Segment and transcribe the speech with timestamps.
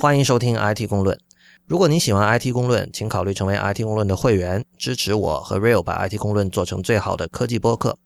[0.00, 1.18] 欢迎收听 IT 公论。
[1.66, 7.98] 如果您喜欢 IT 公论，请考虑成为 IT 公论的会员，支持我和 Real 把 IT 公论做成最好的科技播客。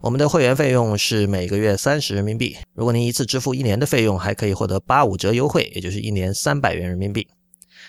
[0.00, 2.56] 我们的会员费用是每个月三十人民币。
[2.72, 7.26] 如果您一次支付一年的费用，还可以获得八五折优惠，也就是一年三百元人民币。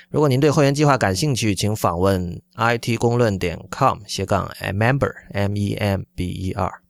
[0.09, 6.81] 如果您对会员计划感兴趣，请访问 it 公论点 com 斜杠 member m e m b e r。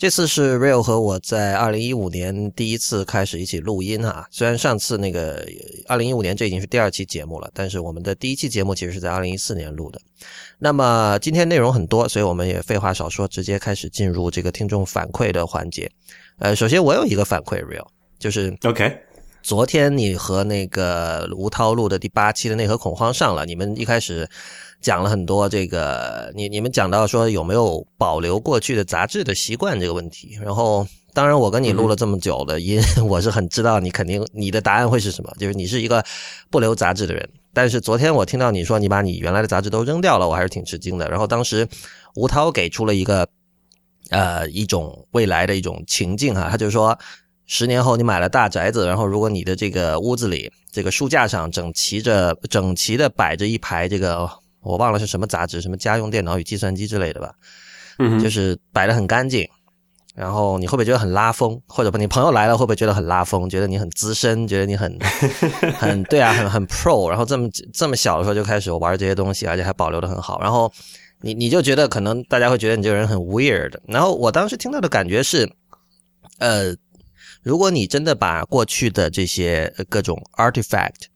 [0.00, 4.26] 这次是 Real 和我在二零一五年第一次开始一起录音啊。
[4.30, 5.46] 虽然上次那个
[5.88, 10.00] 二零一五年这已经是第二期节目了，但是我们的第一期节目其实是在二零一四年录的。
[10.58, 15.90] 那么今天内容很多，所以我们也废话少说，直接开始进入这个听众反馈的环节。
[16.38, 17.86] 呃，首先我有一个反馈，Real
[18.18, 18.98] 就是 OK。
[19.42, 24.28] 昨天你和那个吴涛录的第八期的内核恐慌上了，你们一开始
[24.80, 30.38] 讲了很多这个，你你们讲到说有没有保留过去的杂志的习惯这个问题。
[30.42, 36.04] 然后，当然我跟你录了这么久的音，我是很知道你肯定你的答案会是什么，就是你是一个
[36.50, 37.28] 不留杂志的人。
[37.52, 41.08] 但是昨天我听到你说你把你原来的杂志都扔掉了，我还是挺吃惊的。
[41.08, 41.66] 然后当时
[42.14, 43.26] 吴涛给出了一个
[44.10, 46.96] 呃一种未来的一种情境哈，他就说。
[47.52, 57.32] 十年后，你买了大宅子，然后如果你的这个屋子里这个书架上整齐着、整齐的摆着一排这个，我忘了是什么杂志，什么家用电脑与计算机之类的吧，
[57.98, 59.44] 嗯，就是摆的很干净，
[60.14, 61.60] 然后你会不会觉得很拉风？
[61.66, 63.50] 或者你朋友来了会不会觉得很拉风？
[63.50, 64.96] 觉得你很资深，觉得你很
[65.76, 70.72] 很对啊，很很 pro，然后这么这么小的时候就开始玩这些东西，而且还保留的很好，然后
[71.20, 75.52] 你你就觉得可能大家会觉得你这个人很 weird，然后我当时听到的感觉是，
[76.38, 76.76] 呃。
[77.42, 81.06] 如果你真的把过去的这些各种 artifact，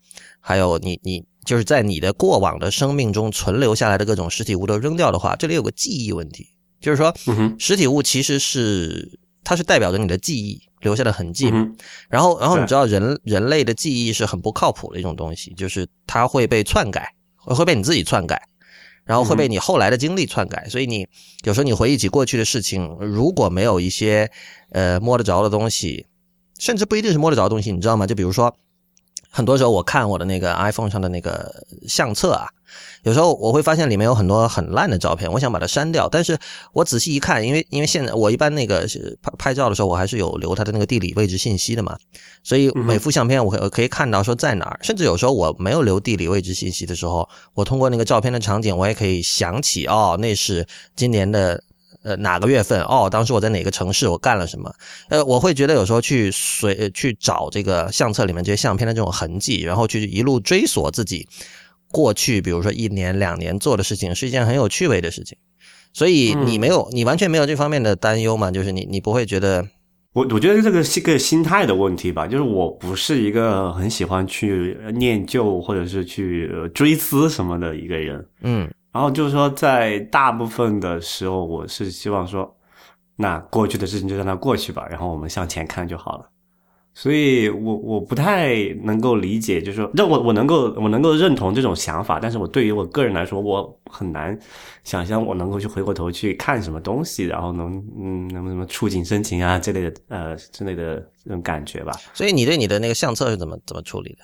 [0.41, 6.47] 还有你你就是在你的过往的生命中存留下来的各种实体物都扔掉的话，这里有个记忆问题，
[6.81, 7.15] 就是说，
[7.59, 11.51] 实体物其实是它是代表着你的记忆留下的痕迹。
[12.09, 18.49] 然后然后你知道人人类的记忆是很不靠谱的一种东西，就是它会被篡改，会被你自己篡改，
[19.05, 20.67] 然后会被你后来的经历篡改。
[20.71, 21.07] 所以你
[21.45, 24.31] 有时候你回忆起过去的事情，如果没有一些
[24.71, 26.07] 呃摸得着的东西。
[26.59, 28.07] 甚至不一定是摸得着的东西，你知道吗？
[28.07, 28.55] 就比如说，
[29.31, 32.47] 很多时候我看我的那个 iPhone 上的那个相册啊，
[33.03, 36.39] 有时候我会发现里面有很多很烂的照片，我想把它删掉，但是
[36.73, 38.87] 我仔细一看，因为因为现在我一般那个
[39.21, 41.99] 拍拍照的时候，我还是有留它的那个地理位置信息的嘛，
[42.45, 50.65] 所以每幅相片我可可以看到说在哪儿，甚至有时候我没有留地理位置信息的时候，我通过那个照片的场景，我也可以想起哦，那是
[50.95, 51.63] 今年的。
[52.05, 52.83] 呃，哪个月份？
[52.83, 54.07] 哦，当时我在哪个城市？
[54.07, 54.73] 我干了什么？
[55.09, 61.27] 呃，我会觉得有时候去随去找这个相册里面这些相片的这种痕迹，然后去一路追索自己
[61.91, 65.39] 过去，比如说一年两年做的事情，是一件很有趣味的事情。
[65.95, 68.51] 所以你没有，你完全没有这方面的担忧嘛？
[68.51, 69.67] 就是你，你不会觉得？
[70.13, 72.27] 我我觉得这个是个心态的问题吧。
[72.27, 78.27] 就是我不是一个很喜欢去念旧或者是去追思什么的一个人。
[78.43, 78.71] 嗯。
[78.95, 82.57] 然后就是说，在大部分的时候，我是希望说，
[83.17, 86.31] 那过去的事情就让它过去吧，然后我们向前看就好了。
[86.95, 94.39] 所以我我不太能够理解，就是说，那我我能够我能够认同这种想法，但是我对于我个人来说，我很难
[94.85, 101.93] 想象我能够去回过头去看什么东西，然后能嗯，能什么触景生情啊这类的呃之类的这种感觉吧。
[102.13, 104.19] 所以你对你的那个相册是怎么怎么处理的？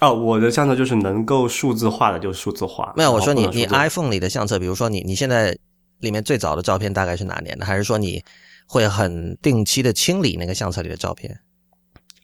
[0.00, 2.92] 哦，我的相册就是能够数字化的就数字化。
[2.96, 5.56] 没有，我说你你 iPhone 里的相册，比如说你你现在
[6.00, 7.64] 里面最早的照片大概是哪年的？
[7.64, 8.20] 还是说你
[8.66, 11.38] 会很定期的清理那个相册里的照片？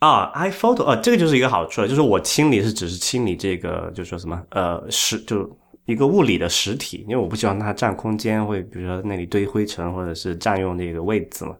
[0.00, 5.48] 啊，iPhoto 啊，这个就是一个好处了，就是我清理是只是清理这个，就说什么呃实就
[5.86, 11.54] 一个物理的实体，因为我不希望它占空间，会比如说那里堆灰尘或者是占用那个位置嘛。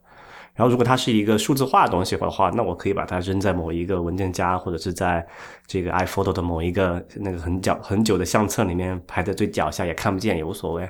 [0.59, 5.25] 然后，如果它是一个数字化的东西的话，那我可以把它扔在某一个文件夹，或者是在
[5.69, 10.83] 这个 iPhoto 的某一个那个很角很久的相册里面排在最脚下，也看不见，也无所谓。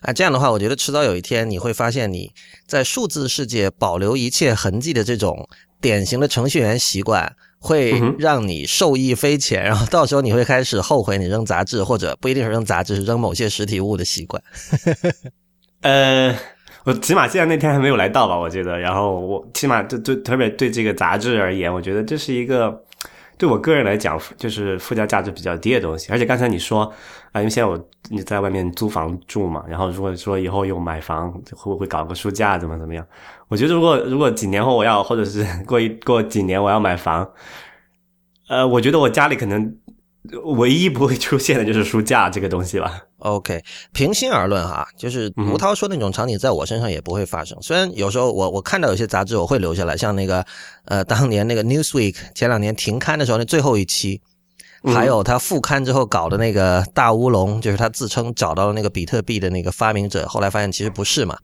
[0.00, 2.32] 啊，这样的话，我觉得迟早有一天你会发现，你
[2.66, 5.48] 在数字世界保留一切痕迹的这种
[5.80, 9.62] 典型的程序员习惯，会让你受益匪浅。
[9.62, 14.42] 然后到时候你会开始后悔你扔杂志，或者不一定是扔杂志，是扔某些实体物的习惯。
[15.82, 16.36] 呃。
[16.84, 18.78] 我起码现在那天还没有来到吧，我觉得。
[18.78, 22.82] 然后我起码对对，特别对这个杂志而言，我觉得这是一个
[23.36, 26.10] 对我个人来讲，就是附加价值比较低的东西。
[26.10, 26.90] 而且刚才你说
[27.32, 27.78] 啊，因为现在我
[28.08, 33.06] 你在外面租房住嘛，然后如果说以后有买房，会不会搞个书架，怎么怎么样？
[33.48, 37.28] 我觉得如果如果几年后我要，或者是 过一过几年我要买房，
[38.48, 39.76] 呃，我觉得我家里可能。
[40.56, 42.90] 唯一不会出现的就是书架这个东西了。
[43.18, 43.62] OK，
[43.92, 47.56] 平心而论哈，就是吴涛说那种场景在我身上也不会发生。
[47.60, 50.44] 虽然有时候我我看到有些杂志我会留下来，像那个
[50.86, 54.20] 呃 当年那个 Newsweek 前两年停刊的时候那最后一期，
[54.94, 61.36] 还有他复刊之后搞的那个大乌龙，就是他自称找到了那个比特币的那个发明者，后来发现其实不是嘛。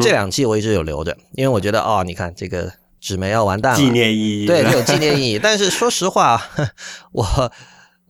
[0.00, 5.38] 这两期我一直有留着，因为我觉得哦，你看这个纸媒要完蛋了，纪念意义对，有纪念意义。
[5.38, 6.40] 但是说实话，
[7.12, 7.52] 我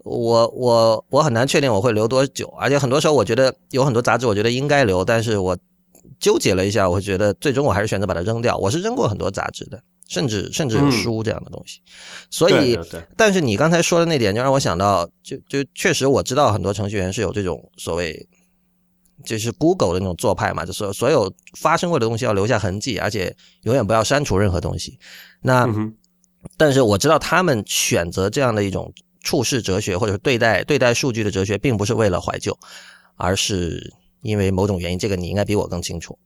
[0.04, 5.58] 我我我很难确定我会留多久，而且很多时候我觉得有很多杂志，我觉得应该留，但是我
[6.20, 8.56] 纠结了一下，我觉得最终我还是选择把它扔掉。
[8.58, 9.82] 我是扔过很多杂志的。
[10.06, 11.80] 甚至甚至有书这样的东西，
[12.30, 12.78] 所以，
[13.16, 18.28] 但是你刚才说的那点就让我想到，就就确实我知道很多程序员是有这种所谓，
[19.24, 24.98] 就是 Google 的那种做派嘛，就是所有发生过的东西要留下痕迹，而且永远不要删除任何东西。
[25.40, 25.66] 那，
[26.58, 28.92] 但是我知道他们选择这样的一种
[29.24, 32.56] 处事哲学，或者是对待对待数据的哲学，并不是为了怀旧，
[33.16, 33.92] 而是
[34.22, 36.16] 因为某种原因，这个你应该比我更清楚。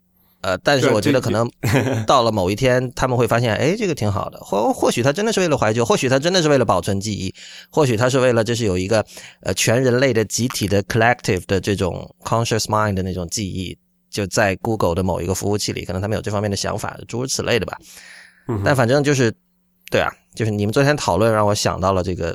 [0.41, 1.51] 呃，但是我觉得可能
[2.07, 4.39] 到了某一天，他们会发现，哎，这个挺好的。
[4.39, 7.35] 或或许他真的是为了怀旧，或许他真的是为了保存记忆，
[7.71, 9.05] 或许他是为了这是有一个
[9.43, 13.77] 呃全人类的集体的 collective 的这种 conscious mind 的那种记忆，
[14.11, 17.77] 就在 Google 的某一个服务器里，可能他们有这方面的想法，诸如此类的吧。
[18.65, 19.35] 但反正就是，
[19.91, 22.35] 对啊，就是你们昨天讨论让我想到了这个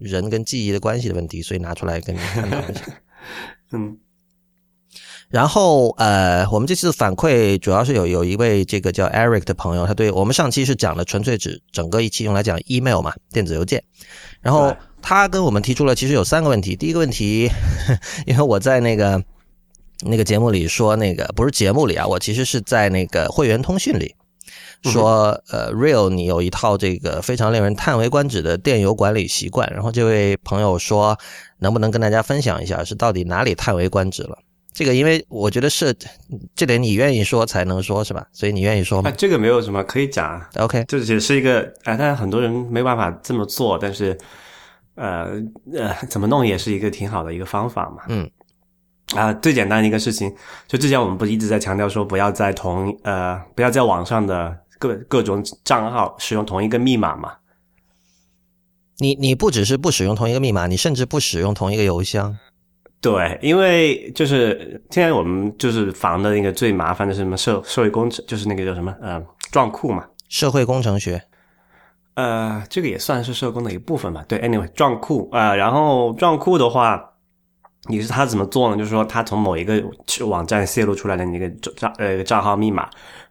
[0.00, 2.80] 人跟记忆的关系的问题，所以拿出来跟你探讨一下。
[3.72, 3.98] 嗯。
[5.28, 13.84] 然后，呃，我们这次反馈主要是有有一位这个叫 Eric 的朋友，他对我们上期是讲的纯粹指整个一期用来讲 email 嘛，电子邮件。
[14.40, 16.74] 然后他跟我们提出了其实有三个问题。
[16.74, 17.50] 第一个问题，
[18.26, 19.22] 因为我在那个
[20.00, 24.14] 那个节目里说，那个不是节目里啊，我其实是在那个会员通讯里
[24.84, 29.68] 说，呃，Real 你有一套这个非常令人叹为观止的电邮管理习惯。
[29.72, 31.18] 然后这位朋友说，
[31.58, 34.38] 能不能跟大家分享一下，是到底哪里叹为观止了？
[34.72, 35.92] 这个，因为我觉得是
[36.54, 38.24] 这点你愿意说才能说，是吧？
[38.32, 39.10] 所以你愿意说吗？
[39.10, 44.16] 这个没有什么可以讲，OK，这只是一个，哎，但是很多人没办法这么做，但是，
[44.94, 45.32] 呃
[45.74, 48.04] 呃，怎么弄也是一个挺好的一个方法嘛。
[48.06, 48.30] 嗯，
[49.16, 50.32] 啊，最简单的一个事情，
[50.68, 57.34] 就之前我们不一直在强调说，不要在同呃，不要在网上的各各种账号使用同一个密码嘛。
[58.98, 62.36] 你你不只是不使用同一个密码，你甚至不使用同一个邮箱。
[63.00, 71.22] 对，因为就是现在我们就是防的那个最麻烦的是什么社社会工程，就是那个叫什么呃撞库嘛，社会工程学，
[72.14, 74.24] 呃，这个也算是社工的一部分吧。
[74.26, 77.07] 对，anyway 撞库啊，然后撞库的话，
[77.88, 78.76] 你是他怎么做呢？
[78.76, 79.82] 就是说他从某一个
[80.26, 82.82] 网站泄露出来的那个账呃账号密码，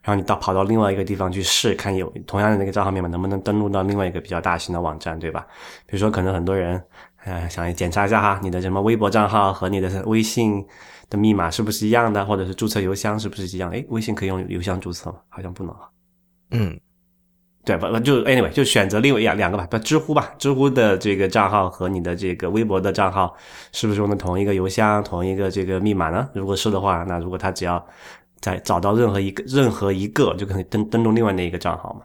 [0.01, 5.45] 然后你到跑到另外一个地方去试，看有同样的那个账号密码能不能登录到另外一个比较大型的网站，对吧？
[5.86, 6.83] 比如说可能很多人。
[7.25, 10.65] 呃，想检查一下哈，你的什么微博账号和你的微信
[11.09, 13.69] 的密码是不是一样的，或者是注册邮箱是不是一样？
[13.69, 15.18] 哎，微信可以用邮箱注册吗？
[15.27, 15.75] 好像不能
[16.51, 16.80] 嗯，
[17.68, 18.00] 对吧？
[18.00, 23.36] 就 anyway 就选择另外两两个吧，不知乎吧，知乎的这个账号和你的这个微博的账号
[23.74, 26.30] 是不是用的同一个邮箱、同一个这个密码呢？
[26.34, 27.86] 如果是的话，那如果他只要
[28.40, 32.02] 在找到任何一个任何一个，就可以登登录另外那一个账号嘛。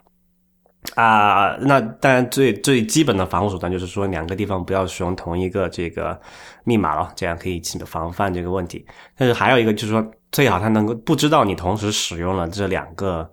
[0.96, 6.20] 啊，那当然最最基本的防护手段就是说，两个地方不要使用同一个这个
[6.64, 8.84] 密码了，这样可以起防范这个问题。
[9.16, 13.30] 但是还有一个就是说，最好他能够不知道你同时使用了这两个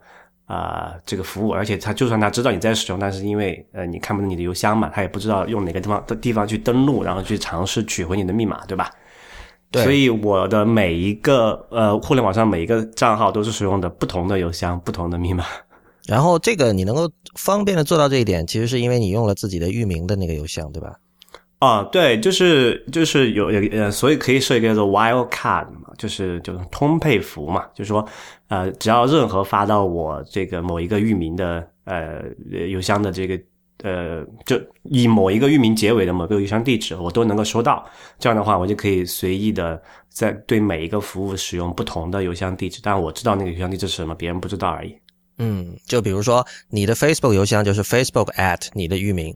[0.49, 8.89] 啊这个服务，而且他就算他知道你在使用，但是因为呃你看不到你的邮箱嘛，他也不知道用哪个地方的地方去登录，然后去尝试取回你的密码，对吧？
[9.69, 9.83] 对。
[9.83, 15.45] 所以我的每一个呃互联网上每一个账号都是使用的不同的邮箱、不同的密码。
[16.07, 20.95] 然后这个你能够方便的做到这一点，其实是因为你用了自己的域名的那个邮箱，对吧？
[21.59, 28.07] 啊，对，就是就是有有呃，所以可以设一个叫做 wildcard 嘛，就是就是通配符嘛，就是说
[28.47, 32.23] 呃，只要任何发到我这个某一个域名的呃
[32.69, 33.37] 邮箱的这个
[33.83, 37.85] 呃，就以某一个域名结尾的某个邮箱地址，我都能够收到。
[38.17, 44.95] 这样的话，我就可以随意的在对每一个服务使用不同的邮箱地址，但我知道那个邮箱地址是什么，别人不知道而已。
[45.37, 49.33] 嗯，就比如说你的 Facebook 邮箱就是 Facebook at 你的域名，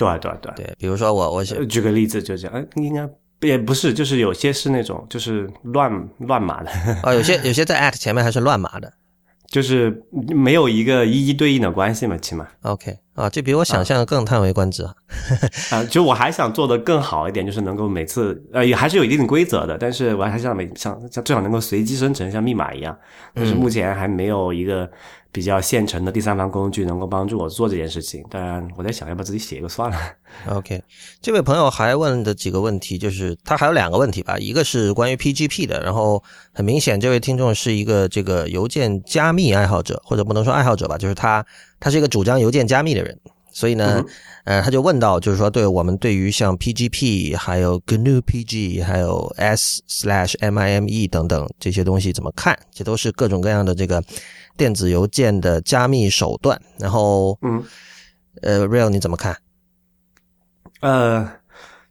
[0.00, 0.74] 对对对对。
[0.78, 3.06] 比如说我我举个例子就这样，哎，应该
[3.46, 6.70] 也不是，就是有些是那种就是乱乱码的
[7.02, 8.92] 啊， 有些有些在 at 前面还是乱码的，
[9.48, 14.94] 就是没有一个一一对应的关系嘛，起码 OK 啊，这比我想象的更叹为观止啊！
[15.72, 22.96] 啊，就我还想做的更好一点，就是能够每次呃也还是有一定的规则的，但是我还想每像像最好能够随机生成，像密码一样，
[23.34, 24.90] 但是目前还没有一个。
[25.32, 29.96] 比较现成的第三方工具能够帮助我做这件事情，当然我在想要不要自己写一个算了。
[30.50, 30.82] OK，
[31.20, 36.22] 这位朋友还问的几个问题，就是他还有两个问题吧，一个是关于 PGP 的，然后
[36.52, 41.44] 很明显这位听众是一个这个邮件加密爱好者，或者不能说爱好者吧，就是他
[41.78, 43.18] 他是一个主张邮件加密的人，
[43.52, 44.04] 所以呢，
[44.44, 52.58] 呃，他就问到，就是说，对我们对于像 PGP、还有 GNU PG、还有 S slash MIME 等等这些东西怎么看？
[52.72, 54.02] 这都是各种各样的这个
[54.60, 56.60] 电子邮件的加密手段。
[56.78, 57.64] 然后，嗯，
[58.42, 59.34] 呃，Real 你怎么看？
[60.80, 61.26] 呃，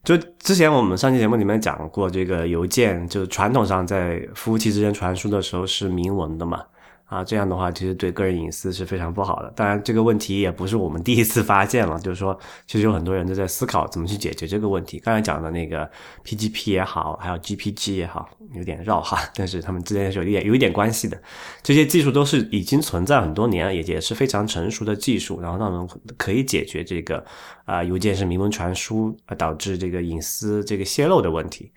[0.03, 6.63] 就之前我们上期节目里面讲过，这个邮件就是传统上在服务器之间传输的时候是明文的嘛。
[7.09, 9.51] 啊，这样的话其实对个人隐私是非常不好的。
[9.55, 14.99] 当然，这个问题也不是我们第一次发现了，就是说，其实有很多人都在思考怎么去解决这个问题。
[14.99, 15.89] 刚才讲的那个
[16.23, 21.19] PGP 也好，还有 GPG 也好，有点绕哈，但是他们之间是有一点有一点关系的。
[21.63, 27.25] 这些技术都是已经存在很多年了，也也是非常成熟的技术，然后让我们可以解决这个
[27.65, 31.71] 啊邮件是明文传输导致这个隐私这个泄露的问题，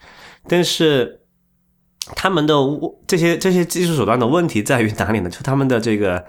[0.46, 1.18] 但是。
[2.16, 2.54] 他们的
[3.06, 5.30] 这些这些技术手段的问题在于哪里呢？
[5.30, 6.24] 就他们的这个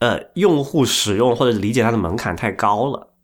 [0.00, 3.14] 呃用户使用或者理解它的门槛太高了，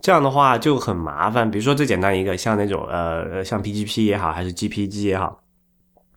[0.00, 1.50] 这样的话就很麻烦。
[1.50, 5.42] 比如说最简单一个，像那种呃像 PGP 也好，还是 GPG 也好，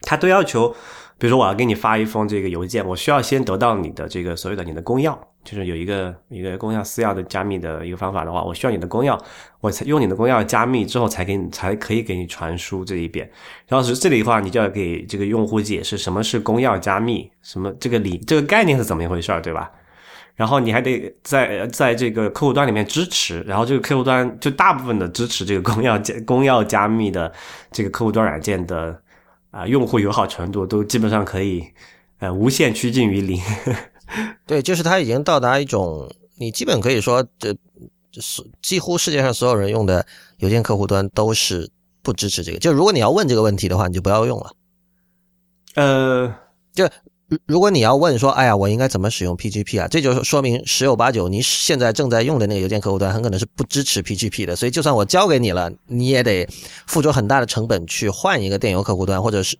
[0.02, 0.76] 它都要求。
[1.20, 9.20] 比如说，我要给你发一封这个邮件，我需要先得到你的这个所谓的你的公钥，就是有一个一个公钥私钥的加密的一个方法的话，我需要你的公钥，
[9.60, 13.30] 我才用你的公钥加密之后，才给你才可以给你传输这一遍。
[13.68, 19.70] 然后是这里的话，你就要给这个用户解释什么是公钥加密，什么这个理这个概念是怎么一回事儿，对吧？
[20.36, 27.32] 然后你还得在在这个客户端里面支持，然后这个客户端就大部分的支持这个公钥加公钥加密的
[27.72, 29.00] 这个客户端软件的。
[29.54, 31.64] 啊，用户友好程度都基本上可以，
[32.18, 33.40] 呃，无限趋近于零。
[34.46, 37.56] 对，就是它已经到达一种，你基本可以说，这
[38.22, 40.06] 是几乎世界上所有人用的
[40.38, 41.70] 邮件客户端都是
[42.02, 42.60] 不支持这个。
[42.60, 44.52] 就如果你要问这个问题的话，你就不要用了。
[45.76, 46.36] 呃，
[46.74, 46.90] 就。
[47.48, 49.88] 如果你要问说，哎呀，我应该怎么使用 PGP 啊？
[49.88, 54.56] 这就说明十有八九，你现在正在用的那个邮件客户端很可能是不支持 PGP 的。
[54.56, 56.48] 所以，就算我教给你了，你也得
[56.86, 59.58] 付出很大的成本去换一个电邮客户端，或者是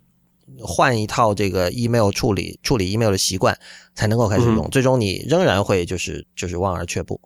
[0.60, 3.56] 换一套这个 email 处理处理 email 的习惯，
[3.94, 4.68] 才能够开始用。
[4.70, 7.20] 最终，你仍然会就是就是望而却步。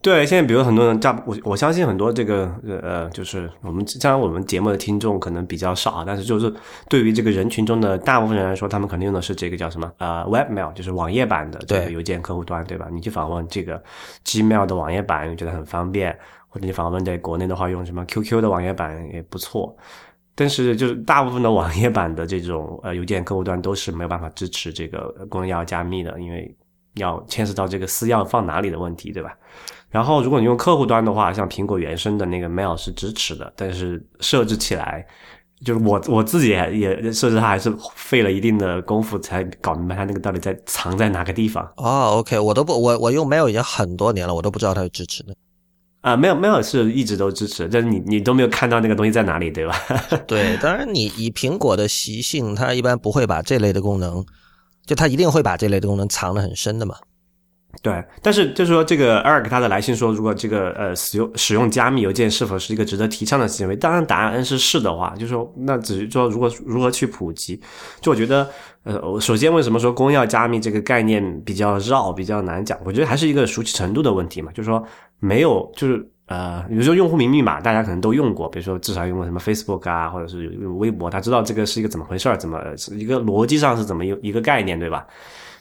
[0.00, 6.52] 对，现在比如很多人，大我我相信很多这个呃，就是我们当然我们节目的听众可能比较少啊，但是就是
[6.88, 12.86] 对于这个人群中的大部分人来说，他们肯定用的是这个叫什么呃，Webmail，就是网页版的这个邮件客户端，对吧？
[12.92, 13.82] 你去访问这个
[14.24, 16.16] Gmail 的网页版，你觉得很方便，
[16.48, 19.76] 或者你访问在国内的话，用什么 QQ 的网页版也不错。
[20.34, 26.54] 但是就是大部分的网页版的这种呃邮件客户端都是没有办法支持这个公钥加密的，因为
[26.94, 29.36] 要牵涉到这个私钥放哪里的问题，对吧？
[29.90, 35.06] 然后，如果你用客户端的话，像苹果原生的那个 Mail 是支持的，但是设置起来，
[35.64, 41.64] 就是我我自己也也设置它，还是费了一定的功夫才搞明白它那个到底在藏在哪个地方。
[41.76, 45.34] 哦，OK，我都不我我用 Mail 已经很多年了，我都不知道它是支持的。
[46.04, 49.74] 啊，Mail Mail 是一直都支持，但是你你都没有看到那个东西在哪里，对吧？
[50.28, 54.22] 对，当然你以苹果的习性，它一般不会把这类的功能，
[54.84, 56.94] 就它一定会把这类的功能藏得很深的嘛。
[57.82, 63.74] 对，但是就是说，这个 Eric 他的来信说，如果这个呃使用使用加密邮件是否是一个值得提倡的行为？
[63.74, 67.60] 当然，答案是是的话，就是说，那只是说如果如何去普及？
[68.00, 68.48] 就我觉得，
[68.84, 72.78] 呃，首先为什么说公钥加密这个概念比较绕，比较难讲？
[72.84, 74.52] 我觉得还是一个熟悉程度的问题嘛。
[74.52, 74.82] 就是说，
[75.18, 82.58] 没有，就是呃，比如说用户名密码，大家可能都用过，比如说至少用过什么 Facebook 啊，或者是微博，他知道这个是一个怎么回事儿，怎么
[82.90, 85.06] 一个逻辑上是怎么一一个概念，对吧？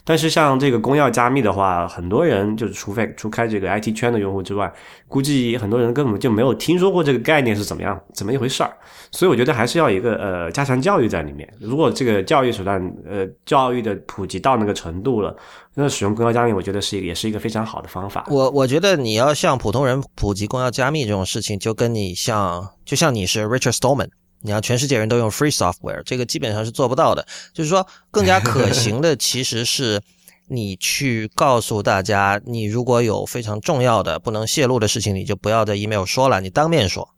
[0.05, 4.71] 但是像这个公钥加密的话，很多人就是除非除开这个 IT 圈的用户之外，
[5.07, 8.73] 估计很多人根本就没有听说过这个概念是怎么样怎么一回事儿。
[9.11, 11.47] 所以我觉得还是要一个呃加强教育在里面。
[11.59, 15.33] 如果这个教育手段呃教育的普及到那个程度了，
[15.75, 18.25] 那使用公钥加密，我觉得是也是一个非常好的方法。
[18.29, 24.09] 我我觉得你要向普通人普及公钥加密这种事情，就跟你像就像你是 Richard Stallman。
[24.43, 27.25] 你要全世界人都用 free software，这个基本上是做不到的。
[27.53, 30.01] 就是说，更加可行的其实是
[30.47, 37.09] 你去告诉大家，你如果有非常重要的不能泄露的事情，你就不要在 email 说了，你当面说。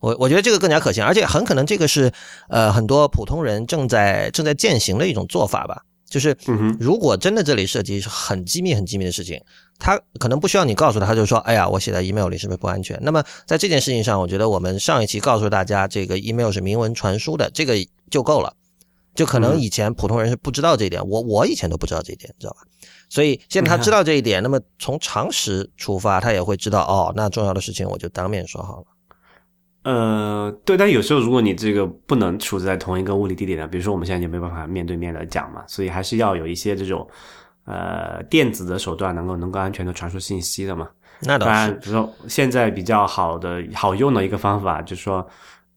[0.00, 2.12] 我我觉得这个更加可行，而且很可能这个是
[2.48, 5.84] 呃很多普通人正在正在践行的一种做法吧。
[6.12, 6.36] 就是，
[6.78, 9.42] 如果真的这里涉及很机密、很机密的事情，
[9.78, 17.74] 他可能不需要你告诉他，他就说：“哎呀，我写在 email 里是不是不安全？”那么在这件事情上，我觉得我们上一期告诉大家，这个 email 是明文传输的，这个
[18.10, 18.54] 就够了。
[19.14, 22.60] 就可能以前普通人是不知道这一点，我我以前都不知道这一点，你知道吧？
[23.08, 28.84] 所以现在他知道这一点，那么从常识出发，他也会知道哦，那重要的事情我就当面说好了。
[29.84, 37.08] 呃，对，但有时候如果你这个不能处在同一个物理地点的，比如说我们现在就没办法面对面的讲嘛，所以还是要有一些这种
[37.64, 40.88] 呃电子的手段能够能够安全的传输信息的嘛。
[41.22, 45.26] 那当然，比如说现在比较好的好用的一个方法，就是说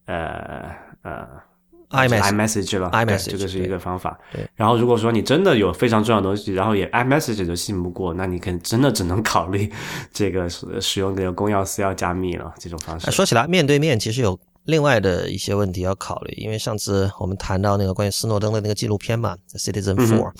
[0.06, 0.70] 呃
[1.02, 1.45] 呃。
[1.90, 4.18] iMessage 了，iMessage 这个是一个方法。
[4.32, 9.70] 对，然后如果说你真的有非常重要的东西，然后也 iMessage 都信不过，那你可能真的只能考虑
[10.12, 10.48] 这个
[10.80, 13.10] 使用这个公钥私钥加密了这种方式。
[13.10, 20.32] 说起来，面对面其实有另外的一些问题要考虑，因为上次我们谈到那个关于斯诺登的那个纪录片嘛，《Citizen Four》，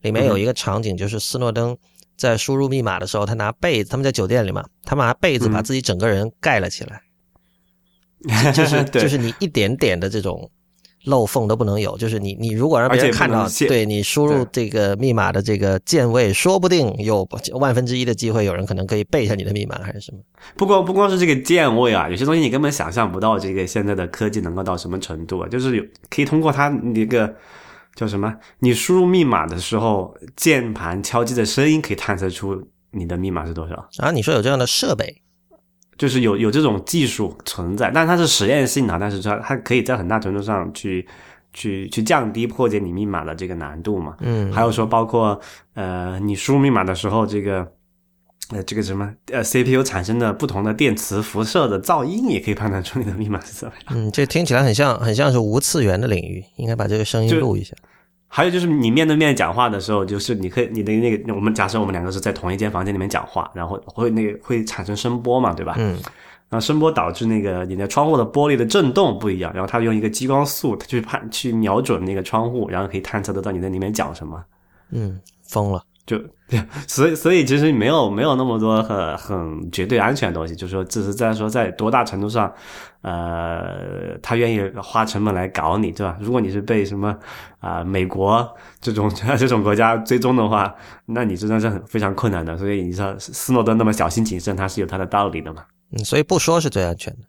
[0.00, 1.76] 里面有一个场景就是斯诺登
[2.16, 10.50] 在输入密码的时候，他拿被子，他们在酒店里嘛，他拿被子把自己整个人盖了起来，就是 就是你一点点的这种。
[11.04, 20.18] 漏缝都不能有，就是你你如果让别人看到，对你输入这个密码的这个键位，说不定有万分之一的机会，有人可能可以背下你的密码还是什么。
[20.56, 25.48] 不光不光是这个键位啊，有些东西你根本想象不到，这个现在的科技能够到什么程度啊？
[25.48, 27.34] 就是有可以通过它那个
[27.94, 34.10] 叫什么，你输入密码的时候，键盘敲击的声音可以探测出你的密码是多少啊？
[34.10, 35.23] 你说有这样的设备？
[35.96, 41.06] 就是有有这种技术存在，但它是实验性的，但是它它可以在很大程度上去
[41.52, 44.16] 去去降低破解你密码的这个难度嘛。
[44.20, 45.40] 嗯，还有说包括
[45.74, 47.66] 呃你输入密码的时候，这个
[48.50, 53.94] 呃这个什么呃 CPU 产生的不同的电磁辐射的噪音，也可以判断出你的密码是怎么样。
[53.96, 57.74] 嗯，这听起来很像很像是无次元的领域，应该把这个声音录一下。
[58.36, 65.76] 还有就是你面对面讲话的时候，就是你可以你的那个，我们假设我们两个是在同一间房间里面讲话，然后会那个会产生声波嘛，对吧？
[65.78, 65.96] 嗯，
[66.48, 74.44] 那声波导致那个你的窗户的玻璃的震动不一样，然后它用一个激光素去判去瞄准那个窗户，然后可以探测得到你在里面讲什么。
[74.90, 75.80] 嗯，疯了。
[76.06, 76.18] 就
[76.48, 82.52] 对， 所以所以其实没有没有那么多很很绝对安全的东西，就是说只是在说在多大程度上，
[83.00, 86.16] 呃，他愿意花成本来搞你，对吧？
[86.20, 87.16] 如果你是被什么
[87.60, 88.46] 啊美国
[88.80, 90.74] 这种 这种国家追踪的话，
[91.06, 92.56] 那你真的是很非常困难的。
[92.58, 95.64] 所以你说斯诺登那么小心谨慎，他是有他的道理的嘛？
[95.92, 97.20] 嗯，所以不说是最安全的。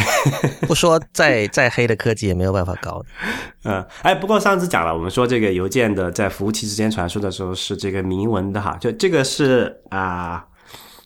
[0.66, 3.04] 不说再 再黑的科技也没有办法搞。
[3.64, 10.44] 嗯，哎，不过上次讲了，我们说这个邮件的在服务器之间传输的时候是这个明文的哈，就这个是啊，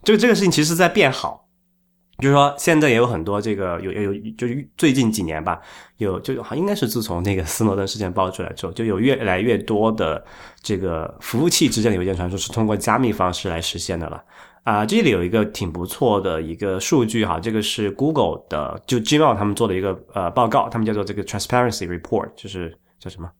[0.04, 1.44] 这个这个事情其实在变好。
[2.18, 5.60] 就是说现在也有很多这个有有就是最近几年吧，
[5.98, 10.24] 有就应该是自从那个斯诺登事件爆出来之后，就有越来越多的
[10.62, 14.24] 这个服务器之间的邮件传输是通过加密方式来实现的了。
[14.66, 23.30] 啊，这里有一个挺不错的一个数据哈，这个是 Google 的，就 Gmail 他们做的一个呃报告，他们叫做这个 Transparency Report，就是叫什么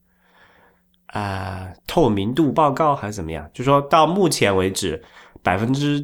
[1.06, 3.50] 啊透明度报告还是怎么样？
[3.52, 5.02] 就说到目前为止，
[5.42, 6.00] 百分之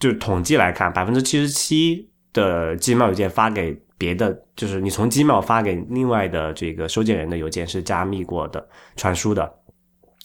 [0.00, 9.54] 就是统计来看，百分之七十七的 Gmail 邮件发给别的，就是你从 Gmail 发给另外的这个收件人的邮件是加密过的传输的。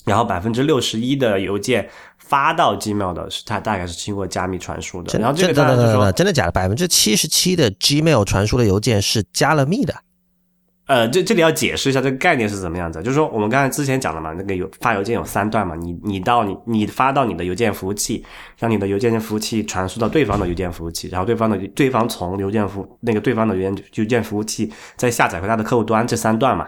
[0.06, 1.89] 然后百分之六十一的邮件
[2.25, 5.19] 发到 Gmail 的是它大概是经过加密传输的。
[5.19, 6.51] 然后这个当然就说真的假的？
[6.51, 9.93] 百分之七十七的 Gmail 传输的邮件是加了密的。
[10.86, 13.01] 呃，这这里要解释一下这个概念是怎么样子。
[13.01, 18.25] 就是说我们刚才之前讲了嘛，那个有发邮件有三段嘛，你你到你你发到你的邮件服务器，
[18.57, 26.67] 让你的邮件服务器传输到对方的邮件服务器，然后对方的对方从邮件服那个对方的邮件邮件服务器再下载回他的客户端，这三段嘛。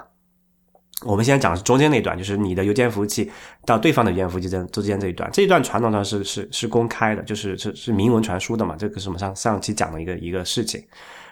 [1.03, 3.29] 我们现在讲的是中间那段，就是你的邮件服务器
[3.65, 10.81] 到对方的邮件服务器之间这一段，这一段传统上是是是公开的，就是是是明文传输的嘛，这个是我们上上期讲的一个一个事情，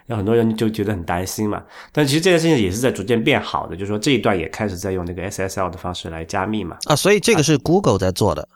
[0.07, 6.77] 有很多人就觉得很担心嘛，但其实这件事情也是在逐渐变好的，就是说这一段也开始在用那个 SSL 的方式来加密嘛。
[6.85, 8.47] 啊，所以这个是 Google 在做的。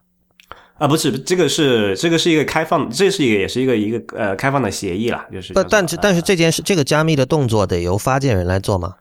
[0.78, 5.54] 啊，不是，这个是这个是一个开放，这是一个也是一个一个呃开放的协议啦，就是。
[5.54, 8.94] 不，但是但是这件事，这个加密的动作得由发件人来做吗？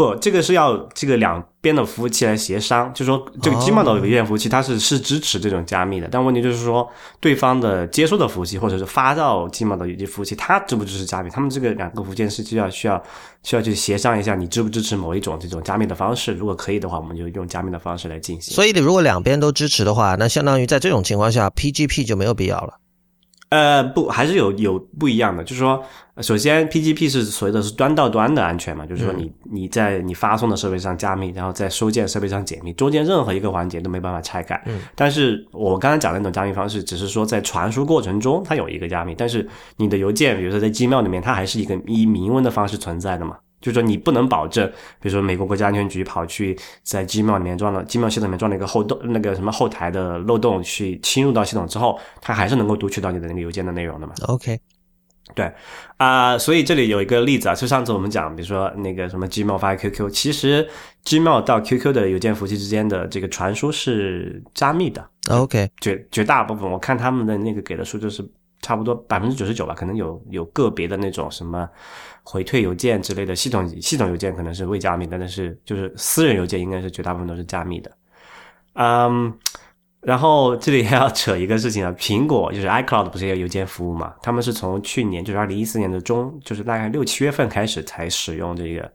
[0.00, 6.88] 不，这个是要这个两边的服务器来协商，就说这个 Gmail 的邮件服务器它是是支持这种加密的，但问题就是说
[7.20, 11.28] 对方的接收的服务器或者是发到 Gmail 的邮件服务器，它支不支持加密？
[11.28, 13.02] 他们这个两个服务件是需要需要
[13.42, 16.32] 需要去协商一下，你支不支持某一种这种加密的方式？
[16.32, 18.54] 如果可以的话，我们就用加密的方式来进行。
[18.54, 22.78] 所以，如果两边都支持的话，那相当于在这种情况下，PGP 就没有必要了。
[23.50, 25.42] 呃，不，还是有有不一样的。
[25.42, 25.82] 就是说，
[26.18, 34.62] 首先，PGP 是所谓的是端到端的安全嘛，就是说你你在你发送的设备上加密，然后在收件设备上解密，中间任何一个环节都没办法拆改。
[34.66, 39.44] 嗯，但是我刚才讲的那种加密方式，只是说在传输过程中它有一个加密，但是
[39.78, 43.36] 你的邮件，比如说在 Gmail 里面，它还是一个以明文的方式存在的嘛。
[43.60, 44.66] 就是说，你不能保证，
[45.00, 54.58] 比如说美国国家安全局跑去在 Gmail 里面装了 Gmail 系统里面装了一个后洞，那个什么后台的漏洞去侵入到系统之后，它还是能够读取到你的那个邮件的内容的嘛？OK，
[55.34, 55.52] 对。
[55.98, 60.66] 啊，所以这里有一个例子啊，就上次我们讲，比如说那个什么 Gmail 发 QQ，其实
[61.04, 65.06] Gmail 到 QQ 的邮件服务器之间的这个传输是加密的。
[65.28, 68.26] OK，绝绝大部分我看他们的那个给的数就是
[68.60, 71.68] 差不多百分之九十九吧，可能有有个别的那种什么
[72.22, 77.90] 回退邮件之类的系统系统邮件可能是未加密，但是就是私人邮件应该是绝大部分都是加密的。
[78.74, 79.32] 嗯，
[80.00, 84.14] 然后这里还要扯一个事情啊，苹果就是 iCloud 不是也有邮件服务嘛？
[84.22, 88.90] 他们是从去年就是二零一四年的中，就是大概六七月份开始才使用这个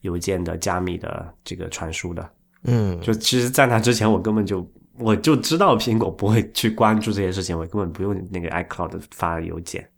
[0.00, 2.28] 邮件的加密的这个传输的。
[2.64, 4.60] 嗯，就其实，在那之前，我根本就
[5.00, 9.88] 我就知道苹果不会去关注这些事情， 我根本不用那个 iCloud 发邮件。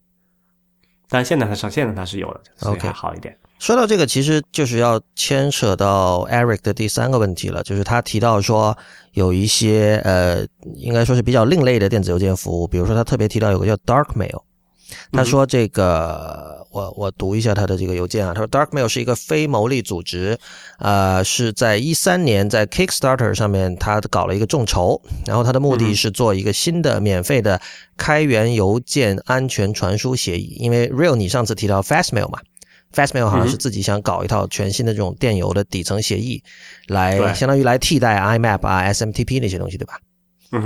[1.09, 3.37] 但现在它上，现在它是有的，所以还好一点。
[3.59, 8.77] 说到这个，其实就是要牵扯到 Eric 的第三个问题了，就是他提到说
[9.13, 14.43] 有一些呃，应该说是比较另类的电子邮件服务，比如说他特别提到有个叫 Dark Mail，
[15.13, 20.39] 他说这个我我读一下他的这个邮件啊，他说 Dark Mail 是一个非牟利组织，
[20.79, 27.61] 呃，是在一三年在 Kickstarter 上面他搞了一个众筹，然后他的目的是做一个新的免费的
[27.97, 32.39] 开源邮件安全传输协议，因为 Real 你上次提到 Fastmail 嘛。
[32.95, 36.43] Fastmail 好像是自己想搞一套全新的这种电邮的底层协议，
[36.89, 39.99] 来相当于来替代 IMAP 啊、SMTP 那些东西，对吧？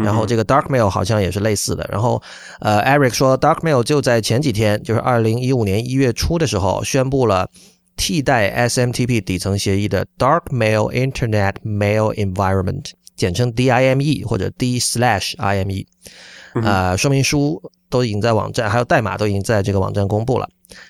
[0.02, 1.88] 然后这个 Darkmail 好像也是类似的。
[1.90, 2.20] 然后，
[2.60, 7.48] 呃，Eric 说 Darkmail 就在前几天，就是二零一五年一月初的时候，宣布了
[7.96, 15.86] 替代 SMTP 底层协议的 Darkmail Internet Mail Environment，简称 DIME 或者 D slash IME，。
[16.62, 20.48] 呃，说明书都已经在网站，还有代码都已经在这个网站公布了。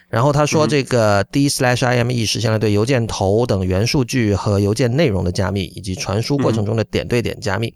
[0.08, 7.74] 然后他说，这个 D slash IME 实现了对邮件头等元数据和邮件内容的加密，以及传输过程中的点对点加密。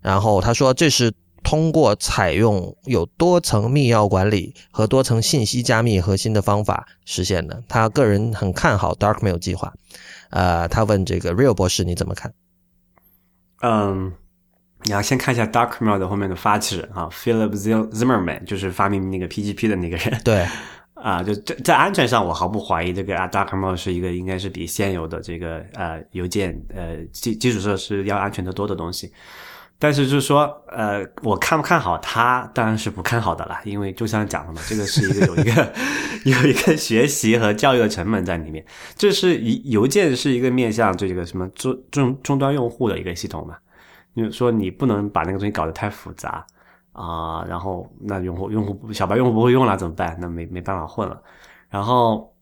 [0.00, 7.62] 然后他说，这是通过采用有多层密钥管理和多层信息加密核心的方法实现的。
[7.68, 9.72] 他个人很看好 Darkmail 计划。
[10.30, 12.32] 呃，他问这个 Real 博士你怎么看？
[13.62, 14.12] 嗯，
[14.84, 17.50] 你要先看一下 Darkmail 的后面的发起人啊，Philip
[17.90, 20.20] Zimmerman，就是发明那个 PGP 的那个人。
[20.24, 20.46] 对。
[21.00, 29.10] 啊，就在在安全上，我毫不怀疑这个啊，Darkmail 是一个应该是比现有的这个呃邮件呃基基础设施要安全的多的东西。
[29.80, 35.72] 但是就是说，呃，我看不看好它，当然是不看好的啦，因为就像讲的嘛，这个是一个有一个
[36.24, 38.64] 有一个学习和教育的成本在里面。
[38.94, 43.56] 这是一邮件是一个面向这个什么终终终端用户的一个系统嘛？
[44.14, 46.46] 就是说你不能把那个东西搞得太复杂。
[46.92, 50.18] 啊，然后那用户用户小白用户不会用了怎么办？
[50.20, 51.22] 那没没办法混了。
[51.70, 52.34] 然后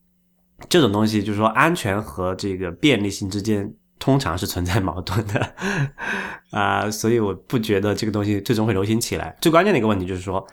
[0.71, 5.55] 这种东西就是说，安全和这个便利性之间通常是存在矛盾的
[6.51, 9.37] 啊，所以我不觉得这个东西最终会流行起来。
[9.41, 10.47] 最关键的一个问题就是说，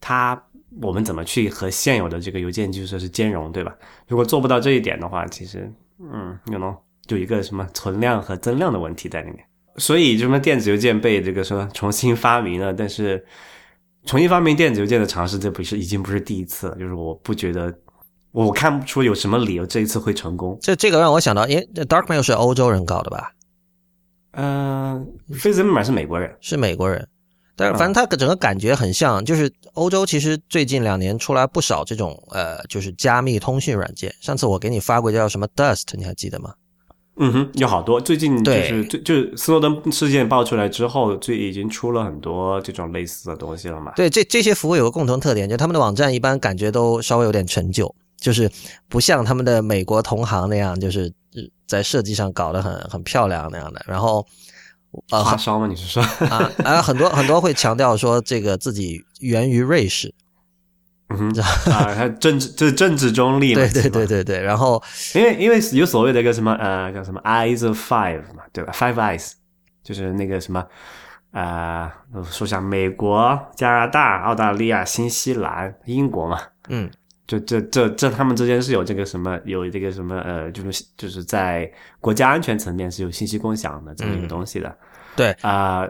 [0.00, 0.40] 它
[0.80, 3.74] 我们怎么去和现有的这个邮件基础设施兼容，对吧？
[4.08, 6.74] 如果做不到这一点的话，其实嗯，可能
[7.06, 9.44] 就一个什么存量和增量的问题在里面。
[9.76, 12.72] 所以，什么电子邮件被这个说重新发明了？
[12.72, 13.24] 但是，
[14.04, 16.76] 重新发明电子邮件的尝试，这不是已经不是第一次了。
[16.76, 17.74] 就是我不觉得，
[18.32, 20.58] 我看不出有什么理由这一次会成功。
[20.60, 23.32] 这这个让我想到，因为 Darkmail 是欧洲人搞的吧？
[24.32, 27.06] 嗯 f a c e m a 是美国人，是美国人。
[27.54, 34.12] 但是，反正他整个感觉很像，就是欧洲其实最近两年出来不少这种呃，就是加密通讯软件。
[34.22, 36.54] 上次我给你发过叫什么 Dust，你还记得吗？
[37.16, 38.00] 嗯哼，有好多。
[38.00, 43.92] 最近就是就就斯诺登事件爆出来之后，最已经出了很多这种类似的东西了嘛。
[43.94, 48.50] 对，这这些服务有个共同特点，就他们的网站一般感觉都稍微有点陈旧，就是
[48.88, 51.12] 不像他们的美国同行那样，就是
[51.66, 53.84] 在设计上搞得很很漂亮那样的。
[53.86, 54.26] 然后，
[55.08, 55.66] 发烧吗？
[55.66, 60.14] 你是说啊啊，很多很多会强调说这个自己源于瑞士。
[61.14, 61.28] 嗯
[61.70, 64.40] 啊，他政治就是政治中立嘛，对对对对对。
[64.40, 64.82] 然后，
[65.14, 69.32] 因为因为有所谓的一个什么呃叫什么 Eyes of Five 嘛，对吧？Five Eyes
[69.82, 70.64] 就是那个什么
[71.32, 71.92] 啊，
[72.30, 76.90] 说下美国、加拿大、澳大利亚、新西兰、英国嘛，嗯，
[77.26, 84.76] 就这这这他们之间是有这个什么有这个什么呃，就是就是在国家安全层面是有信息共享的这么一个东西的，
[85.16, 85.88] 对啊，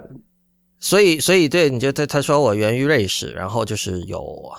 [0.78, 4.52] 所以所以对，你就他他说我源于瑞士，然后就是有。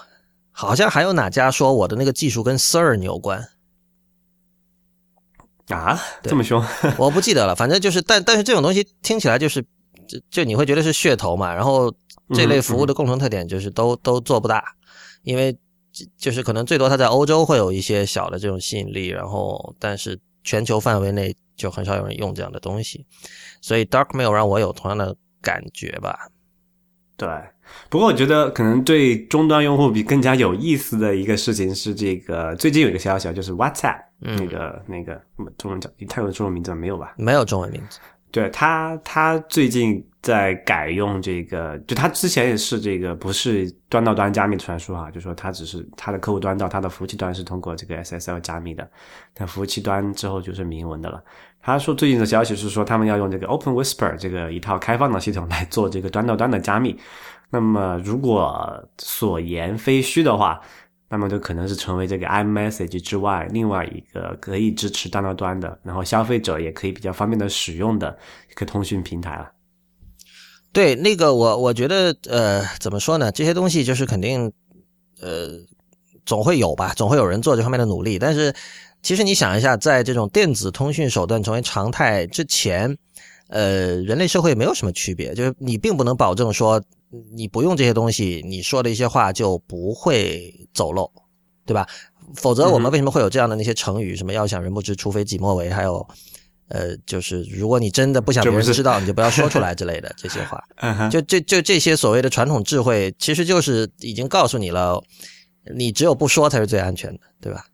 [0.56, 3.44] 好像还有哪家说我的那个技术跟 CERN 有关
[5.70, 6.00] 啊？
[6.22, 6.64] 这么凶？
[6.96, 7.56] 我不记得了。
[7.56, 9.64] 反正就是，但但是这种东西听起来就是，
[10.08, 11.52] 就就你会觉得是噱头嘛。
[11.52, 11.92] 然后
[12.36, 14.64] 这类服务的共同特点就是都都做不大，
[15.24, 15.58] 因为
[16.18, 23.06] 就是可能最多它在欧洲会有一些小的这种吸引力，然后但是全球范围内就很少有人用这样的东西。
[23.62, 26.28] 所以 Darkmail 让我有同样的感觉吧。
[27.16, 27.30] 对。
[27.90, 35.20] 不过我觉得可能对终端用户比更加有意思的一个事情是，这个最近有一个消息啊，就是 WhatsApp 那个那个
[35.58, 37.14] 中文叫，它有中文名字没有吧？
[37.18, 38.00] 没有中文名字。
[38.34, 48.89] 对他，他最近在改用这个，就他之前也是这个，不是端到端加密传输哈，就说他只是他的客户端到他的服务器端是通过这个 SSL 加密的，
[49.36, 51.24] 但服务器端之后就是明文的了。
[51.62, 57.00] 他说最近的消息是说他们要用这个 Open Whisper 这个一套开放的系统来做这个端到端的加密。
[57.52, 60.60] 那么如果所言非虚的话。
[61.10, 68.18] 那么就可能是成为这个 iMessage 之外另外一个可以支持端到端的，然后消费者也可以比较方便的使用的
[68.50, 69.52] 一个通讯平台了。
[70.72, 73.32] 对，那个我我觉得呃，怎么说呢？
[73.32, 74.52] 这些东西就是肯定
[75.22, 75.52] 呃，
[76.26, 78.18] 总会有吧，总会有人做这方面的努力。
[78.18, 78.52] 但是
[79.04, 82.98] 其实你想一下，在这种电子通讯手段成为常态之前，
[83.50, 86.84] 呃，人类社会没有什么区别，就是你并不能保证说。
[87.36, 91.12] 你不用这些东西，你说的一些话就不会走漏，
[91.65, 91.88] 对吧？
[92.36, 94.15] 否则我们为什么会有这样的那些成语？
[94.15, 95.69] 什么要想人不知，除非己莫为？
[95.69, 96.08] 还有，
[96.69, 100.63] 呃，就是如果你真的不想别人知道，你就不要说出来之类的这些话。
[101.12, 105.04] 就就就这些所谓的传统智慧，其实就是已经告诉你了，
[105.76, 107.65] 你只有不说才是最安全的，对吧？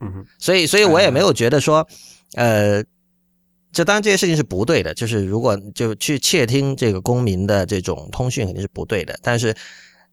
[0.00, 0.26] 嗯哼。
[0.38, 1.86] 所以，所以我也没有觉得说，
[2.34, 2.84] 呃。
[3.76, 9.14] 这当然这些事情是不对的，就是如果就去窃听这个公民的这种通讯肯定是不对的。
[9.22, 9.54] 但是，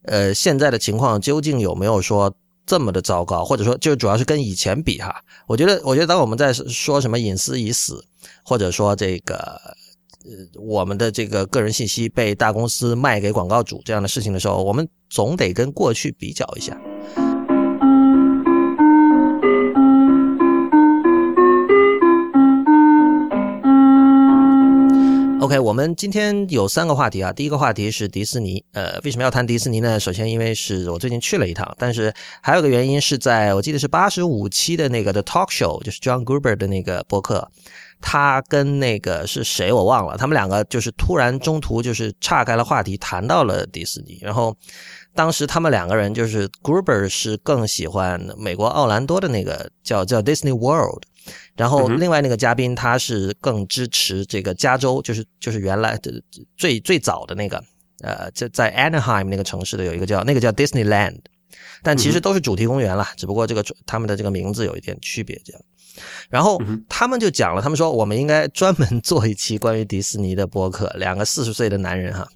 [0.02, 3.46] 呃，现在的情况究竟有没有说这么的糟糕？
[3.46, 5.16] 或者说，就主要是跟以前比哈？
[5.48, 8.04] 我觉得，我觉得当我们在说什么隐私已死，
[8.44, 16.78] 或者说这个呃我们的这个个人信息被大公司卖给广告主这样的事情的时候，我们总得跟过去比较一下。
[25.44, 27.34] OK，我们今天有三个话题啊。
[27.34, 30.00] 第一个话题是迪士尼，呃，为什么要谈迪士尼呢？
[30.00, 37.46] 首先，因为是我最近去了一趟，但是还有个原因是在我记得是八十五期的那个的 Talk Show，就是 John Gruber 的那个播客，
[38.00, 44.18] 他跟那个是谁我忘了，他们两个就是突然中途就是岔开了话题，谈到了迪士尼。
[44.22, 44.56] 然后
[45.14, 51.04] 当时他们两个人就是 Gruber 是更喜欢美国奥兰多的那个叫叫 Disney World。
[51.56, 56.22] 然后另外那个嘉宾他是更支持这个加州，就是就是原来的
[56.58, 57.64] 最最早的那个，
[58.02, 61.20] 呃，在在 Anaheim 那个城市的有一个叫那个叫 Disneyland，
[61.82, 65.62] 但其实都是主题公园了，只不过这个他们的这个名字有一点区别这样。
[66.28, 66.60] 然后
[66.90, 72.28] 他们就讲了，他们说我们应该专门做一期关于迪士尼的播客，两个四十岁的男人哈。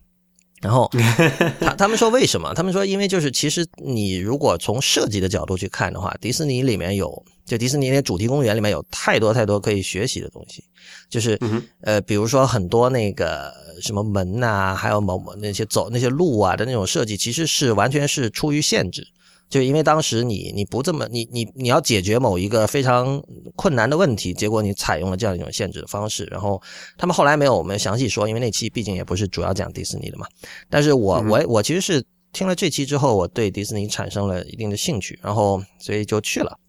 [0.62, 0.88] 然后
[1.60, 2.54] 他他们说为什么？
[2.54, 10.64] 他们说因为就是其实你如果从设计的角度去看的话，迪士尼里面有就迪士尼那主题公园里面有太多太多可以学习的东西，
[11.10, 11.40] 就是
[11.82, 19.08] 呃比如说很多那个什么门呐，还有某某那些走那些路啊的那种设计，其实是完全是出于限制。
[19.50, 23.24] 就因为当时你你不这么你你你要解决某一个非常
[23.56, 26.62] 困难的问题，结果你采用了这样一种限制的方式，然后
[26.98, 30.28] 他们后来没有我们详细说，因为那期毕竟也不是主要讲迪士尼的嘛。
[30.70, 36.60] 但是我我我其实是听了这期之后，我对迪士尼产生了一定的兴趣，然后所以就去了。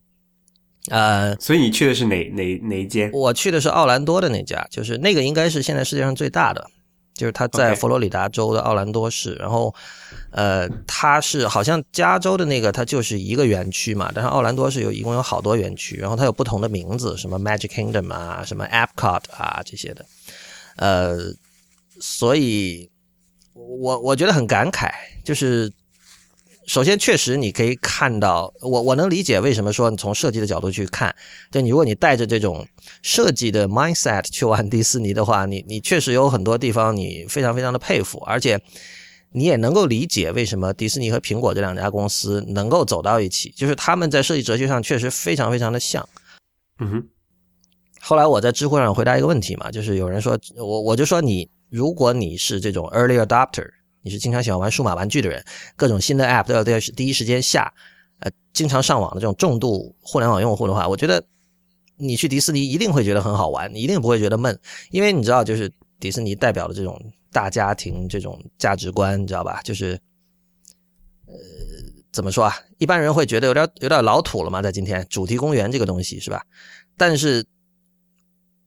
[0.91, 3.11] 呃，所以你去的是哪哪哪一间？
[3.13, 6.71] 我去的是奥兰多的那家，就是那个应该是现在世界上最大的。
[7.15, 9.75] 就是它在佛罗里达州的奥兰多市，然后，
[10.31, 20.07] 呃，它是好像加州的那个，它就是一个园区嘛，但是奥兰多是有一共有好多园区，然后它有不同的名字，什么 Magic Kingdom 啊，什么 Epcot 啊这些的，
[20.77, 21.17] 呃，
[22.01, 22.89] 所以
[23.53, 24.89] 我我觉得很感慨，
[25.25, 25.73] 就是。
[26.69, 31.17] 首先，确实你可以看到，我我能理解为什么说你从设计的角度去看，
[31.51, 32.69] 就你如果你带着这种
[33.01, 38.61] 设计的 mindset 去玩迪士尼的话，你你确实有很多地方你非常非常的佩服，而且
[39.33, 46.07] 你也能够理解为什么迪士尼和苹果这两家公司能够走到一起，就是他们在设计哲学上确实非常非常的像。
[46.81, 47.09] 嗯哼。
[47.99, 53.71] 后来我在知乎上回答一个问题嘛，就是有人说我我就说你如果你是这种 early adopter。
[54.09, 55.45] 你是经常喜欢玩数码玩具的人，
[55.77, 57.71] 各种新的 App 都要在第一时间下，
[58.21, 61.23] 呃，经常上网的这种重度互联网用户的话，我觉得
[61.99, 64.59] 你去迪士尼一定会觉得很好玩，一定不会觉得闷，
[64.91, 66.99] 因为你知道，就是迪士尼代表的这种
[67.31, 69.61] 大家庭这种价值观，你知道吧？
[69.63, 70.01] 就是，
[71.27, 71.35] 呃，
[72.11, 72.57] 怎么说啊？
[72.79, 76.43] 一般人会觉得有点有点老土了嘛，在今天主题公园这个东西是吧？
[76.97, 77.45] 但是，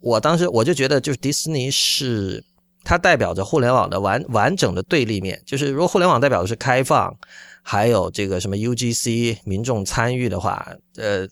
[0.01, 2.45] 我当时我就觉得，就是迪士尼是。
[2.83, 7.15] 它代表着互联网的完完整的对立面，就是如果互联网代表的是开放，
[7.61, 11.27] 还有这个什么 UGC 民众参与的话，呃，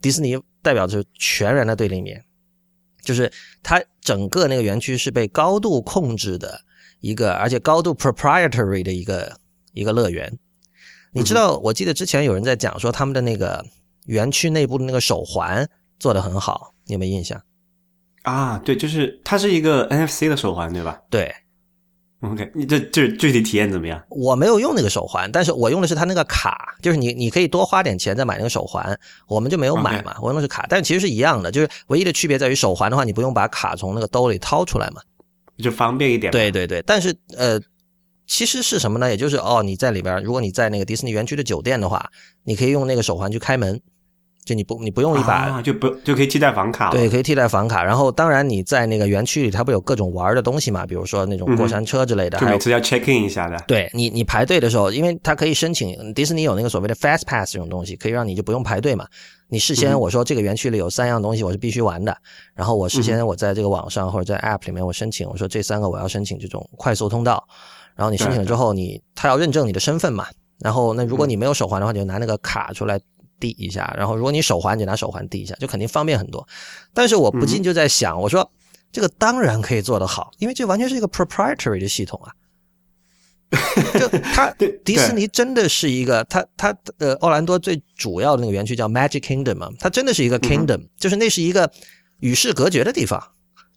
[0.00, 2.24] 迪士尼代表着全然的对立面，
[3.02, 3.30] 就是
[3.62, 6.60] 它整个那个园区是被高度控制的
[7.00, 9.38] 一个，而且高度 proprietary 的一个
[9.74, 10.38] 一个乐园。
[11.12, 13.64] 你知道，我记得之前有人在讲说他们的那个
[14.06, 17.42] 园区内部的那个手环做得很好，你有没有印象？
[18.22, 21.32] 啊，对，就是它是一个 NFC 的手环，对吧对
[22.20, 24.02] ？OK，你这这具体体验怎么样？
[24.10, 35.00] 我没有用那个手环，但是我用的是它那个卡，就是你你可以多花点钱再买那个手环，我们就没有买嘛，我用的是卡，但其实是一样的，就是唯一的区别在于手环的话，你不用把卡从那个兜里掏出来嘛。
[35.62, 36.30] 就方便一点。
[36.30, 37.60] 对对对，但是呃，
[38.26, 39.08] 其实是什么呢？
[39.10, 42.10] 也就是哦，你在里边，如果你在那个迪士尼园区的酒店的话，
[42.44, 43.80] 你可以用那个手环去开门，
[44.48, 46.92] 就你不你不用一把，啊，就不就可以替代房卡了。
[46.92, 47.84] 对，可以替代房卡。
[47.84, 53.62] 然后当然你在那个园区里，它不有各种玩的东西嘛，比如说那种过山车之类的，每次要 check in 一下的。
[53.68, 59.06] 对你，你排队的时候，因为它可以申请迪士尼有那个所谓的 Fast Pass 这种东西，可以让你就不用排队嘛。
[59.48, 62.16] 你事先我说这个园区里有三样东西我是必须玩的，
[62.54, 67.46] 然后我事先我在这个网上或者在 App 里面我申请，我说这三个我要申请这种快速通道，
[67.94, 70.26] 然后你申请了之后，你他要认证你的身份嘛，
[70.60, 73.00] 然后那如果你没有手环的话，你就拿那个卡出来
[73.38, 76.46] 递一下，然后如果你手环，你就拿手环递一下，就肯定方便很多。
[76.92, 78.50] 但是我不禁就在想，我说
[78.92, 82.32] 这个当然可以做得好，因为这完全是一个 proprietary 的系统啊。
[83.98, 84.50] 就它
[84.84, 91.72] 迪士尼真的是一个，它它呃，奥兰多最主要的那个园区叫 Magic Kingdom 嘛，它真的是一个 kingdom，、就是那是一个
[92.20, 93.18] 与世隔绝的地方，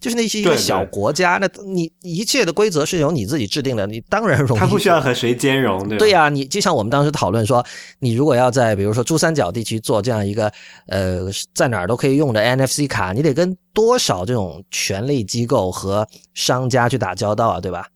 [0.01, 4.59] 就是那些一个小国家，那你一切的规则是由你自己制定的，你当然容易。
[4.59, 5.99] 它不需要和谁兼容，对吧？
[5.99, 7.63] 对呀、你就像我们当时讨论说，
[7.99, 10.51] 你如果要在比如说珠三角地区做这样一个
[10.87, 11.19] 呃
[11.53, 17.87] 在哪儿都可以用的 NFC 卡，你得跟多少这种权力机构和商家去打交道啊，对吧？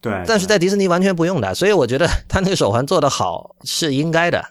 [0.00, 0.24] 对。
[0.26, 4.42] 但是在迪士尼完全不用的，所以我觉得他那个手环做得好是应该的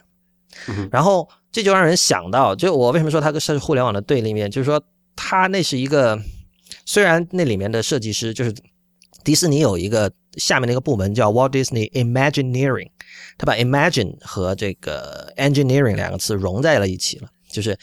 [0.68, 0.88] 嗯。
[0.92, 4.80] 然后这就让人想到，就我为什么说它是互联网的对立面，就是说
[5.16, 6.16] 它那是一个，
[6.84, 8.54] 虽然那里面的设计师就是
[9.22, 12.90] 迪士尼有一个下面的一个部门叫 Walt Disney Imagineering，
[13.38, 17.78] 他把 Imagine 和这个 Engineering 两个词融在了一起了，就是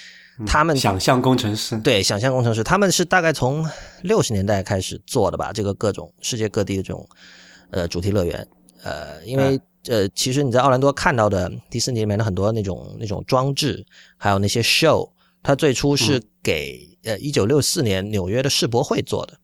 [0.46, 3.68] 他们想象工程师，对，想象工程师，他们是大概从
[4.04, 7.08] 六十年代开始做的吧，这个各种世界各地的这种
[7.72, 8.48] 呃主题乐园，
[8.84, 13.84] 呃，因为呃，其实你在奥兰多看到的迪士尼里面的很多那种那种装置，
[14.18, 15.10] 还有那些 show，
[15.42, 19.38] 它最初是给、呃一九六四年纽约的世博会做的，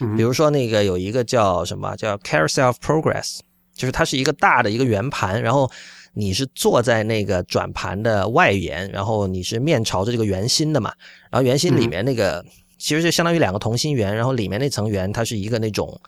[0.00, 3.38] 嗯比如说那个有一个叫什么叫 Carousel of Progress，
[3.74, 5.70] 就是它是一个大的一个圆盘，然后
[6.14, 10.92] 你是坐在那个转盘的外沿，然后你是面朝着这个圆心的嘛，
[11.30, 12.44] 然后圆心里面那个、
[12.78, 16.00] 其实就相当于两个同心圆，然后里面那层圆它是一个那种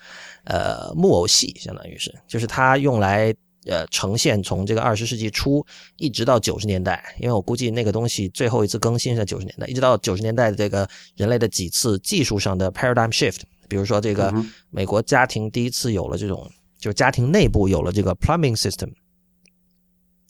[0.44, 3.34] 呃木偶戏，相当于是，就是它用来。
[3.66, 5.64] 呃，呈现从这个二十世纪初
[5.96, 14.34] 一直到九十年代，因为我估计那个东西最后一次更新是在九十年代，一直到九十年代的这个人类的几次技术上的 paradigm shift，比如说这个
[14.70, 18.92] 美国家庭第一次有了这种，就是家庭内部有了这个 plumbing system，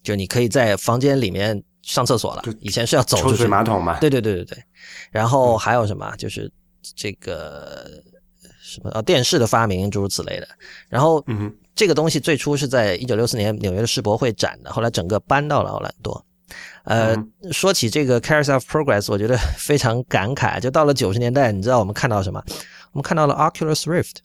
[0.03, 3.39] 就你可以在房间里面上厕所了就，以前是要走出去。
[3.39, 3.99] 水马桶嘛。
[3.99, 4.63] 对对对对对，
[5.11, 6.15] 然后还有什么？
[6.17, 6.53] 就是
[6.95, 8.03] 这个
[8.73, 10.49] 什么啊，电视的发明，诸如此类的。
[10.89, 16.25] 然后嗯，这个东西最初是在一九六四年纽约的世博会展的，后来整个搬到了奥兰多。
[16.85, 17.15] 呃，
[17.53, 20.59] 说起这个 Carousel of Progress，我觉得 非常感慨。
[20.59, 22.43] 就到了九十年代，你知道我们看到什么？
[22.93, 24.17] 我们看到了 Oculus Rift。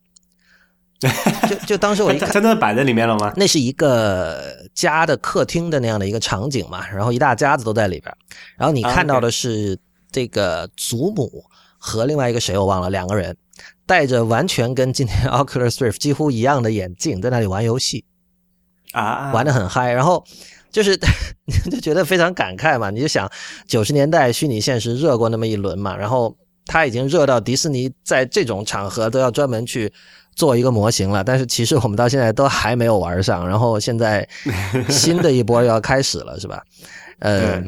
[1.47, 3.31] 就就当时我一看，它真的摆在里面了吗？
[3.35, 8.11] 那是一个家的客厅的那样的一个场景嘛，然后一大家子都在里边，
[8.57, 9.77] 然后你看到的是
[10.11, 11.45] 这个祖母
[11.77, 13.37] 和另外一个谁我忘了，两个人
[13.85, 18.05] 戴着完全跟今天 Oculus Rift 几乎一样的眼镜，在那里玩游戏，
[18.91, 20.23] 啊，玩的很嗨，然后。
[20.69, 20.99] 就是
[21.45, 23.27] 你 就觉得非常感慨嘛，你就想
[23.65, 29.91] 九十年代虚拟现实热过那么一轮嘛，然后它已经热到迪士尼在这种场合都要专门去
[30.35, 34.27] 做一个模型了，但是其实我们到现在都还没有玩上，然后现在
[34.89, 36.61] 新的一波又要开始了，是吧？
[37.19, 37.63] 呃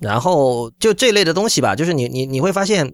[0.00, 2.92] 然后就这类的东西吧，就是你你你会发现，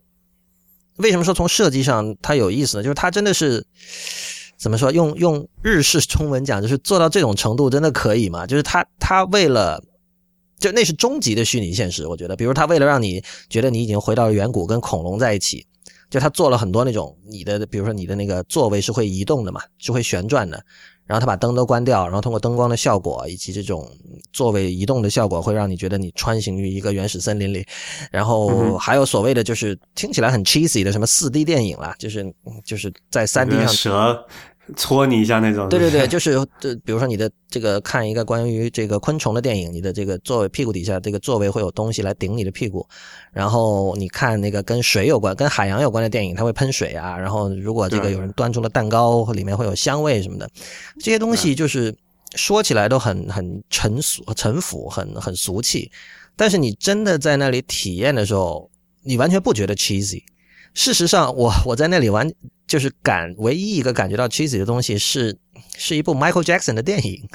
[0.99, 2.83] 为什么说从设计上它有意思呢？
[2.83, 3.67] 就是它真的是
[4.57, 4.93] 怎么说？
[4.93, 8.47] 用用日式中文讲，就是做到这种程度，真的可以吗？
[8.47, 9.83] 就是它它为了。
[10.61, 15.65] 就那是终极的虚拟现实，我觉得，比如它为了让你觉得你已经回到了远古，跟恐龙在一起，
[16.11, 20.61] 就它做了很多那种你的，比如说你的那个座位是会移动的嘛，是会旋转的，
[21.09, 23.91] 然后他把灯都关掉，然后通过灯光的效果以及这种
[24.33, 27.67] 座位移动的效果，会让你觉得你穿行于一个原始森林里。
[28.13, 32.33] 然后还有所谓的就是听起来很 cheesy 的什么四 D 电影啦，就是
[32.63, 34.27] 就是在三 D 上蛇
[34.77, 35.69] 戳你一下那种。
[35.69, 42.87] 对对对， 就是这，比如说你的这个看一个关于这个昆虫的电影，你的这个座位屁股底下这个座位会有东西来顶你的屁股，
[43.33, 50.49] 然后你看那个跟水有关、跟海洋有关的电影，它会喷水啊，然后如果这个有人端出了蛋糕，里面会有香味什么的，
[51.01, 51.95] 这些东西就是
[52.35, 55.91] 说起来都很很陈俗、陈腐、很很俗气，
[56.37, 58.71] 但是你真的在那里体验的时候，
[59.03, 60.23] 你完全不觉得 cheesy。
[60.79, 62.33] 事实上，我我在那里玩，
[62.69, 65.37] 就是感唯一一个感觉到 cheesy 的东西是
[65.77, 67.29] 是一部 Michael Jackson 的电影。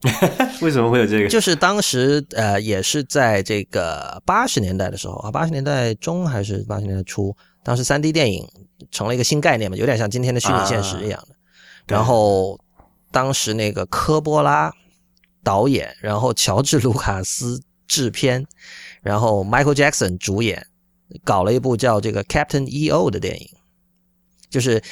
[0.62, 1.28] 为什么会有这个？
[1.28, 8.48] 就是当时呃，也是在这个八十年代的时候啊，八十年代中还是八十年代初，当时三 D 电影
[8.90, 11.36] 成了一个新概念嘛，有点像今天的虚拟现实一样的。
[11.86, 12.58] 然后
[13.12, 14.72] 当时那个科波拉
[15.44, 18.46] 导演，然后乔治卢卡斯制片，
[19.02, 20.66] 然后 Michael Jackson 主演，
[21.24, 23.48] 搞了一部叫这个 Captain EO 的电影，
[24.50, 24.82] 就是。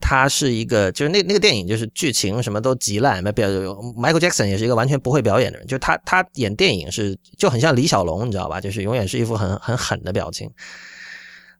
[0.00, 8.60] 他是一个，就是那那个电影，就是剧情什么都极烂，Michael Jackson 也是一个完全不会表演的人，就他他演电影是就很像李小龙，你知道吧？
[8.60, 10.50] 就是永远是一副很很狠的表情。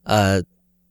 [0.02, 0.42] 呃，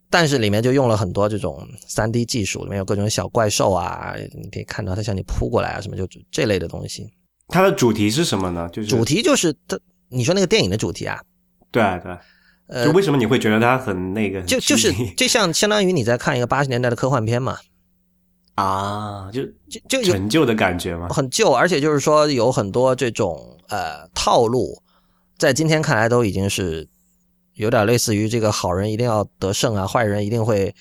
[0.09, 7.07] 但是里面就用了很多这种三 D 技术，里面有各种小怪兽啊，你可以看到他向你扑过来啊，什么就这类的东西。
[7.49, 8.67] 它的主题是什么呢？
[8.69, 9.77] 就是主题就是他，
[10.09, 11.21] 你说那个电影的主题啊？
[11.69, 12.17] 对啊对。
[12.85, 14.41] 就为什么你会觉得它很那个？
[14.43, 17.57] 就就是 就像相当于你在看一个八十年代的科幻片嘛？
[18.55, 21.09] 啊，就就就有陈旧的感觉吗？
[21.09, 24.81] 很旧，而且就是说有很多这种呃套路，
[25.37, 26.87] 在今天看来都已经是
[27.55, 30.73] 有点类似于这个好人一定要得胜啊，坏人一定会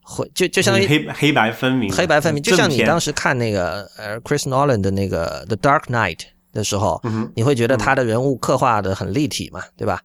[0.00, 2.42] 会就就相当于黑黑白分明，黑白分明。
[2.42, 6.20] 就像你当时看那个呃 Chris Nolan 的那个 The Dark Knight
[6.52, 7.00] 的时候，
[7.34, 10.00] 你会觉得他的人物刻画的很立体嘛，对吧？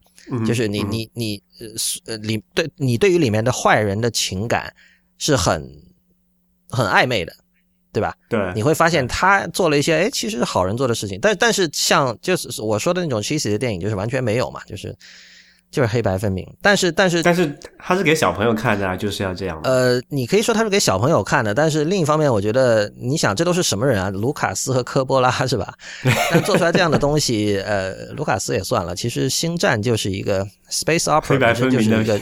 [0.46, 1.42] 就是你你你
[2.08, 4.74] 呃里对你对于里面的坏人的情感
[5.18, 5.70] 是很
[6.70, 7.34] 很暧昧的，
[7.94, 8.16] 对吧？
[8.30, 14.96] 对，你会发现他做了一些哎，其实是好人做的事情，但但是像就是我说的那种 cheesy 的电影，就是完全没有嘛，就是。
[15.78, 19.62] 就是黑白分明，但是但是但是他是给小朋友看的啊，就是要这样。
[19.64, 24.10] 呃，你可以说他是给小朋友看的，但是另一方面，我觉得你想，这都是什么人啊？
[24.10, 25.72] 卢卡斯和科波拉是吧？
[26.32, 28.96] 但做出来这样的东西，呃，卢卡斯也算了。
[28.96, 32.20] 其实星战就是一个 space opera，就是一个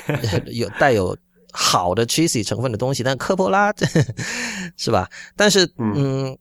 [0.47, 1.15] 有带有
[1.53, 3.03] 好的 cheesy 成分的东西。
[3.03, 3.71] 但科波拉
[4.75, 5.09] 是吧？
[5.37, 6.37] 但是嗯，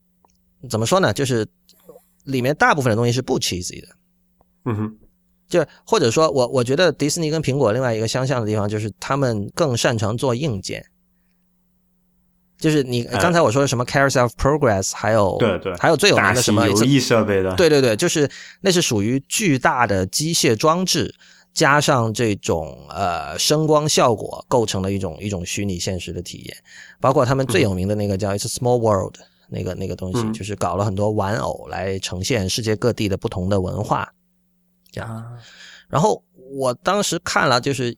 [0.69, 1.13] 怎么说呢？
[1.13, 1.47] 就是
[2.25, 3.87] 里面大部分的东西是不 cheesy 的。
[4.65, 4.97] 嗯哼。
[5.49, 10.85] 就或者说，我我觉得迪士尼跟苹果另外一个相像的地方，就是他们更擅长做硬件。
[12.57, 18.31] 就是你刚才我说的什么 Carousel Progress，还有对对，还有最有名的什么有益设备的，对对对，就是
[18.61, 21.15] 那是属于巨大的机械装置，
[21.53, 26.57] 加上这种呃声光效果，构成了一种一种虚拟现实的体验。
[27.01, 29.17] 包括他们最有名的那个叫 It's Small World
[29.49, 34.11] 那个那个东西，就是搞了很多玩偶来呈现世界各地的不同的文化。
[35.03, 35.25] 啊，
[35.89, 36.23] 然后
[36.53, 37.97] 我当时看了，就是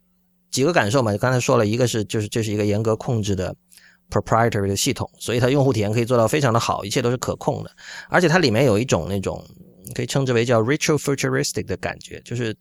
[0.50, 1.16] 几个感受嘛。
[1.16, 3.54] 刚才说了一个是，就是这是一个严格控制的
[4.10, 7.70] proprietary 的系统，所以它用户体验可以做到非常的好，一切都是可控的。
[8.08, 9.44] 而且它里面有一种那种
[9.94, 12.56] 可以称之为叫 retro futuristic 的感觉，就是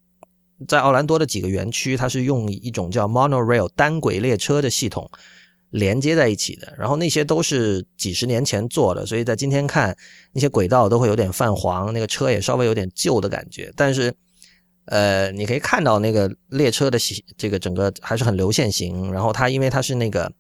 [0.68, 5.10] 在奥兰多的几个园区，它是用一种叫 monorail 单轨列车的系统
[5.70, 6.74] 连接在一起的。
[6.78, 9.96] 然后那些都是几十年前做的，所以在今天看
[10.34, 14.14] 那些轨道都会有点泛黄，那个车也稍微有点旧的感觉，但是。
[14.86, 16.98] 呃，你可以看到那个列车的
[17.38, 20.32] 这个整个还是很流线型，然后它因为它是那个，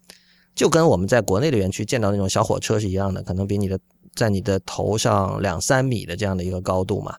[0.53, 3.79] 就跟我们在国内的园区见到那种小火车是一样的，可能比你的
[4.15, 7.15] 在你的头上两三米的这样的一个高度嘛，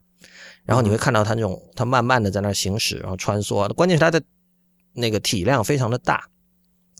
[0.64, 4.22] 然后你会看到它那种它慢慢的在那行驶，然后穿梭，关键是它的
[4.92, 6.24] 那个体量非常的大，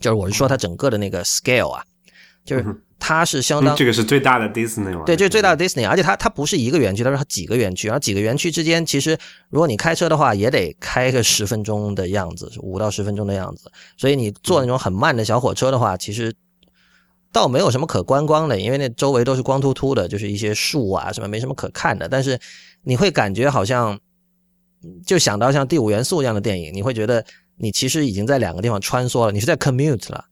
[0.01, 1.85] 就是我是说它整个的那个 scale 啊，
[2.45, 2.83] 就是。
[3.09, 5.05] 它是相当，这个是最大的 Disney 吗？
[5.07, 9.17] 对，这是最大的 Disney，而且它它不是一个园区，它是几个园区，然后几个园区之间，其实
[9.49, 13.71] 如果你开车的话，也得开个十分钟的样子，五到十分钟的样子。
[13.97, 16.35] 所以你坐那种很慢的小火车的话，其实
[17.31, 22.09] 倒没有什么可观光的，因为那周围都是光秃秃的，就是一些树啊什么，没什么可看的。
[22.09, 22.37] 但是
[22.83, 23.97] 你会感觉好像，
[25.07, 27.25] 就想到像《第五元素》这样的电影，你会觉得
[27.57, 30.25] 你其实已经在两个地方穿梭了，你是在 commute 了。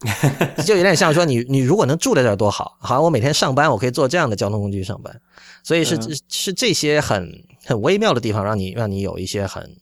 [0.64, 5.20] 就有点像说你你如果能住在这儿多好，好像我每天上班我可以坐这样的交通工具上班，
[5.62, 5.98] 所以是
[6.28, 7.30] 是这些很
[7.64, 9.76] 很微妙的地方让你让你有一些很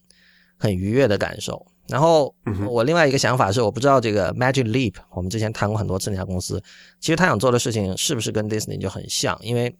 [0.56, 1.64] 很愉悦的感受。
[1.86, 2.34] 然后
[2.68, 6.62] 我另外一个想法是，我不知道这个 Magic Leap，我们之前谈过很多次那家公司，
[7.00, 9.38] 其实他想做的事情是不是跟 Disney 就很像？
[9.40, 9.74] 因为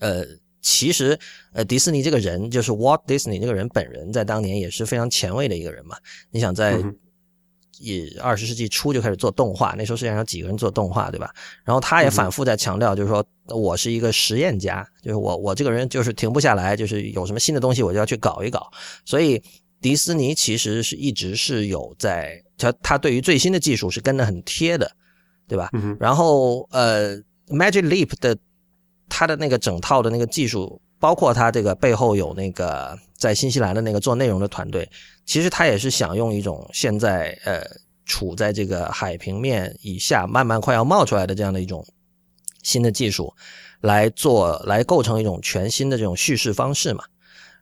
[0.00, 0.26] 呃，
[0.60, 1.18] 其实
[1.54, 5.96] 呃，迪士尼这个人就是 Walt Disney 这个人本人在当年也是非常前卫的一个人嘛。
[6.30, 6.82] 你想在
[7.78, 11.30] 也二十世纪初就开始做动画，那时候世界上有几个人做动画，对吧？
[11.64, 18.70] 然后他也反复在强调，就是说我是一个实验家，就是我我这个人就是停不下来，就是有什么新的东西我就要去搞一搞。
[19.04, 19.42] 所以
[19.80, 24.90] 迪斯尼其实是一直是有在他他对于最新的技术是跟得很贴的，
[25.46, 25.70] 对吧？
[26.00, 27.16] 然后呃
[27.48, 28.36] ，Magic Leap 的
[29.08, 34.88] 他的那个整套的那个技术包括他这个背后有那个在新西兰的那个做内容的团队，
[35.24, 37.62] 其实他也是想用一种现在呃
[38.04, 41.86] 处在这个海平面以下慢慢快要冒出来的这样的一种
[42.62, 43.32] 新的技术
[43.80, 47.04] 来做，来构成一种全新的这种叙事方式嘛。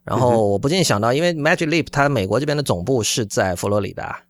[0.05, 4.22] 然后我不禁想到，因为 Magic Leap 它美国这边的总部是在佛罗里达，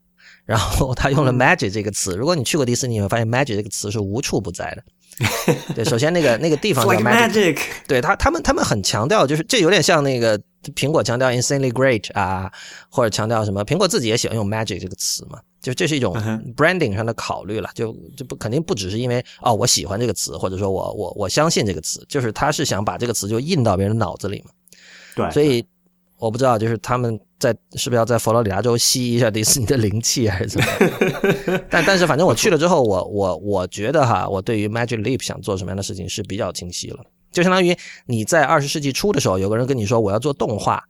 [0.45, 2.15] 然后他用了 Magic 这个词。
[2.15, 4.85] 如果你去过迪士尼，你会发现 Magic 这个词是无处不在的。
[5.75, 10.37] 对，首先那个那个地方叫 Magic，对他他们他们很强调，就是这有点像那个
[10.75, 12.51] 苹果强调 insanely great 啊，
[12.89, 16.15] 或者强调什么，苹果自己也喜欢用 Magic 这个词嘛，就这是一种
[16.57, 24.51] branding 上的考虑了，就就不肯定不只是因为哦我喜欢这个词，或者说我我我相信这个词，就是他是想把这个词就印到别人脑子里嘛。
[25.15, 25.65] 对，所以
[26.19, 27.19] 我不知道，就是他们
[27.53, 31.61] 在是不是要在佛罗里达州吸一下迪士尼的灵气，还是怎么？
[31.69, 37.77] 但但是反正我去了之后，我我我觉得哈，我对于 Magic Leap 想做什么样的事情是比较清晰了，就相当于
[38.07, 40.83] 你在二十世纪初的时候，有个人跟你说我要做动画。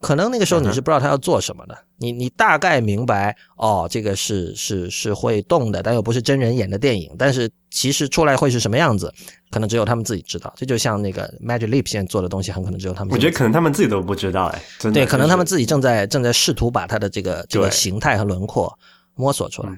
[0.00, 9.12] 可能那个时候你是不知道他要做什么的，你你大概明白哦，这个是是是会动的，但又不是真人演的电影，但是其实出来会是什么样子，
[9.50, 10.52] 可能只有他们自己知道。
[10.56, 13.12] 这就像那个 Magic Leap 现在做的东西，很可能只有他们。
[13.12, 18.72] 我觉得可能他们自己都不知道哎，对，可能他们自己正在正在试图把它的这个这个形态和轮廓
[19.16, 19.70] 摸索出来。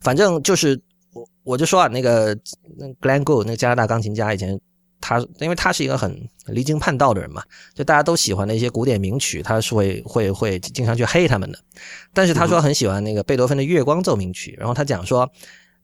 [0.00, 0.80] 反正就是
[1.12, 2.38] 我我就说啊，那个
[2.78, 4.60] 那 Glenn Gould 那个加拿大钢琴家以前。
[5.00, 7.42] 他因为他是一个很离经叛道的人嘛，
[7.74, 11.58] 就大家都喜欢的一些古典名曲，他是会会会经常去黑他们的。
[12.12, 15.30] 但是他说很喜欢那个贝多芬的月光奏鸣曲，然后他讲说，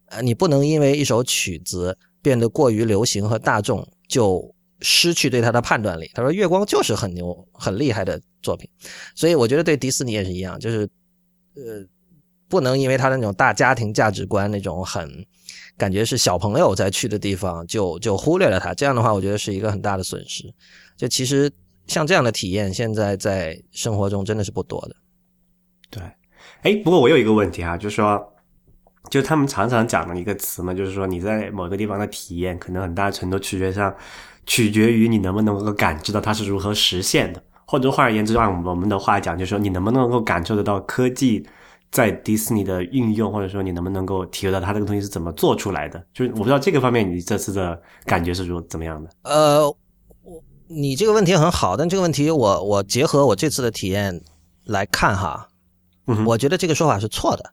[0.06, 6.10] 呃，你不能因为一首曲子变得过于流行和大众，就失去对他的判断力。
[6.12, 8.68] 他说月光就是很牛很厉害的作品，
[9.14, 10.88] 所以我觉得对迪士尼也是一样，就是
[11.54, 11.82] 呃，
[12.48, 15.26] 不能因为他的那种大家庭价值观那种很。
[15.76, 18.72] 感觉是小朋友在去的地方，就就忽略了它。
[18.72, 20.44] 这样的话，我觉得是一个很大的损失。
[20.96, 21.52] 就其实
[21.86, 24.96] 像这样的体验，现在在生活中真的是不多的。
[25.90, 26.02] 对，
[26.62, 28.32] 哎，不过我有一个问题啊，就是说，
[29.10, 33.94] 就他们常常讲的一个词嘛，就是说你在某个地方的体验，可能很大程度取决上，
[34.46, 41.46] 取决于你能不能够感知到它是如何实现的，或者换而言之，按我们的话讲，就是说你能不能够感受得到科技。
[41.90, 46.02] 在迪士尼的运用，或者说你能不能够体会到它这个东西是怎么做出来的？
[46.12, 49.10] 就是我不知道这个方面你这次的感觉是如怎么样的？
[49.22, 49.66] 呃，
[50.22, 54.20] 我你这个问题很好，但这个问题我我结合我这次的体验
[54.64, 55.48] 来看哈，
[56.06, 57.52] 嗯我觉得这个说法是错的。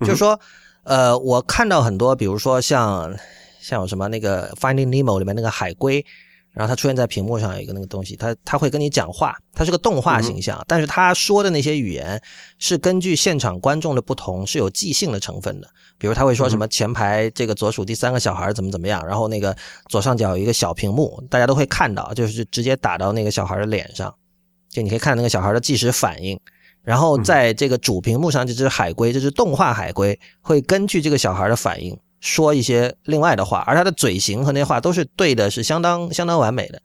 [0.00, 0.40] 就是说，
[0.84, 3.14] 呃，我看到很多，比如说像
[3.60, 6.04] 像有什么那个《Finding Nemo》里面那个海龟。
[6.52, 12.20] 然后他出现在屏幕上有一个那个东西，他他会跟你讲话，他是个动画形象，但是他说的那些语言
[12.58, 15.68] 是根据现场观众的不同是有即兴的成分的。
[15.98, 19.56] 比如他会说什么前排这个左数第三个小孩怎么怎么样，然后那个
[19.88, 24.12] 左上角有一个小屏幕，大家都会看到，就是直接打到那个小孩的脸上，
[24.68, 26.38] 就你可以看那个小孩的即时反应。
[26.82, 31.96] 然后在这个主屏幕上，这只海龟，这只动画海龟会根据这个小孩的反应。
[32.22, 36.80] 说一些另外的话，而他的嘴型和那话都是对的，是相当相当完美的。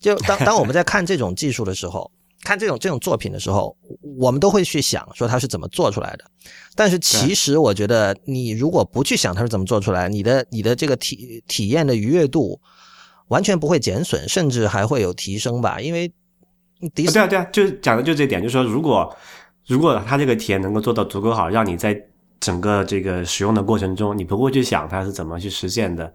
[0.00, 2.10] 就当 当我们在看这种技术的时候，
[2.42, 3.76] 看这种这种作品的时候，
[4.18, 6.24] 我们都会去想说他是怎么做出来的。
[6.74, 12.60] 但是其实我觉得，你如果不去想它是怎么做出来，你的你的这个体体验的愉悦度
[13.28, 15.80] 完全不会减损，甚至还会有提升吧。
[15.80, 16.12] 因为
[16.94, 19.14] 迪对啊对啊，就讲的就这点，就是说如果
[19.66, 21.96] 如果他这个体验能够做到足够好，让你在。
[22.40, 26.10] 整个这个使用的过程中，你不会去想它是怎么去实现的，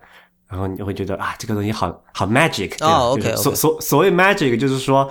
[0.50, 5.08] 然后你会觉得啊，这个东西好好 magic 哦，OK，所所所谓 magic 就是说，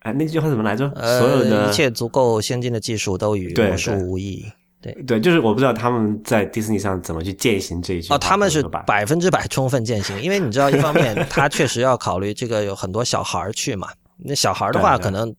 [0.00, 0.88] 哎，那句话怎么来着？
[0.94, 4.50] 所有的一切足够先进的技术都与魔术无异。
[4.80, 8.14] 对对，就是我不知道他们在迪士尼上怎么去践行这一句。
[8.14, 15.34] 哦，他们是百分之百充分践行，因为你知道，一方面他确实要考虑这个有很多小孩去嘛，那小孩的话可能。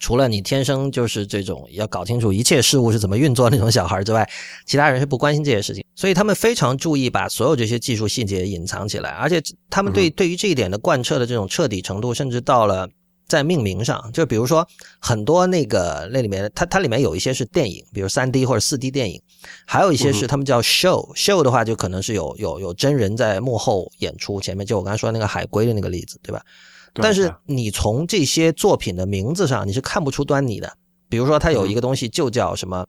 [0.00, 4.28] 除了你天生就是这种要搞清楚一切事物是怎么运作那种小孩之外，
[4.66, 12.88] 其他人是不关心这些事情，所以他们非常注意把所有这些技术细节隐藏起来，而且他们对对于这一点的贯彻的这种彻底程度，甚至到了
[13.28, 14.66] 在命名上，就比如说
[14.98, 19.20] 很多那个那里面，它它里面有一些是电影，比如三 D 或者四 D 电影，
[19.66, 26.42] 还有一些是他们叫 show，show 的话就可能是有有有真人在幕后演出，前面就我刚才说那个海龟的那个例子，对吧？
[26.94, 30.76] 但是你从这些作品的名字上，你是看不出端倪的。
[31.08, 32.86] 比如说，它有一个东西就叫什么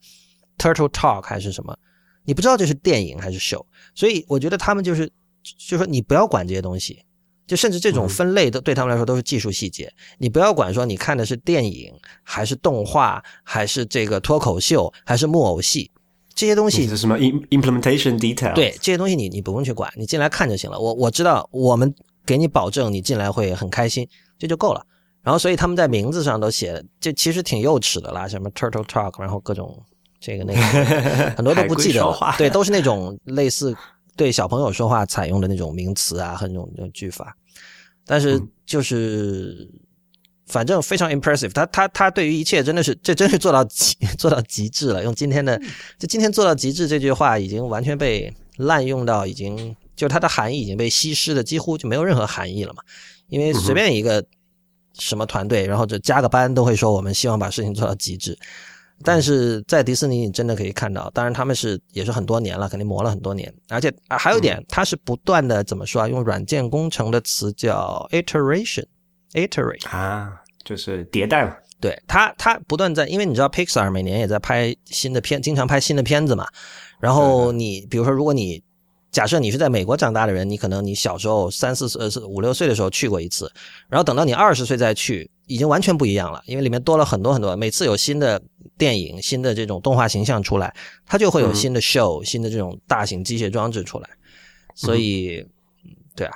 [0.57, 1.75] “Turtle Talk” 还是什么，
[2.23, 3.65] 你不知道这是电影还是 show。
[3.95, 5.11] 所以我觉得他们就是，
[5.57, 6.99] 就说你不要管这些东西，
[7.47, 9.91] 就甚至这种分类都对他们来说都是技术细节。
[10.19, 11.91] 你不要管说你看的是电影
[12.21, 15.89] 还是动画还是这个脱口秀还是木偶戏，
[16.35, 18.53] 这些东西是什么 implementation detail？
[18.53, 20.79] 对这些东西你你不用去管，你进来看就行了。
[20.79, 21.91] 我我知道我们。
[22.31, 24.07] 给你保证你进来会很开心，
[24.39, 24.81] 这就够了。
[25.21, 29.77] 然后所以他们在名字上都写，这其实挺幼稚的啦，什么 Turtle Talk，然后各种
[30.17, 30.61] 这个那个，
[31.35, 32.33] 很多都不记得了。
[32.37, 33.75] 对，都是那种类似
[34.15, 37.35] 对小朋友说话采用的那种名词啊和那种那种句法。
[38.05, 39.69] 但是就是
[40.47, 45.03] 反正非常 impressive，他他他对于一切真的是这真是做到极 做到极致了。
[45.03, 45.59] 用今天的
[45.99, 52.81] 就今天做到极致这句话已经完全被滥用到已经就它的含义已经被稀释的几乎就没有任何含义了嘛。
[53.27, 54.23] 因为随便一个。
[54.99, 58.37] 什么团队，然后就加个班都会说我们希望把事情做到极致，
[59.05, 66.09] 但是在迪士尼你真的可以看到，当然他们是也是很多年了，肯定磨了很多年，而且啊还有一点，它是不断的怎么说啊？
[66.09, 71.55] 用软件工程的词叫 iteration，iterate 啊，就是迭代嘛。
[71.79, 76.45] 对，它它不断在，因为你知道 Pixar 每年也在拍新的片，经常拍新的片子嘛。
[76.99, 78.61] 然后你比如说，如果你
[79.11, 83.51] 假设你是在美国长大的人，你可能你小时候三四岁、呃五六岁的时候去过一次，
[83.89, 87.53] 然后等到你二十岁再去，已经完全不一样了，因为里面多了很多很多。
[87.57, 88.41] 每次有新的
[88.77, 90.73] 电影、新的这种动画形象出来，
[91.05, 94.09] 它就会有新的 show、新的这种大型机械装置出来，
[94.75, 95.45] 所以，
[96.15, 96.33] 对啊，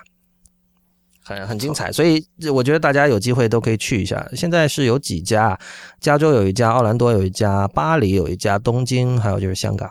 [1.24, 1.94] 很很精彩。
[1.94, 2.22] 所以
[2.54, 4.30] 我觉得大家有机会都可以去一下。
[4.36, 5.58] 现在是有几家，
[6.02, 9.90] 加州有一家，奥兰多有一家，巴黎有一家，东京还有就是香港。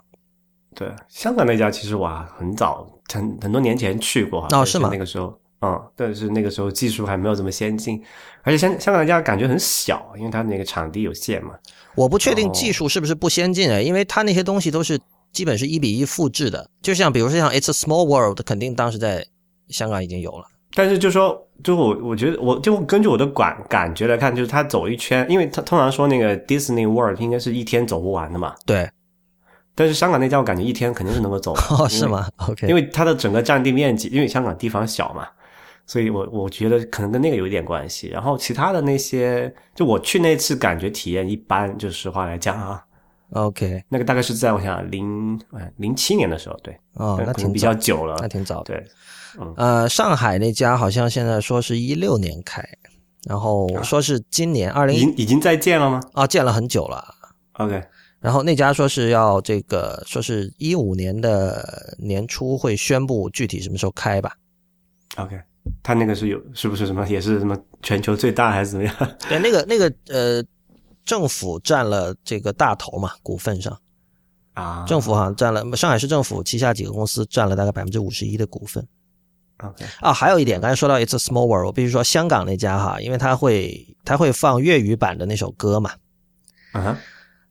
[0.74, 4.88] 对，香港那家其实我很早很很多年前去过，哦是吗？
[4.92, 8.02] 那个时候，嗯，但是那个时候技术还没有这么先进，
[8.42, 11.54] 而且香香港那家感觉很小，因为它那个场地有限嘛。
[11.94, 14.98] 我不确定技术是不是不先进啊，因为它那些东西都是
[15.32, 19.26] 基本是一比一复制的，就像比如说像 It's a Small World，肯定当时在
[19.68, 20.44] 香港已经有了。
[20.76, 28.54] 但是就说，就我我觉得，我就根据我的感感觉来看，就是它走一圈，因为它通常说那个 Disney World 应该是一天走不完的嘛。
[28.66, 28.90] 对。
[29.74, 35.26] 但是香港那家我感觉一天肯定是能够走， 哦，是吗？OK，因为它的整个占地面积，因为香港地方小嘛，
[35.86, 38.08] 所以我我觉得可能跟那个有一点关系。
[38.08, 42.82] 然后其他的那些，就我去那次感觉体验一般，就实话来讲啊。
[43.32, 45.40] OK，那个大概是在我想零
[45.78, 48.62] 零七年的时候，对，哦，那挺比较久了，那挺早。
[48.62, 48.80] 对，
[49.56, 52.62] 呃，上海那家好像现在说是一六年开，
[53.26, 56.00] 然后说是今年二零已经已经在建了吗？
[56.12, 57.04] 啊，建了很久了。
[57.54, 57.82] OK。
[58.24, 64.34] 然后那家说是要这个，说是一五年的年初会宣布具体什么时候开吧。
[65.16, 65.38] OK，
[65.82, 68.96] 他那个是有是不是什么也是什么全球最大还是怎么样？
[69.28, 70.42] 对，那个那个呃，
[71.04, 73.78] 政府占了这个大头嘛，股份上
[74.54, 78.82] 啊，政府好像占了上海市政府旗下几个公司占了大概百分之五十一的股份。
[79.58, 85.90] OK，啊，还有一点，刚才说到 It's a Small World，我必须说香港那家哈，因为他会他会放粤语版的那首歌嘛。
[86.72, 86.98] 啊。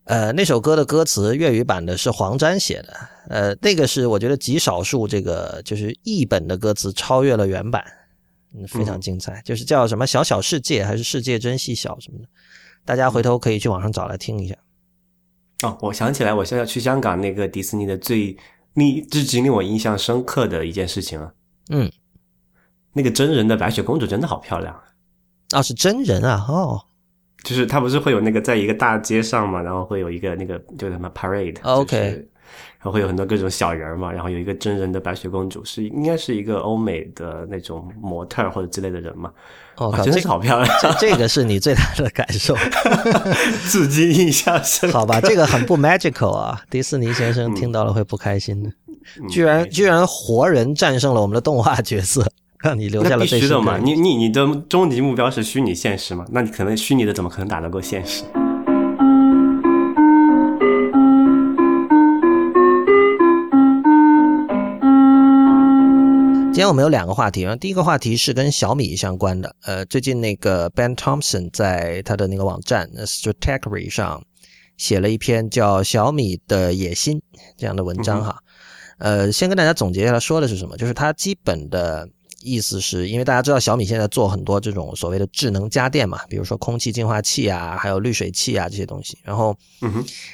[0.05, 2.93] 呃，那首歌的歌词粤语版的是黄沾写的，
[3.29, 7.81] 呃，那个是我觉得极少数这个就是译本的歌词超越了原版，
[8.53, 12.25] 嗯，非常精彩，就是叫什么小小世界还是世界真细小什么的，
[12.83, 14.55] 大家回头可以去网上找来听一下。
[15.61, 18.35] 哦，我想起来，我现在去香港那个迪士尼的最
[18.73, 21.33] 令至今令我印象深刻的一件事情了，
[21.69, 21.89] 嗯，
[22.91, 24.77] 那个真人的白雪公主真的好漂亮
[25.51, 26.87] 啊，是真人啊，哦。
[27.43, 39.29] 就是他不是会有那个在一个大街上嘛，然后会有一个那个叫什么 parade，OK，然后会有很多各种小人嘛，然后有一个真人的白雪公主，是应该是一个欧美的那种模特或者之类的人嘛，
[39.75, 42.55] 哦，真的是好漂亮，这这个是你最大的感受，
[43.67, 44.89] 至今印象深。
[44.91, 48.71] 好吧，这个很不 magical 啊，迪士尼先生听到了会不开心的，
[49.29, 52.25] 居然居然活人战胜了我们的动画角色。
[52.63, 53.77] 让你留下了必须的嘛？
[53.77, 56.25] 你你你的终极目标是虚拟现实嘛？
[56.31, 58.23] 那你可能虚拟的怎么可能打得过现实？
[66.53, 69.53] 今天我们有两个话题，第一个话题是跟小米相关的。
[69.65, 74.23] 呃，最近那个 Ben Thompson 在他的那个网站 Strategy 上
[74.77, 77.17] 写了一篇叫《小米的野心》
[77.57, 78.37] 这样的文章哈。
[78.99, 80.77] 呃，先跟大家总结一下，说的是什么？
[80.77, 82.07] 就是他基本的。
[82.43, 89.17] 意思是因为大家知道小米现在做很多这种所谓的智能家电嘛，比如说空气净化器啊，还有滤水器啊这些东西。
[89.23, 89.57] 然后，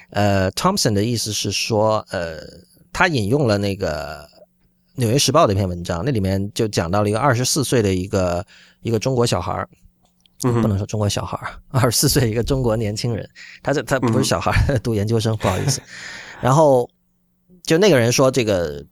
[0.10, 2.39] 呃，Thompson 的意思是说，呃，
[2.91, 4.24] 他引用了那个
[4.95, 8.45] 《纽约时报》的一篇文章，那里面就讲到了一个二十四岁的一个
[8.82, 9.70] 一个中国小孩儿，
[10.41, 13.30] 不能说中国小孩儿，二十四岁一个中国年轻人，
[13.62, 15.82] 他这他不是小孩儿， 读研究生，不好意思。
[16.41, 16.89] 然后
[17.64, 18.84] 就那个人说这个。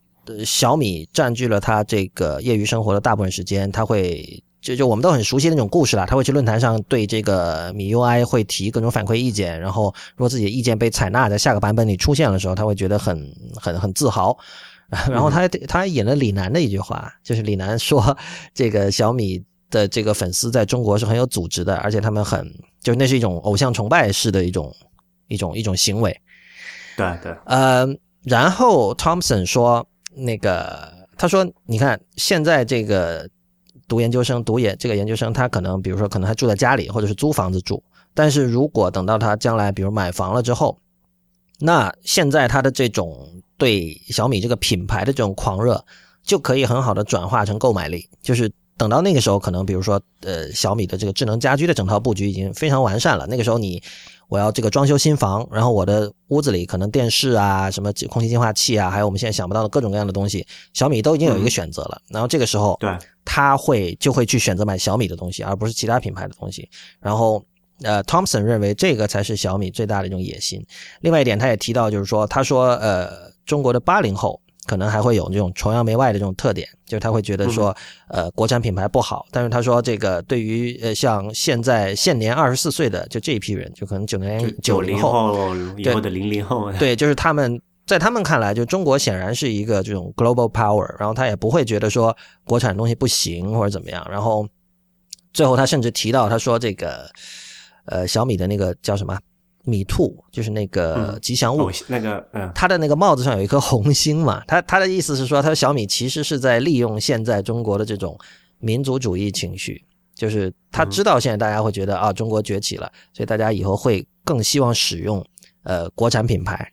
[0.45, 6.05] 小米占据了他这个业余生活的大部分时间，他会就就我们都很熟悉那种故事了。
[6.05, 14.38] 他会去论坛上对这个米 UI 会提各种反馈意见，然后如果自己的意见被采纳，在下个版本里出现的时候，他会觉得很很很自豪。
[15.11, 18.17] 然后他还他还引了李楠的一句话，就是李楠说
[18.53, 22.49] 这个小米的这个粉丝在中国是很有组织的，而且他们很
[22.82, 24.73] 就是那是一种偶像崇拜式的一种
[25.28, 26.17] 一种一种行为。
[26.95, 27.86] 对对，呃，
[28.23, 29.86] 然后 Thompson 说
[30.18, 33.30] 那个他说你看现在这个
[33.88, 40.78] 读研究生读研这个研究生他可能比如说可能还住在家里或者是租房子住，但是如果等到他将来比如买房了之后。
[41.59, 45.84] 那现在他的这种对小米这个品牌的这种狂热，
[46.22, 48.07] 就可以很好的转化成购买力。
[48.22, 48.47] 就是
[48.78, 53.26] 等到那个时候，可能比如说，呃，小米的这个智能家居的整套布局已经非常完善了。
[53.26, 53.82] 那个时候，你
[54.28, 62.01] 我要这个装修新房，然后我的屋子里可能电视啊、什么空气净化器啊，还有我们现在想不到的各种各样的东西，小米都已经有一个选择了。
[62.09, 66.69] 然后这个时候，对，他会就会去选择买小米的东西，而不是其他品牌的东西。
[66.99, 67.43] 然后。
[67.84, 70.65] 呃，Thompson 认为这个才是小米最大的一种野心。
[71.01, 77.76] 另外一点，他也提到，就是说，他说，呃，中国的八零后可能还会有这种崇洋媚外的这种特点，就是他会觉得说，
[78.09, 79.26] 呃，国产品牌不好。
[79.32, 92.15] 但是他说，这个对于呃像现在现年二十四岁的就这一批人，就可能九零九零后以后的零零后，对，就是他们在他们看来，就中国显然是一个这种 global power，然后他也不会觉得说
[92.45, 94.05] 国产东西不行或者怎么样。
[94.11, 94.47] 然后
[95.34, 97.09] 最后他甚至提到，他说这个。
[97.89, 99.18] 呃，小米的那个叫什么
[99.68, 104.41] 米兔，就是那个吉祥物，那个嗯，他的那个帽子上有一颗红星嘛。
[104.47, 108.18] 他他的意思是说，他小米其实是在利用现在中国的这种
[108.59, 109.84] 民族主义情绪，
[110.15, 115.22] 就是他知道现在大家会觉得啊，中国崛起了，所以大家以后会更希望使用
[115.63, 116.72] 呃国产品牌，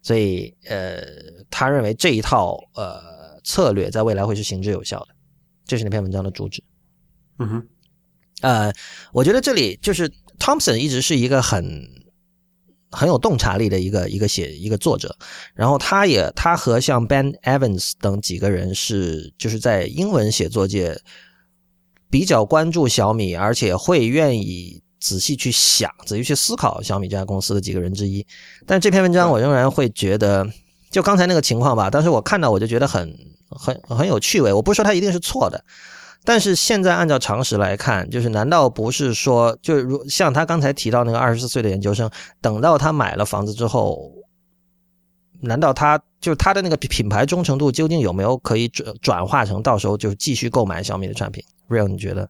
[0.00, 1.02] 所以呃，
[1.50, 3.02] 他认为这一套呃
[3.42, 5.08] 策略在未来会是行之有效的。
[5.66, 6.62] 这是那篇文章的主旨。
[7.40, 7.68] 嗯哼，
[8.42, 8.72] 呃，
[9.12, 10.08] 我觉得这里就是。
[10.38, 11.66] Thompson 一直是一个很
[12.90, 15.14] 很有洞察力的一个一个写一个作者，
[15.54, 20.98] 然后他也他和像 Ben Evans 等几个人是就是在英文写作界
[22.10, 28.26] 比较关注小米，而且会愿意仔细去想、仔细去思考小米这家公司的几个人之一。
[28.66, 30.46] 但这篇文章我仍然会觉得，
[30.90, 33.14] 就刚才那个情况吧，当时我看到我就觉得很
[33.50, 34.52] 很很有趣味。
[34.52, 35.62] 我不是说他一定是错的。
[36.28, 42.10] 但是现在按照常识来看，就是难道不是说，就如像他刚才提到那个二十四岁的研究生，
[42.42, 44.12] 等到他买了房子之后，
[45.40, 52.28] 难道他就他的那个品牌忠诚度究竟有没有可以转转化成到时候就继续购买小米的产品？Real，你觉得？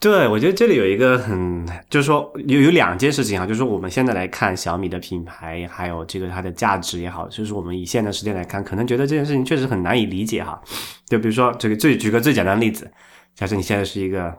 [0.00, 10.62] 对，我觉得这里有一个很，就是说有有两件事情啊，就是说我们现在来看小米的品牌，还有这个它的价值也好，就是我们以现在时间来看，可能觉得这件事情确实很难以理解哈。
[11.06, 12.88] 就比如说这个最举个最简单的例子，
[13.34, 14.32] 假设你现在是一个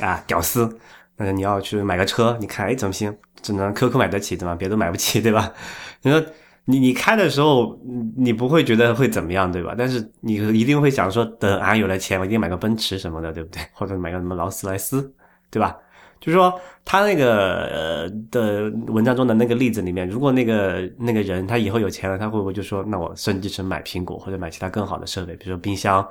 [0.00, 0.76] 啊屌丝，
[1.16, 4.56] 那你要去买个车，你看哎怎么行，只能 QQ 买得起对吧？
[4.56, 5.52] 别的买不起对吧？
[6.02, 6.20] 你说。
[6.68, 7.78] 你你开的时候，
[8.16, 9.72] 你不会觉得会怎么样，对吧？
[9.78, 13.62] 但是你一定会想说，等俺有了钱，我一定买个奔驰什么的，对不对？
[13.72, 15.14] 或者买个什么劳斯莱斯，
[15.48, 15.76] 对吧？
[16.18, 16.52] 就是说，
[16.84, 25.36] 他那个的文章中的那个例子里面，如果那个那个人他以后有钱了，他会不会就说，那我升级成买苹果或者买其他更好的设备？
[25.36, 26.04] 比如说冰箱，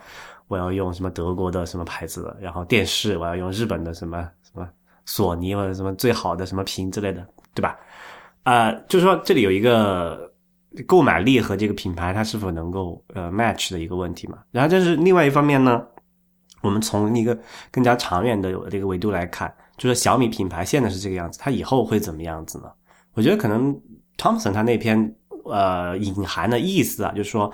[0.48, 4.66] 我要用什么德国的什么牌子的，然后电视我要用日本的什么什么
[5.06, 7.78] 索尼或者什么最好的什么屏之类的，对吧？
[8.44, 10.25] 啊，就是说这里有一个。
[10.84, 14.40] 购买力和这个品牌它是否能够呃 match 的一个问题嘛？
[14.52, 15.82] 然后这是另外一方面呢，
[16.62, 17.38] 我们从一个
[17.72, 22.66] 更加长远的这个维度来看，就是小米品牌现在是这个样子，它以后会怎么样子呢？
[23.14, 23.74] 我觉得可能
[24.18, 25.16] Thompson 他那篇
[25.46, 27.52] 呃隐含的意思啊，就是说。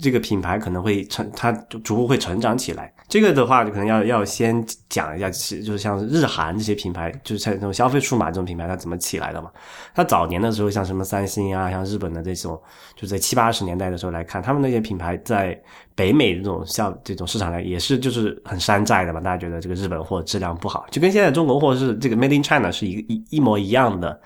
[0.00, 2.92] 这个品牌可能会成，它就逐步会成长起来。
[3.08, 9.50] 这个的话，就可能要要先讲一下，就是像日韩这些品牌，就是像这种消费数码这种品牌，它怎么起来的嘛？
[9.94, 12.60] 它早年的时候，像什么三星啊，像日本的这种，
[12.96, 15.56] 就在七八十年代的时候来看，他们那些品牌在
[15.94, 19.20] 北美这种像这种市场呢，也是就是很山寨的嘛。
[19.20, 24.20] 大家觉得这个日本货质量不好，就跟现在中国货是这个 Made in China 是一一一模一样的。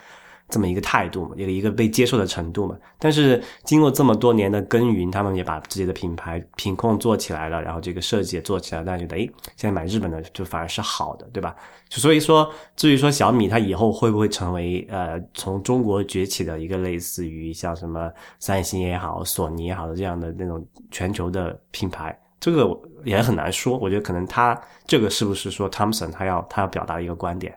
[0.51, 2.77] 这么一个态度嘛，一个一个被接受的程度嘛。
[2.99, 9.21] 但是经过这么多年的耕耘，他们也把自己的品牌品控做起来了，然后这个设计也做起来，大家觉得，哎，
[9.57, 11.55] 现在买日本的就反而是好的，对吧？
[11.89, 22.69] 所以说，至于说小米它以后会不会成为呃从中国崛起的一个类似于像什么三星也好、索尼也好的这样的那种全球的品牌，这个
[23.05, 23.77] 也很难说。
[23.79, 27.57] 我觉得可能他这个是不是说汤姆森他要他要表达一个观点？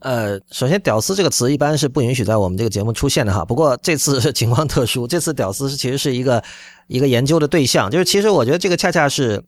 [0.00, 3.44] 呃，首先“屌丝”这个词一般是不允许在我们这个节目出现的哈。
[3.44, 6.42] 不过这次 情况特殊，这次“屌丝”是其实是一个
[6.86, 7.90] 一个研究的对象。
[7.90, 9.42] 就是其实我觉得这个恰恰是，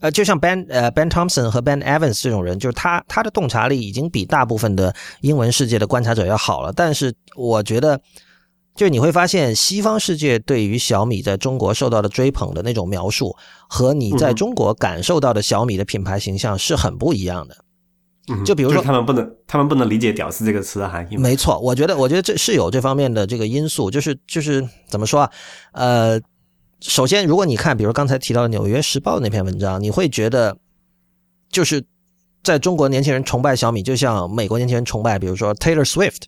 [0.00, 6.70] 呃，就像 Ben 呃 Ben Thompson 和 Ben Evans 这种人，就是他他的洞察力已经比大部分的英文世界的观察者要好了。
[6.72, 7.98] 但是我觉得
[8.76, 13.34] 就是你会发现西方世界对于小米在中国受到的追捧的那种描述，
[13.68, 17.54] 和你在中国感受到的小米的品牌形象是很不一样的。
[17.54, 17.64] 嗯
[18.44, 21.16] 就比如说他们不能，他们不能理解“屌丝”这个词的含义。
[21.16, 25.30] 没错，我觉得，我觉得这是有这方面的这个因素，就是就是怎么说啊？
[25.72, 26.20] 呃，
[26.80, 30.56] 首先，如果你看，比如刚才提到的《纽约时报》那篇文章，你会觉得，
[31.50, 31.84] 就是
[32.42, 36.22] 在中国年轻人崇拜小米，就像美国年轻人崇拜，比如说 Taylor Swift，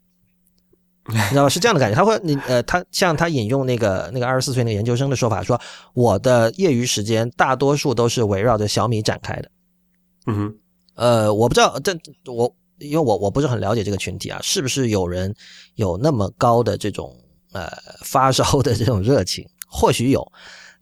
[1.08, 1.48] 你知道吧？
[1.48, 1.96] 是这样的感觉。
[1.96, 5.60] 他会，你呃，他像他引用那个那个二十四岁那个研究生的说法，说
[5.94, 9.50] 我的业余时间大多数都是围绕着小米展开的。
[10.26, 10.54] 嗯哼，
[11.00, 11.98] 呃，我不知道，这
[12.30, 15.34] 我因为我我不是很了解这个群体啊，是不是有人
[15.76, 17.16] 有那么高的这种
[17.52, 17.66] 呃
[18.04, 19.42] 发烧的这种热情？
[19.66, 20.30] 或许有，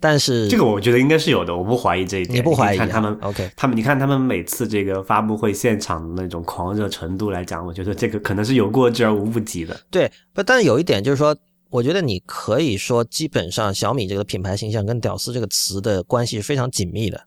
[0.00, 2.36] 但是这个我觉得应该是有的，我不怀疑这一点。
[2.36, 9.78] 你不怀疑啊看他们？OK，他们，你看他们每次这个发布会现场的那种狂热程度来讲，我觉得这个可能是有过之而无不及的。
[9.88, 11.36] 对，不，但是有一点就是说，
[11.70, 17.22] 我觉得你可以说，基本上小米这个品牌形象跟“屌丝”这个词的关系是非常紧密的。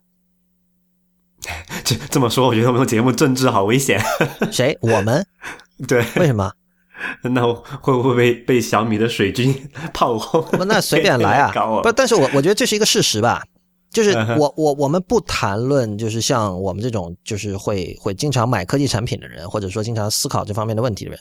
[1.84, 4.00] 这这么说，我觉得我们的节目政治好危险。
[4.52, 4.76] 谁？
[4.80, 5.26] 我们？
[5.88, 6.52] 对，为什么？
[7.22, 10.46] 那会不会被被小米的水军炮轰？
[10.66, 11.52] 那随便来啊！
[11.82, 13.42] 不，但是我我觉得这是一个事实吧。
[13.90, 21.20] 就是我我我们不谈论，就是像我们这种就是会会经常买科技产品的人，或者说经常思考这方面的问题的人，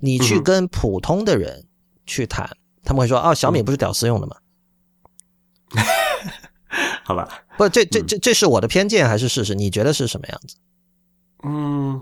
[0.00, 1.64] 你去跟普通的人
[2.06, 2.50] 去谈，
[2.84, 4.36] 他们会说：“哦，小嗯米不是屌丝用的吗
[7.04, 9.54] 好吧，？”不，这嗯这这这是我的偏见还是事实？
[9.54, 10.56] 你觉得是什么样子？
[11.42, 12.00] 嗯，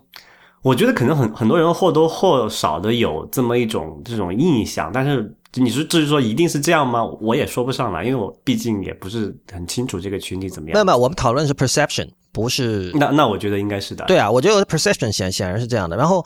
[0.63, 7.05] 我觉得可能很很多人或多或少的有这么一种这种印象，但是你是至于说一定是这样吗？
[7.21, 10.75] 我也说不上来，因为我毕竟也不是很清楚这个群体怎么样。
[10.75, 14.05] 没有没有，我们讨论是 perception，不是那那我觉得应该是的。
[14.07, 15.97] 对啊，我觉得 perception 显显然是这样的。
[15.97, 16.25] 然后，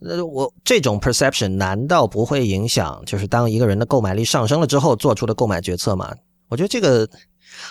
[0.00, 6.14] 呃，我这种 perception 难道不会影响，就是当一个人的购买力上升了之后做出的购买决策吗？
[6.48, 7.08] 我觉得这个，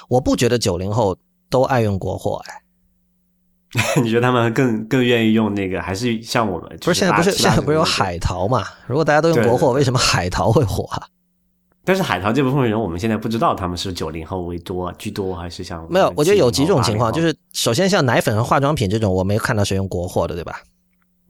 [0.08, 1.18] 我不觉得九零后
[1.50, 2.62] 都爱用国货，哎，
[4.04, 6.78] 你觉得他们更更愿意用那个，还是像我们？
[6.82, 8.18] 不是现在不是现在不是有海？
[8.20, 8.64] 淘嘛？
[8.88, 11.08] 如果大家都用国货，为什么海淘会火啊？
[11.86, 20.62] 但是海淘这部分人，我们现在不知道他们是九零后为多居多，还是像没有，我觉得有几种情况，就是首先像奶粉和化妆品这种，我没看到谁用国货的，对吧？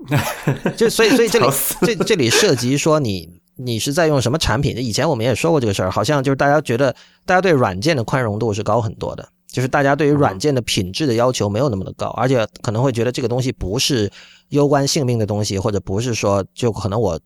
[0.77, 1.45] 就所以所以这里
[1.81, 4.75] 这这里涉及说你你是在用什么产品？
[4.77, 6.95] 以前我们也说过这个事儿，好像就是大家觉得
[7.25, 14.11] 大家对软件的宽容度是高很多的，就是大家对于软件的品质的要求没有那么的高，而且可能会觉得这个东西不是
[14.49, 17.19] 攸关性命的东西，或者不是说就可能我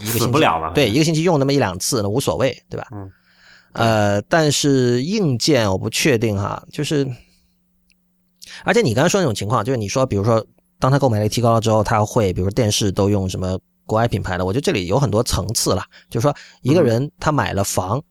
[0.00, 2.86] 一个星期死不了嘛对，一个星期用那么一两次那无所谓，对吧？
[2.92, 3.10] 嗯。
[3.72, 7.06] 呃，但是硬件我不确定哈，就是，
[8.64, 10.42] 而且你刚才说那种情况，就是你说，比如说，
[10.78, 18.02] 当他购买力提高了之后，他会，比如说电视都用什么国外品牌的，我觉得这里有很多层次了，就是说，一个人他买了房。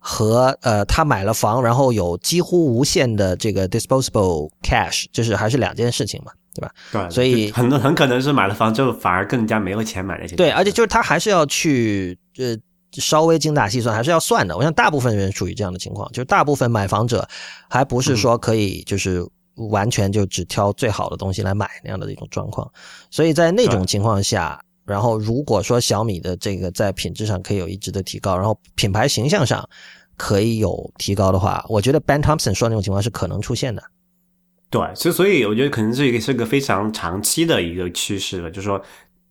[0.00, 6.72] 和呃，他买了房，然后有几乎无限的这个 disposable cash，就是还是两件事情嘛，对吧？
[6.92, 10.36] 对，所以很多很可能是买了房之后反而更加没有钱买那些。
[10.36, 12.56] 对，而且就是他还是要去呃
[12.92, 14.56] 稍微精打细算，还是要算的。
[14.56, 17.28] 我想大部分人属于这样的情况，就是大部分买房者
[17.68, 19.20] 还不是说可以就是
[19.68, 22.70] 完全就只挑最好的东西来买那样的一种状况。
[23.10, 24.58] 所以在那种情况下，
[24.88, 29.68] 然后如果说小米的这个在品质上可以有一直的提高，然后品牌形象上
[30.16, 33.82] 可以有提高的话，我觉得 Ben Thompson 说的那种情况是可能出现的。
[34.70, 38.78] 对，所以所以我觉得可能这个是个非常长期的一个趋势了，就是说，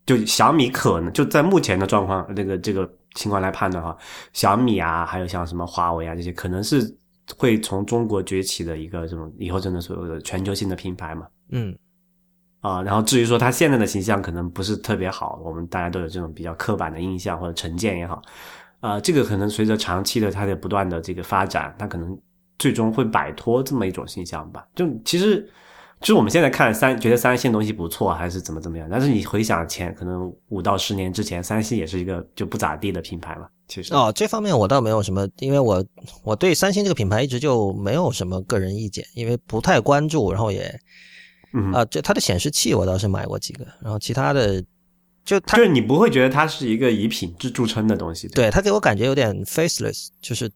[0.05, 3.95] 就小米可能就在目前的状况那个这个情况来判断哈，
[4.33, 6.95] 小米啊，还有像什么华为啊这些，可能是
[7.35, 11.27] 会从中国崛起的一个这种以后真的所有的全球性的品牌嘛。
[11.51, 11.77] 嗯，
[12.67, 18.21] 啊、然后至于说它现在的形象可能不是特别好，我们大家都有这种比较刻板的印象或者成见也好，
[18.79, 22.17] 啊、这个可能随着长期的它的不断的这个发展，它可能
[22.59, 24.67] 最终会摆脱这么一种形象吧。
[24.75, 25.47] 就其实，
[25.99, 33.47] 就是我们现在看三，觉得三星东西不错，还是怎么怎么样，但是你回想前可能五到十年之前，三星也是一个就不咋地的品牌嘛。
[33.67, 35.83] 其实，哦，这方面我倒没有什么，因为我
[36.23, 40.73] 我对三星这个品牌一直就没有什么个人意见，因为不太关注，然后也
[41.57, 44.63] 嗯，啊，这它的显示器我倒是买过几个，然后其他的
[45.25, 50.47] 就它就是你不会觉得它是一个以品质著称的东西，对它给我感觉有点 faceless，就是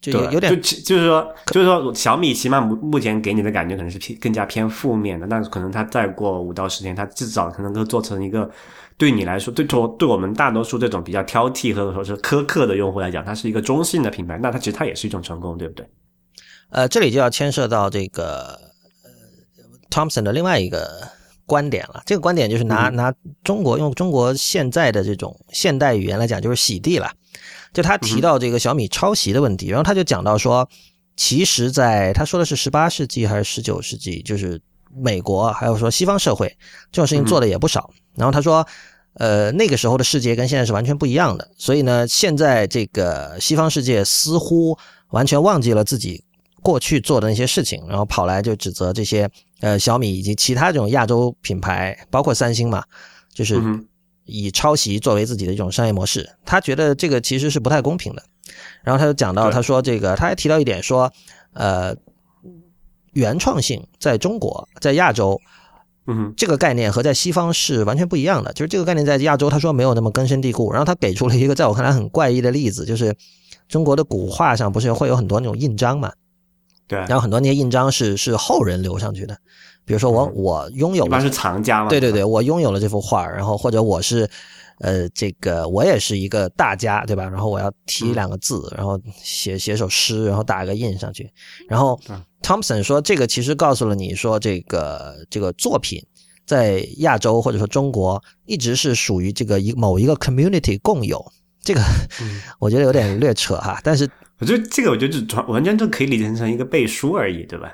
[0.00, 8.48] 就对，有有点就就是说，就是说，小米起码目目前给你的感觉可能是偏更加偏负面的，但是可能它再过五到十年，它至少可能够做成一个
[8.96, 15.88] 对你来说，对对对我们大多数这种比较挑剔或者说是苛刻的用户来讲，它是一个中性的品牌，那它其实它也是一种成功，对不对？
[16.70, 18.67] 呃，这里就要牵涉到这个呃
[19.90, 21.08] Thompson 的另外一个
[21.46, 22.02] 观点了。
[22.06, 23.14] 这个观点就是拿、嗯拿
[23.44, 27.10] 中国用中国现在的这种现代语言来讲，就是洗地了。
[27.72, 30.68] 就他提到这个小米抄袭的问题，然后他就讲到说，
[31.16, 34.60] 其实，在他说的是十八世纪还是十九世纪，就是
[34.94, 36.48] 美国还有说西方社会
[36.90, 37.90] 这种事情做的也不少。
[38.16, 38.66] 然后他说，
[39.14, 44.76] 呃，那个时候的世界跟现在是完全不一样的，所以呢，现在这个西方世界似乎
[45.10, 46.24] 完全忘记了自己
[46.62, 49.28] 过去做的那些事情，然后跑来就指责这些
[49.60, 52.84] 呃小米以及其他这种亚洲品牌，包括三星嘛，
[53.32, 53.60] 就是
[54.24, 56.28] 以抄袭作为自己的一种商业模式。
[56.44, 58.22] 他觉得这个其实是不太公平的。
[58.82, 61.12] 然后他就讲到，他说这个他还提到一点说，
[61.52, 61.94] 呃，
[63.12, 65.40] 原创性在中国在亚洲。
[66.10, 68.50] 嗯，这个概念和在西方是完全不一样的。
[68.54, 70.72] 就是这个概念在亚洲，他说没有那么根深蒂固。
[70.72, 73.14] 然后他给出了一个在我看来很怪异的例子，就是
[73.68, 76.10] 中国的古画上不是会有很多那种印章嘛？
[76.88, 76.98] 对。
[77.00, 79.38] 然后很多那些印章是是后人留上去的，
[79.84, 81.88] 比如说我我拥有，一般是藏家嘛？
[81.90, 84.28] 对对对，我拥有了这幅画，然后或者我是。
[84.80, 87.24] 呃，这个我也是一个大家，对吧？
[87.24, 91.28] 然后我要提两个字，然后写写首诗，然后打个印上去。
[91.68, 92.00] 然后
[92.42, 96.00] Thompson 说，这个其实告诉了你说，这个这个作品
[96.46, 101.20] 在亚洲或者说中国一直是属于这个一某一个 community 共有。
[101.60, 101.80] 这个
[102.60, 104.08] 我觉得有点略扯哈，但是
[104.40, 107.72] 我觉得这个我觉得就完全就可以理解成一个背书而已，对吧？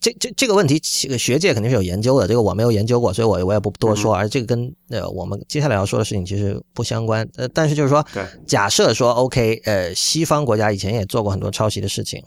[0.00, 2.28] 这这这个问题，这个学界肯定是有研究的。
[2.28, 4.14] 这个我没有研究过，所以我我也不多说。
[4.14, 7.28] 而这个跟呃我们接下来要说的事情其实不相关。
[7.36, 8.06] 呃，但是就是说，
[8.46, 12.22] 假设说 OK，呃，西方国家以前也做过很多抄袭的事情。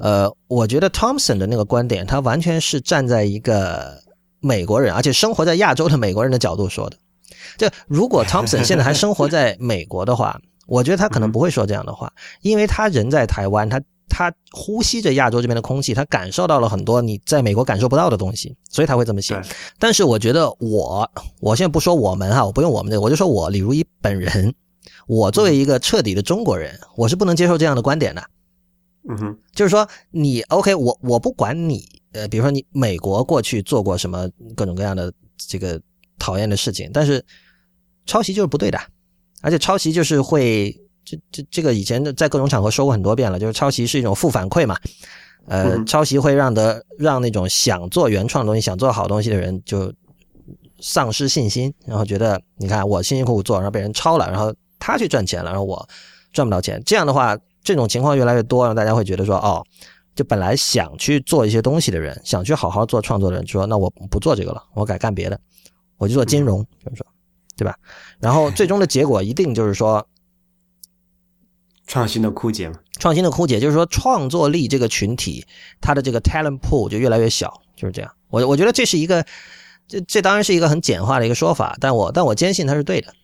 [0.00, 4.00] 呃，我觉得 Thompson 的那个观点，他完全是站在一个
[4.40, 6.96] 美国人，而且生活在亚洲的美国人的角度说的。
[7.56, 12.12] 就如果 Thompson 现在还生活在美国的话，我觉得他可能不会说这样的话，
[12.42, 13.82] 因为他人在台湾，他。
[14.10, 19.38] 他呼吸着亚洲这边的空气，他感受到了很多你在美国感受不到的东西，所以他会这么写。
[19.78, 21.08] 但是我觉得我，
[21.40, 24.54] 我现在不说我们哈，我不用我们这个，我就说我李如一本人，
[25.06, 28.22] 我作为一个彻底的中国人，我是不能接受这样的观点的。
[29.10, 35.78] 嗯哼，就是说你 OK，我我不管你，呃，比如说你美国过去做过什么各种各样的这个
[36.18, 37.22] 讨厌的事情，但是
[38.06, 38.80] 抄袭就是不对的，
[39.42, 40.74] 而且抄袭就是会。
[41.10, 44.76] 这这这个以前在各种场合说过很多遍了，就是抄袭是一种负反馈嘛，
[45.46, 49.90] 呃，抄袭会让的让那种想做原创东西、想做好东西的人就
[50.80, 55.88] 丧失信心，然后觉得你看我辛辛苦苦做，然后被人抄了，然后他去赚钱了，然后我
[56.30, 56.82] 赚不到钱。
[56.84, 59.64] 这样的话，这种情况越来越多，让大家会觉得说，哦，
[60.14, 65.40] 就本来想去做一些东西的人，想去好好做创作的人，说那我不做这个了，我改干别的，
[65.96, 67.06] 我就做金融，就是说，
[67.56, 67.74] 对吧？
[68.20, 70.06] 然后最终的结果一定就是说。
[71.86, 72.78] 创新的枯竭嘛？
[72.98, 75.46] 创新的枯竭就是说，创作力这个群体，
[75.80, 78.14] 它的这个 talent pool 就越来越小，就是这样。
[78.28, 79.24] 我我觉得这是一个，
[79.86, 83.14] 这这当然是一个很简化的一个说法，但我但我坚信它是对的。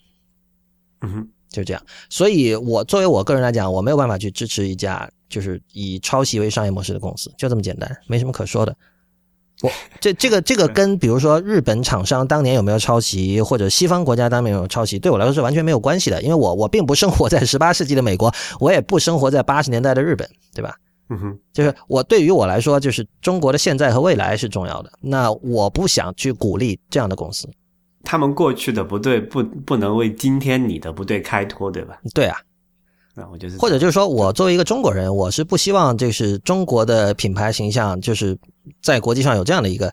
[1.02, 1.82] 嗯哼，就是这样。
[2.08, 8.74] 所以我作为我个人来讲，我没有办法去支持一家就是以抄袭为商业模式的公司，就这么简单，没什么可说的。
[9.62, 20.76] 我 这这个这个跟比如说日本厂商当年有没有抄袭，或者西方国家当年有没有抄袭，对我来说是完全没有关系的，因为我我并不生活在十八世纪的美国，我也不生活在八十年代的日本，对吧？
[21.10, 24.90] 嗯哼，就是我对于我来说，就是中国的现在和未来是重要的。
[25.00, 27.48] 那我不想去鼓励这样的公司，
[28.02, 31.98] 他们过去的不对不不能为今天你的不对开脱，对吧？
[32.14, 32.38] 对啊。
[33.14, 38.36] 然后就是，或者就是说，我作为一个中国人，我是不希望就是中国的品牌形象就是
[38.82, 39.92] 在国际上有这样的一个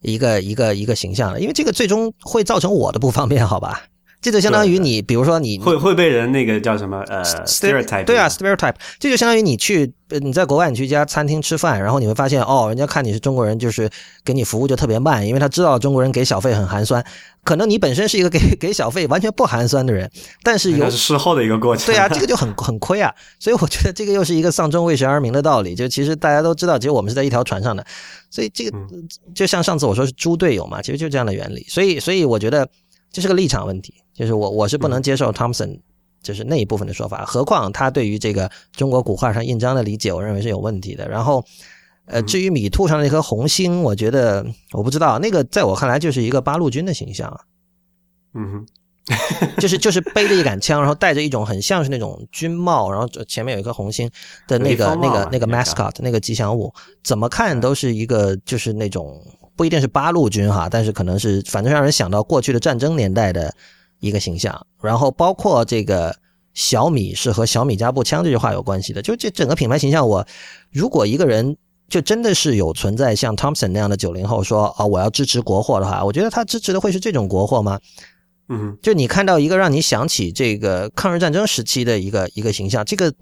[0.00, 3.84] 一个一个一个形象的，因为这个最终会造成我的不方便，好吧？
[4.20, 13.88] 这就相当于你，比如说你会会被人那个叫什么呃 stereotype，对啊 stereotype，这就相当于你去你在国外你去一家餐厅吃饭，然后你会发现哦，人家看你是中国人，就是
[14.24, 17.04] 给你服务就特别慢，因为他知道中国人给小费很寒酸。
[17.42, 20.10] 可能你本身是一个给 给小费完全不寒酸的人，
[20.42, 21.86] 但是有事后的一个过程。
[21.86, 23.10] 对啊， 这个就很很亏啊。
[23.38, 25.74] 所以我觉得这个又是一个丧钟为谁而鸣的道理。
[25.74, 27.82] 就其实大家都知道，其实我们是在一条船上的，
[28.28, 28.76] 所以这个
[29.34, 31.64] 就像上次我说是猪队友嘛，其实就这样的原理。
[31.70, 32.68] 所以所以我觉得
[33.12, 33.94] 这是个立场问题。
[34.12, 35.80] 就是我我是不能接受 Thompson
[36.22, 41.08] 就是那一部分的说法，何况他对于这个中国古画上印章的理解，我认为是有问题的。
[41.08, 41.42] 然后，
[42.04, 47.40] 呃，至于米兔上那颗红星，我觉得我不知道，那个在我看来就是一个八路军的形象
[48.34, 54.10] 嗯哼， 就是就是背着一杆枪，然后戴着一种很像是那种军帽，然后前面有一颗红星
[54.46, 56.70] 的那个那个那个 mascot 那个吉祥物，
[57.02, 59.18] 怎么看都是一个就是那种
[59.60, 63.54] 不一定是八路军哈，但是可能是反正让人想到过去的战争年代的。
[64.02, 66.16] 一个形象，然后包括这个
[66.54, 70.26] 小米是和小米加步枪这句话有关系的，就这整个品牌形象，我
[70.72, 71.54] 如果一个人
[71.86, 77.78] 就真的是有存在像 Thompson 那样的九零后说啊，我要支持国货的话，我觉得他支持的会是这种国货吗？
[78.48, 83.12] 嗯，就你看到一个让你想起这个抗日战争时期的一个一个形象，这个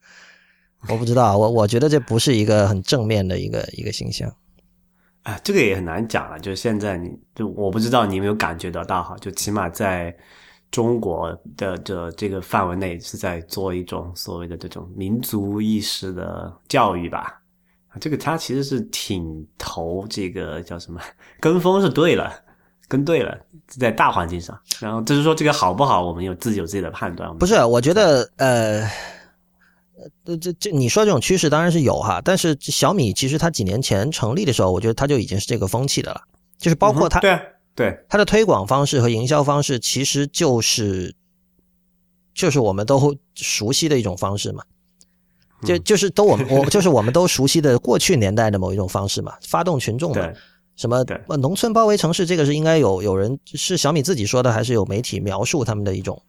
[0.88, 4.32] 我不知道，我我觉得这不是一个很正面的一个一个形象。
[5.28, 6.38] 啊，这个也很难讲了。
[6.38, 10.16] 就是现在你就我不知道你有没有感觉得到哈，就起码在
[10.70, 17.42] 中国的这这个范围内是在做一种所谓的这种民族意识的教育吧。
[18.00, 20.98] 这个他其实是挺投这个叫什么
[21.40, 22.32] 跟风是对了，
[22.88, 24.58] 跟对了，在大环境上。
[24.80, 27.36] 然后就是说这个好不好，我们有自己有自己的判断。
[27.36, 28.88] 不是，我觉得呃。
[30.24, 36.22] 这这这，你说这种趋势当然是有哈，但是小米其实它几年前成立的时候，我觉得它就已经是这个风气的了，
[36.58, 37.38] 就是包括它对
[37.74, 41.14] 对它的推广方式和营销方式，其实就是
[42.34, 44.62] 就是我们都熟悉的一种方式嘛，
[45.64, 50.22] 就就是都我们我就是我们都熟悉的过去年代的某一种方式嘛，发动群众嘛，
[50.76, 51.04] 什么
[51.38, 56.22] 农村包围城市，这个是应该有有人是小米自己说的，还是有媒体描述他们的一种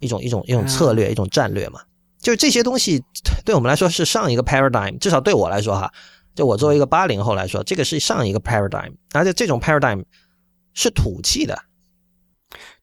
[0.00, 1.80] 一种一种一种策略一种战略嘛？
[2.20, 3.02] 就这些东西
[3.44, 5.90] 对我们来说是上一个 paradigm，至少对我来说哈，
[6.34, 10.04] 就我作为一个八零后来说，这个是上一个 paradigm，而且这种 paradigm
[10.74, 11.58] 是土气的。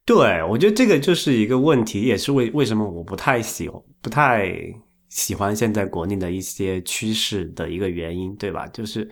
[0.03, 3.69] 对，我觉得这个就是一个问题，也是为为什么我不太喜
[4.01, 4.51] 不太
[5.09, 8.65] 喜欢现在国内的一些趋势的一个原因，对吧？
[8.67, 9.09] 就是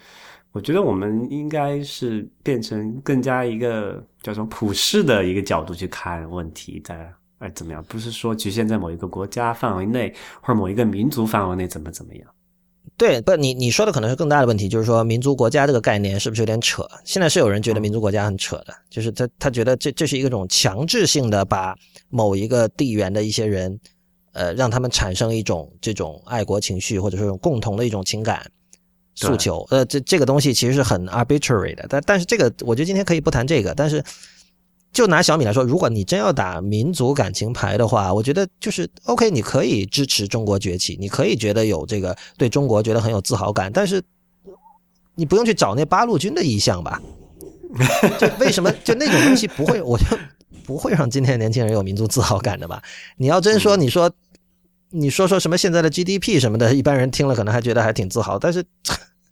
[0.53, 7.13] 我觉得我们应该是变成更加一个叫什么普世的一个角度去看问题，的。
[7.39, 7.83] 哎，怎么样？
[7.83, 12.25] 不是说局限在某一个国家范围内，或者某一个民族范围内，怎么怎么样？
[12.97, 16.88] 对，不，你你说的可能是更大的问题，就是说民族国家这个概念是不是有点扯？
[17.03, 21.75] 现在是有人觉得民族国家很扯的，就是他他觉得这这是一个种强制性的把
[22.09, 23.77] 某一个地缘的一些人，
[24.31, 28.49] 呃，让他们产生一种这种爱国情绪，或者说共同的一种情感
[29.15, 29.67] 诉求。
[29.71, 34.01] 呃，这这个东西其实是很 arbitrary 的，但但是这个我觉得今天可以不谈这个，但是。
[34.96, 44.02] 就拿小米来说，如果你真要打民族感情牌的话，我觉得就是 OK，你可以支持中国崛起，你可以觉得有这个对中国觉得很有自豪感，但是
[45.16, 47.02] 你不用去找那八路军的意向吧？
[48.18, 50.06] 就为什么就那种东西不会， 我就
[50.66, 52.82] 不会让今天年轻人有民族自豪感的吧？
[53.18, 54.10] 你要真说，你说
[54.91, 58.64] 你说说什么现在的 GDP 什么的，一般人听了可能还觉得还挺自豪，但是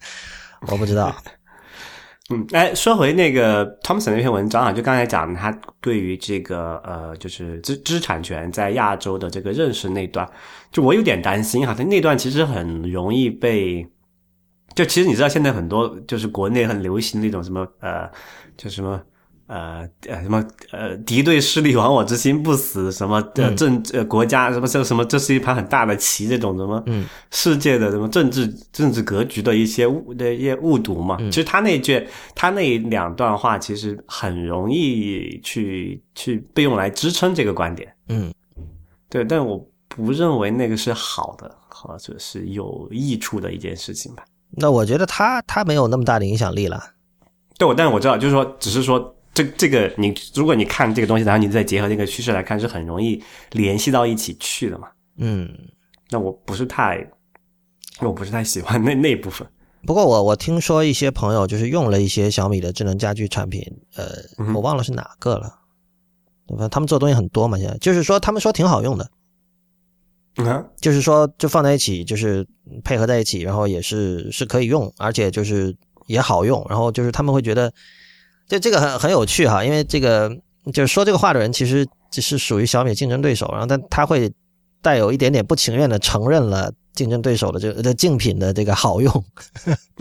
[0.67, 1.15] 我不知道。
[2.29, 5.51] 嗯，哎，说回那个 Thompson 那篇文章啊，就刚才讲他
[5.81, 10.29] 对于这个呃，就是知知识产权在亚洲的这个认识那段，
[10.71, 13.85] 就我有点担心哈，他那段其实很容易被，
[14.73, 18.09] 就其实你知道现在很多就是国内很流行那种什么呃，
[18.55, 19.01] 就什么。
[19.47, 27.05] 呃呃什么呃敌对势力亡我之心不死什么的政呃国家什么这什么这是一盘很大的棋这种什么嗯。
[27.31, 38.33] 世界的什么政治政治格局的一些误的一些误读嘛其实他那句他那两段话其实很容易去去被用来支撑这个观点嗯。
[39.09, 44.23] 对但我不认为那个是好的或者是有益处的一件事情吧。
[44.51, 46.81] 那我觉得他他没有那么大的影响力了。
[47.57, 49.13] 对我但是我知道就是说只是说。
[49.33, 53.21] 这这个你，如果你看这个东西，然后你再结合这个趋势来看，是很容易
[53.51, 54.87] 联系到一起去的嘛？
[55.17, 55.49] 嗯，
[56.11, 57.03] 那我不是太，
[57.99, 59.47] 我不是太喜欢那那部分。
[59.87, 63.61] 不过我我听说一些朋友就是用了一些小米的智能家居产品，
[63.95, 64.05] 呃，
[64.53, 65.59] 我忘了是哪个了。
[66.47, 69.09] 反正他们做东西很多嘛，现在就是说他们说挺好用的，
[70.37, 72.47] 嗯，就是说就放在一起，就是
[72.83, 77.73] 配合在一起，然后也是是可以用，而且就是也好用，然后就是他们会觉得。
[78.47, 80.29] 就这个很很有趣哈，因为这个
[80.73, 84.31] 就是说这个话的人其实是属于小米竞争对手，然后但他会
[84.81, 89.11] 带有一点点不情愿的承认了竞争对手的这个的竞品的这个好用。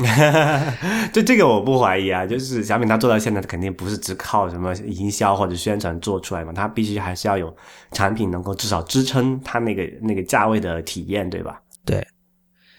[1.13, 7.55] 就这个我不怀疑啊，就是小米它做到现在，它肯定不是只靠什么营销或者宣传做出来嘛，它必须还是要有
[7.93, 11.61] 产品能够至少支撑它那个那个价位的体验，对吧？
[11.85, 12.07] 对。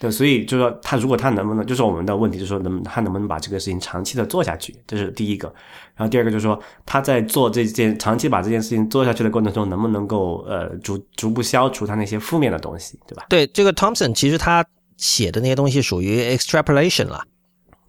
[0.04, 5.48] 对，所以就是说，他如果他能不能，就是我们的问题，就是说，能他能不能把这个事情长期的做下去，这是第一个。
[5.96, 13.24] 然后第二个就是说，他在做这件长期把这件事情做下去的过程中，能不能够呃逐逐步消除他那些负面的东西，对吧？
[13.30, 14.66] 对，这个 Thompson 其实他
[14.98, 17.24] 写的那些东西属于 extrapolation 了。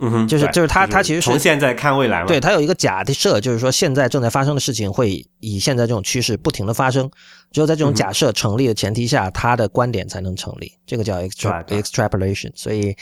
[0.05, 7.11] 嗯哼，就是就是他他其实从现在看未来嘛，对他有一个假设，就是说现在正在发生的事情会以现在这种趋势不停的发生，
[7.51, 12.51] 只有在这种假设成立的前提下，他的观点才能成立，这个叫 extrapolation。
[12.55, 12.95] 所以，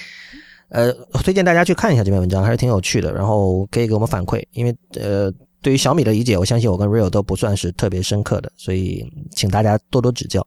[0.68, 0.92] 呃，
[1.24, 9.04] 推荐大家去看一下这篇文章，还是挺有趣的，然后可以给我们反馈，因为呃，对于小米的理解，我相信我跟 Real 都不算是特别深刻的，所以
[9.34, 10.46] 请大家多多指教。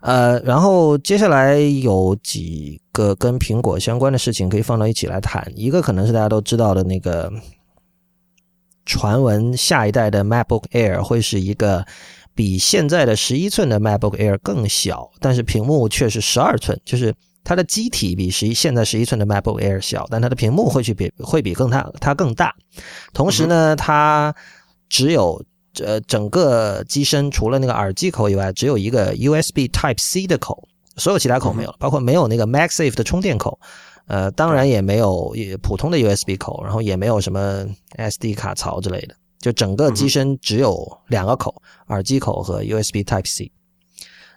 [0.00, 5.46] 呃，然后接下来有几个跟苹果相关的事情可以放到一起来谈。
[5.54, 7.32] 一个可能是大家都知道的那个
[8.84, 11.84] 传闻下一代的 MacBook Air 会是一个
[12.34, 17.14] 比现在的十一寸的 MacBook Air 更小，但是屏幕却是十二寸，就是
[17.44, 22.54] 它的机体比十一现在十一寸的 MacBook Air 小，但它的屏幕会去比会比更大它更大。
[23.12, 24.34] 同时呢，它
[24.88, 25.44] 只有
[25.80, 33.58] 呃整个机身除了那个耳机口以外，只有一个 USB Type C 的口，所有其他口没有了，包括没有那个 MagSafe 的充电口。
[34.08, 37.64] 呃，当然也没有也普通的 USB 口，然后也没有什么
[37.96, 41.54] SD 卡槽之类的，就整个机身只有两个口，
[41.86, 43.50] 耳机口和 USB Type C。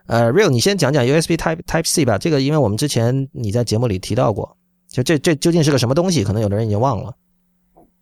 [0.06, 4.56] 呃，Real，你先讲讲 USB Type Type C 吧，这个因为我们之前你在节目里提到过，
[4.88, 6.24] 就这这究竟是个什么东西？
[6.24, 7.12] 可能有的人已经忘了。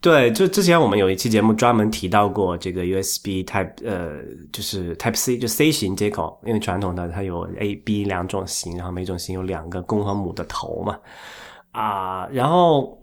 [0.03, 4.17] 对，就之前我们有一期节目专门提到过这个 USB Type，呃，
[4.51, 10.99] 就是 Type C，就 C 型接口，因为传统的它有 A、B 两种型，然后每种型有两个公和母的头嘛。
[11.71, 13.01] 啊，然后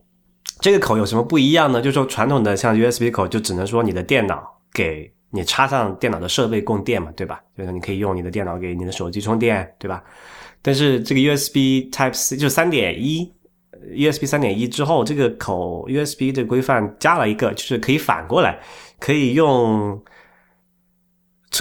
[0.61, 1.81] 这个口有什么不一样呢？
[1.81, 7.41] 就是说传统的像 USB 口，就只能说你的电脑给你插上电脑的设备供电嘛，对吧？
[7.57, 10.05] 就是你可以用你的电脑给你的手机充电，对吧？
[10.61, 13.33] 但是这个 USB Type C 就三点一
[13.95, 18.59] ，USB 三点一之后，这个口 USB 的规范加了一个，就是可以反过来，
[18.99, 20.01] 可以用，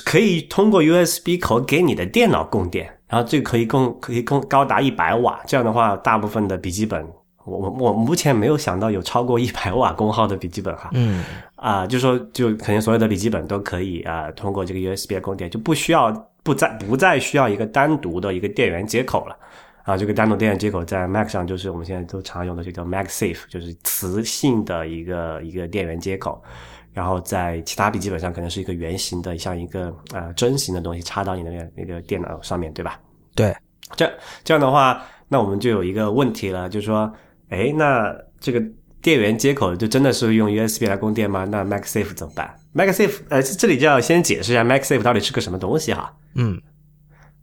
[0.05, 2.95] 可以通过 USB 口给你的电脑供电。
[3.07, 7.03] 然后这个可以供可以供高达一百瓦，这样的话，大部分的笔记本，
[7.43, 10.91] 我我我目前没有想到有超过一百瓦功耗的笔记本哈。
[10.93, 11.23] 嗯，
[11.55, 16.11] 啊，就说就肯定所有的笔记本都可以啊，通过这个 USB 供电，就不需要
[16.43, 19.35] 不再不再需要一个单独的一个电源接口了。
[19.89, 26.39] 啊，这个单独电源接口在 Mac 上就是我们现在都常用的，这叫 MagSafe，就是磁性的一个一个电源接口。
[26.93, 32.99] 然后在其他笔记本上可能是一个圆形的，像一个呃针形的东西插到你那个那个电脑上面对吧？
[33.33, 33.55] 对，
[33.95, 34.11] 这
[34.43, 37.11] 这样的话，那我们就有一个问题了，就是说，
[37.49, 38.61] 哎，那这个
[39.01, 41.45] 电源接口就真的是用 USB 来供电吗？
[41.45, 46.13] 那 MagSafe 怎么办？MagSafe，呃，这里就要先解释一下 MagSafe 到底是个什么东西哈。
[46.35, 46.61] 嗯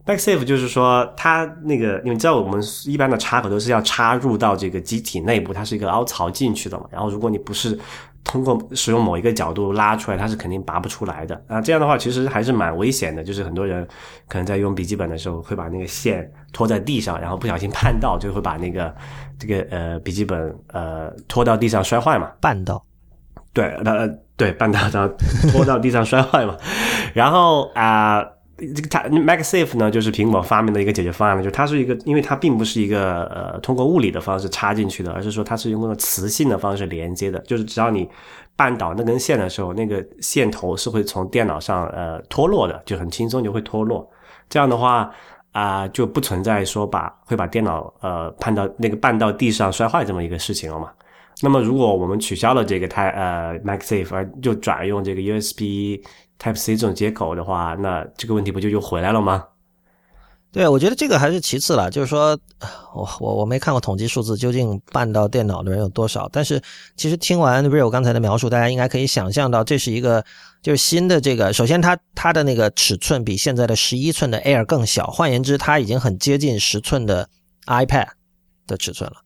[0.07, 6.87] ，MagSafe 就是说它那个，你们知道我们一般的插口都是要插入到这个机体内部，它是一个凹槽进去的嘛。
[6.91, 7.79] 然后如果你不是
[8.25, 11.61] 通过使用某一个角度拉出来，它是肯定拔不出来的啊！
[11.61, 13.23] 这样的话，其实还是蛮危险的。
[13.23, 13.87] 就是很多人
[14.27, 18.93] 可能在用笔记本的时候，会把那个线拖在地上，然后不小心绊到，就会把那个
[19.39, 22.31] 这个呃笔记本呃拖到地上摔坏嘛。
[22.41, 22.85] 绊到，
[23.53, 25.15] 对，呃对绊到，然后
[25.53, 26.57] 拖到地上摔坏嘛。
[27.15, 28.25] 然后啊。
[28.59, 38.09] 这个它 MagSafe 呢，就是苹果发明的一个解决方案，就是它是一个，因为它并不是一个呃通过物理的方式插进去的，而是说它是用那个磁性的方式连接的，就是只要你
[38.57, 44.11] 绊倒那根线的时候，那个线头是会从电脑上呃脱落的，就很轻松就会脱落。
[44.49, 45.11] 这样的话
[45.53, 50.91] 啊，就不存在说把会把电脑呃绊到那个绊到地上摔坏这么一个事情了嘛。
[51.43, 56.01] 那么如果我们取消了这个它呃 MagSafe，而就转用这个 USB。
[56.39, 59.43] Type C 这种接口的话，那这个问题不就又回来了吗？
[60.53, 61.91] 对，我觉得这个还是其次了。
[61.91, 62.39] 就是说，
[62.95, 66.29] 我我我没看过统计数字，究竟办到电脑的人有多少？
[66.31, 66.61] 但是
[66.95, 70.23] 其实听完 Real 刚才的描述，大家应该可以想象到，这是一个
[70.61, 71.55] 就是新的这个。
[71.55, 77.31] 首先，它它的那个尺寸比现在的十一寸的 Air 更小，换言之，它已经很接近十寸的
[77.65, 78.09] iPad
[78.67, 79.17] 的尺寸了。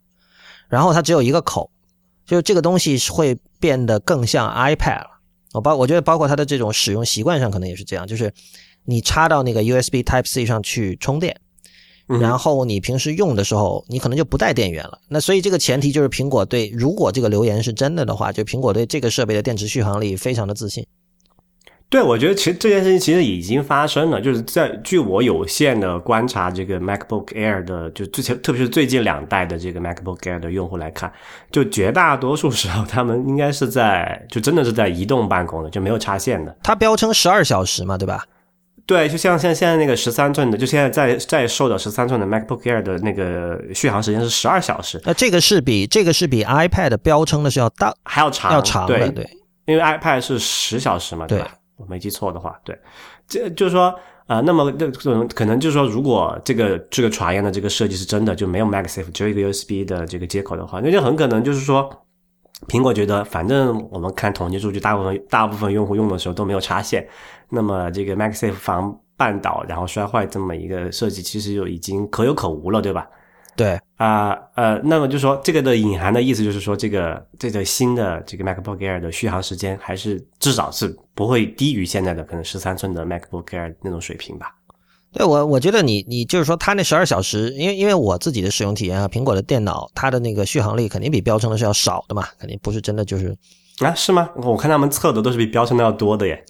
[0.68, 1.72] 然后它只有一个口，
[2.30, 5.20] 就这个东西会变得更像 iPad 了。
[5.52, 8.32] 我包我觉得包括它的这种使用习惯上可能也是这样，就是
[8.84, 11.36] 你插到那个 USB Type C 上去充电，
[12.06, 15.00] 然后你平时用的时候你可能就不带电源了。
[15.08, 20.86] 那所以这个前提就是苹果对，如果这个留言是真的的话，就苹果对这个设备的电池续航力非常的自信。
[21.90, 31.12] 对，我觉得其实这件事情其实已经发生了，就是在据我有限的观察，这个 MacBook Air 的就之前，特别是最近两代的这个 MacBook Air 的用户来看，
[31.50, 36.56] 就绝大多数时候他们应该是在就真的是在移动办公的，就没有插线的。
[36.62, 38.24] 它标称十二小时嘛，对吧？
[38.86, 45.00] 对，就像像现在那个十三寸的，就现在在在售的十三寸的 MacBook Air 的那个续航时间是十二小时。
[45.04, 49.28] 那这个是比这个是比 iPad 标称的是要大还要长要长的，对，
[49.66, 51.50] 因为 iPad 是十小时嘛，对吧？
[51.80, 52.78] 我没记错的话，对，
[53.26, 53.94] 这就是说，
[54.26, 61.90] 呃，那么这种可能就是说，如果这个这个传言的这个设计是真的，就没有 MagSafe，只有一个 USB 的这个接口的话，那就很可能就是说，
[62.68, 67.08] 苹果觉得反正我们看统计数据，大部分大部分用户用的时候都没有插线，
[67.48, 73.06] 那么这个 MagSafe 防绊倒然后摔坏这么一个设计，其实就已经可有可无了，对吧？
[73.56, 84.54] 对啊，呃，那么就说这个的隐含的意思就是说，这个这个新的这个 MacBook Air 的续航时间还是至少是不会低于现在的可能十三寸的 MacBook Air 那种水平吧？
[85.12, 93.36] 对我，我觉得你你就是说，它那十二小时，因为因为我自己的使用体验啊，苹果的电脑它的那个续航力肯定比标称的是要少的嘛，肯定不是真的就是
[93.80, 94.30] 啊，是吗？
[94.36, 96.42] 我看他们测的都是比标称的要多的耶。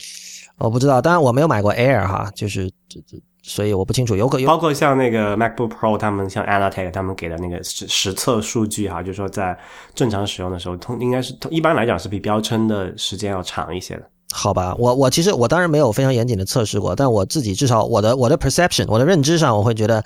[0.59, 4.15] 我不知道，当然我没有买过 Air 哈，就是这这，所以我不清楚。
[4.15, 9.59] 有可有包括像那个 MacBook Pro，他们像 Analytics 他们给的那个实实测数据哈，就是说在
[9.97, 14.09] 正常使用的时候，通应该是通一般来讲是比标称的时间要长一些的。
[14.33, 20.05] 好吧，我我其实我当然没有非常严谨的测试过，但我自己至少我的我的 perception，我的认知上，我会觉得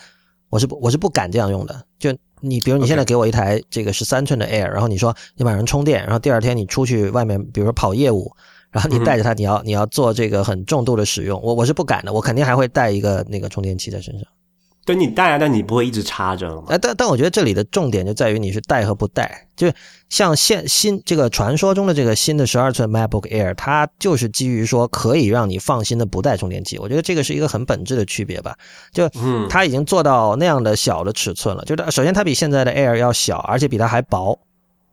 [0.51, 1.85] 我是不我是不敢这样用的。
[1.99, 2.11] 就
[2.41, 8.33] 你比如你现在给我一台这个十三寸的 Air，然后你说你晚上充电，然后第二天你出去外面，比如说跑业务。
[8.71, 14.27] 然后你带着它，你要你要做这个很重度的使用，我我是不敢的，我肯定还会带一个那个充电器在身上。
[14.85, 16.65] 对你带啊，但你不会一直插着了吗？
[16.69, 19.47] 哎，但但我觉得这里的重点就在于你是带和不带。
[19.57, 19.71] 就
[20.09, 26.79] 像现新这个传说中的这个新的十二寸 MacBook Air，它就是基于说可以让你放心的不带充电器。
[26.79, 28.57] 我觉得这个是一个很本质的区别吧。
[28.93, 34.39] 就嗯，它已经做到那样的小的尺寸了，就是首先它比现在的 Air 要小，而且比它还薄，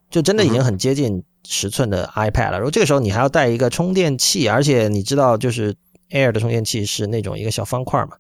[0.09, 1.23] 就真的已经很接近。
[1.43, 5.73] 十寸的 iPad 了，如果这个时候你还要带一个充电器，而且你知道，就是
[6.11, 8.11] Air 的充电器是那种一个小方块嘛？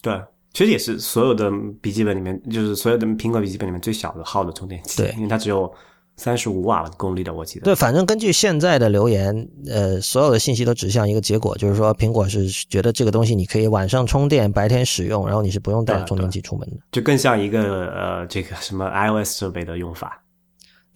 [0.00, 1.50] 对，其实也是所有的
[1.80, 5.02] 笔记本里面，就是所有的苹果笔记本里面最小的号的充电器。
[5.02, 5.72] 对，因为它只有
[6.16, 7.64] 三十五瓦功率的，我记得。
[7.64, 20.20] 对，反正根据现在的留言，呃，所有的信息都指向一个结果，就是说苹果是觉得这个东西你可以晚上充电，白天使用，然后你是不用带充电器出门的，就更像一个呃这个什么 iOS 设备的用法。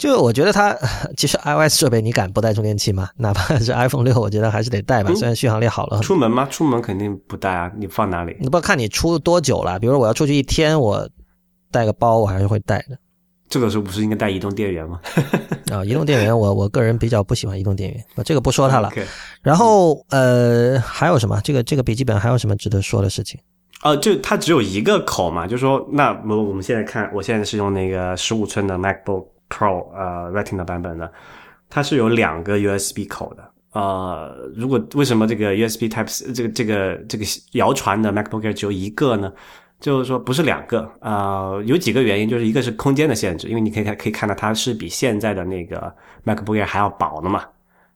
[0.02, 0.76] 就我觉得它
[1.16, 3.08] 其实 iOS 设备你敢不带充电器吗？
[3.16, 5.14] 哪怕是 iPhone 六，我觉得还是得带吧。
[5.14, 6.44] 虽然续航力好了，出门吗？
[6.50, 8.36] 出门肯定不带啊，你放哪里？
[8.40, 9.78] 你不看你出多久了？
[9.78, 11.08] 比如说我要出去一天，我
[11.70, 12.98] 带个包，我还是会带的。
[13.48, 14.98] 这个时候不是应该带移动电源吗？
[15.70, 18.90] 啊，移动电源，我我个人比较不喜欢移动电源，这个不说它了。
[19.40, 21.40] 然后呃，还有什么？
[21.44, 23.38] 这个这个笔记本还有什么值得说的事情？
[23.84, 29.26] 呃，就它只有一个口嘛，就说那我我们现在看，我现在是用那个十五寸的 MacBook。
[29.52, 31.12] Pro 呃 Retina 版本的，
[31.68, 33.44] 它是有两个 USB 口的。
[33.72, 39.32] 呃，如果为什么这个 USB Type C 这个这个这个谣传的 MacBook Air 只有一个呢？
[39.80, 45.92] 就是说不是两个啊，有几个原因，就是一个是空间的限制，因为你可以看可以看到它是比现在的那个
[46.24, 47.42] MacBook Air 还要薄的嘛，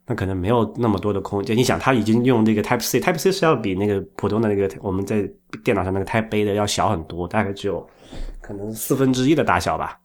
[0.05, 1.57] 那可能没有那么多的空间。
[1.57, 5.31] 你想，它已经用这个 Type C，Type C 是要比那个普通的那个我们在
[5.63, 7.87] 电脑上那个 Type A 的要小很多，大概只有
[8.41, 9.97] 可能四分之一的大小吧。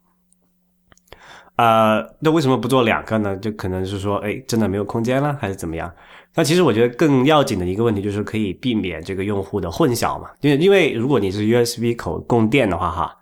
[1.57, 3.35] 呃，那为什么不做两个呢？
[3.37, 5.91] 就可能是说，哎，真的没有空间了，还是怎么样？
[6.33, 10.29] 那其实我觉得更要紧的一个问题就是可以避免这个用户的混淆嘛。
[10.39, 13.17] 因为因为如果你是 USB 口供电的话，哈，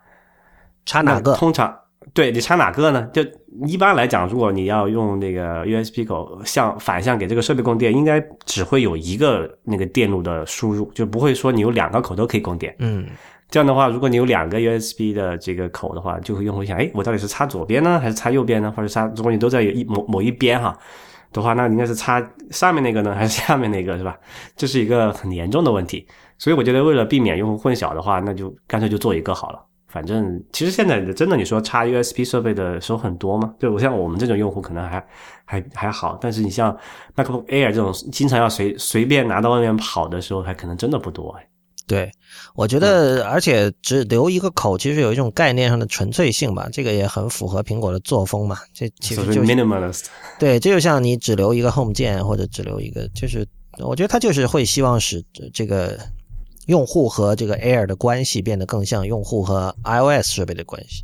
[0.86, 1.34] 插哪个？
[1.34, 1.76] 通常
[2.14, 3.10] 对你插哪个呢？
[3.12, 3.22] 就
[3.66, 12.74] 一般来讲，如果你要用那个 USB 口向反向给这个设备供电，应该只会有一个那个电路的输入，就不会说你有两个口都可以供电。
[12.80, 13.08] 嗯。
[13.50, 18.72] 这样的话，如果你有两个 USB 的这个口的话，就会用户想，哎，我到底是插左边呢，还是插右边呢？
[18.76, 20.78] 或者插，如果你都在一某某一边哈
[21.34, 22.22] 的话，那应该是插
[22.52, 24.16] 上面那个呢， 还是下面那个是吧？
[24.56, 26.06] 这是一个很严重的问题。
[26.38, 29.60] 所以我觉得，为了避免用户混淆的话，那就干脆就做一个好了。
[29.88, 33.52] 反正其实现在真的你说插 USB 设备的时候很多吗？
[33.58, 35.04] 就像我们这种用户可能还
[35.46, 36.72] 还还好，但是你像
[37.16, 41.36] MacBook Air 这种经常要随随便拿到外面跑的时候，还可能真的不多。
[41.90, 42.12] 对，
[42.54, 48.60] 我觉得，而且只留一个口，其实有一种概念上的纯粹性吧，这个也很符合苹果的作风嘛。
[48.76, 50.06] 这其实就 minimalist。
[50.38, 53.44] 对，这就像你只留一个 Home 键，或者只留一个，就是
[53.80, 56.00] 我觉得他就是会希望使这个
[56.68, 61.04] 用户和这个 Air 的关系变得更像用户和 iOS 设备的关系。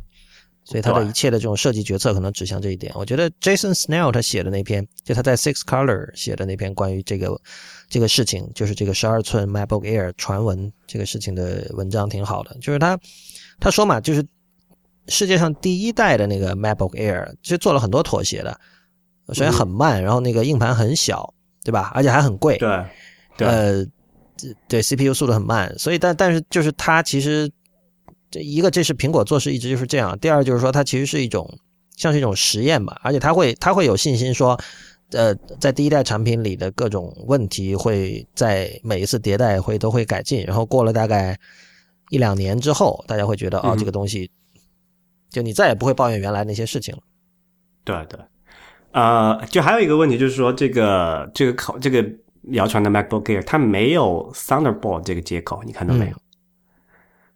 [0.68, 2.92] 所以他的一切的这种设计决策可能指向这一点。
[2.96, 7.40] 我觉得 Jason Snell 他写的那篇，就他在 Six Color 写的那篇关于这个
[7.96, 12.54] 这个事情，就是这个十二寸 MacBook Air 传闻这个事情的文章挺好的。
[12.60, 12.98] 就是他
[13.58, 14.22] 他说嘛，就是
[15.08, 18.60] 世界上第一代的那个 MacBook Air 其实做了很多妥协的，
[19.28, 21.32] 首先很慢，然后那个硬盘很小，
[21.64, 21.90] 对吧？
[21.94, 22.58] 而且还很贵。
[22.58, 22.68] 对，
[23.38, 23.82] 呃，
[24.68, 27.50] 对 CPU 速度很慢，所以但但是就是它其实。
[28.28, 30.18] 这一个，这是苹果做事一直就是这样。
[30.18, 31.48] 第二就是说，它其实是一种
[31.96, 34.60] 像是一种实验吧，而且它会它会有信心说，
[35.12, 40.44] 呃，在第一代产品里的各种问题会在每一次迭代会都会改进。
[40.44, 41.38] 然后过了大概
[42.10, 44.30] 一两年之后，大家会觉得哦，这个东西
[45.30, 47.02] 就你再也不会抱怨原来那些事情了。
[47.84, 48.18] 对对，
[48.92, 52.04] 呃，就还有一个问题就是说，这个这个口这个
[52.50, 56.16] 谣传的 MacBook Air 它没有 Thunderbolt 这个接口，你看到没有？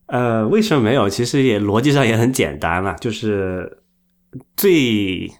[0.06, 1.08] 呃，为什么没有？
[1.08, 3.80] 其实也逻辑上也很简单了，就是
[4.56, 5.30] 最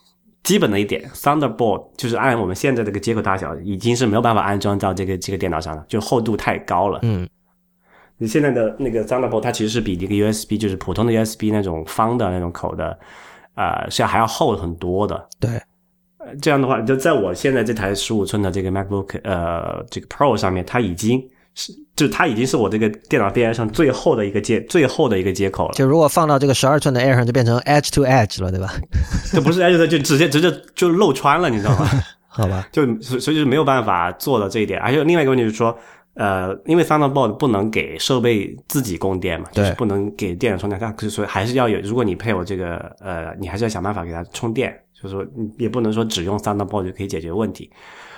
[0.42, 6.98] 基本的一点，Thunderbolt 就是按我们现在这个接口大小，已经是没有办法安装到这个这个电脑上了，就厚度太高了。
[7.02, 7.28] 嗯，
[8.16, 12.98] 你现在的那个 Thunderbolt 它其实是比这个 USB 就是普通的 USB 那种方的那种口的，
[13.54, 15.28] 呃，是要还要厚很多的。
[15.38, 15.50] 对，
[16.40, 21.22] 这样的话，就在我现在这台十五寸的这个 MacBook 呃这个 Pro 上面，它已经
[21.54, 25.74] 是就它已经是我这个电脑边上最后的一个接最后的一个接口了。
[25.74, 28.72] 就如果放到这个十二寸的 Air 上，就变成 Edge to Edge 了，对吧？
[29.32, 31.88] 这不是 Edge 就直接直接就漏穿了，你知道吗？
[32.28, 34.78] 好吧，就所所以就没有办法做到这一点。
[34.80, 35.76] 而且另外一个问题就是说，
[36.14, 41.80] 呃，因为 Thunderbolt 不能给设备自己供电嘛，就是不能给电脑充电，它所以还是要有。
[41.80, 44.72] 如果你配有这个呃，你还是要想办法给它充电。
[45.02, 45.24] 就是说，
[45.56, 47.70] 也不能说只用 Thunderbolt 就可以解决问题。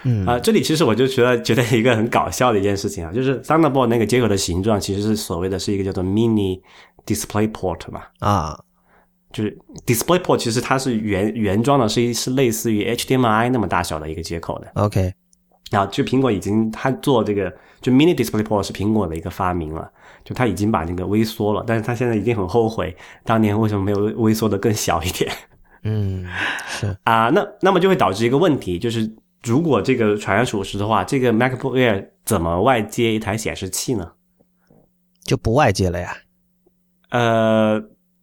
[0.04, 6.60] 嗯啊，这里其实我就觉得觉得一个很搞笑的一件事情啊，就是 Thunderbolt 那个接口的形状其实是所谓的是一个叫做 Mini
[7.06, 8.10] Display Port 吧？
[8.20, 8.58] 啊，
[9.32, 9.56] 就是
[9.86, 14.70] Display Port 其实它是原原装的，是一是类似于 HDMI 那么大小的一个接口的。
[14.74, 15.12] OK，
[15.70, 19.90] 然后就苹果已经它做这个就 Mini Display Port 是苹果的一个发明了，
[20.24, 25.32] 就它已经把那个微缩了，但是它现在已经很后悔当年为什么没有微缩的更小一点。
[25.84, 26.24] 嗯，
[26.68, 29.10] 是啊，那那么就会导致一个问题，就是
[29.44, 34.12] 如果这个传言属实的话，这个 MacBook Air 怎么外接一台显示器呢？
[35.24, 36.16] 就不外接了呀。
[37.10, 37.82] 呃，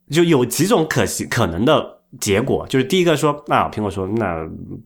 [0.09, 4.25] 就有几种可行可能的结果，就是第一个说，那苹果说，那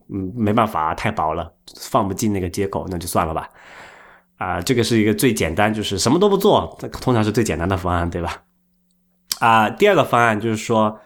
[0.10, 3.50] 嗯没办法，太薄了，放不进那个接口，那就算了吧。
[4.38, 8.44] 啊，这个是一个最简单，就是什么都不做，通常是最简单的方案，对吧？
[9.40, 11.00] 啊，第二个方案就是说。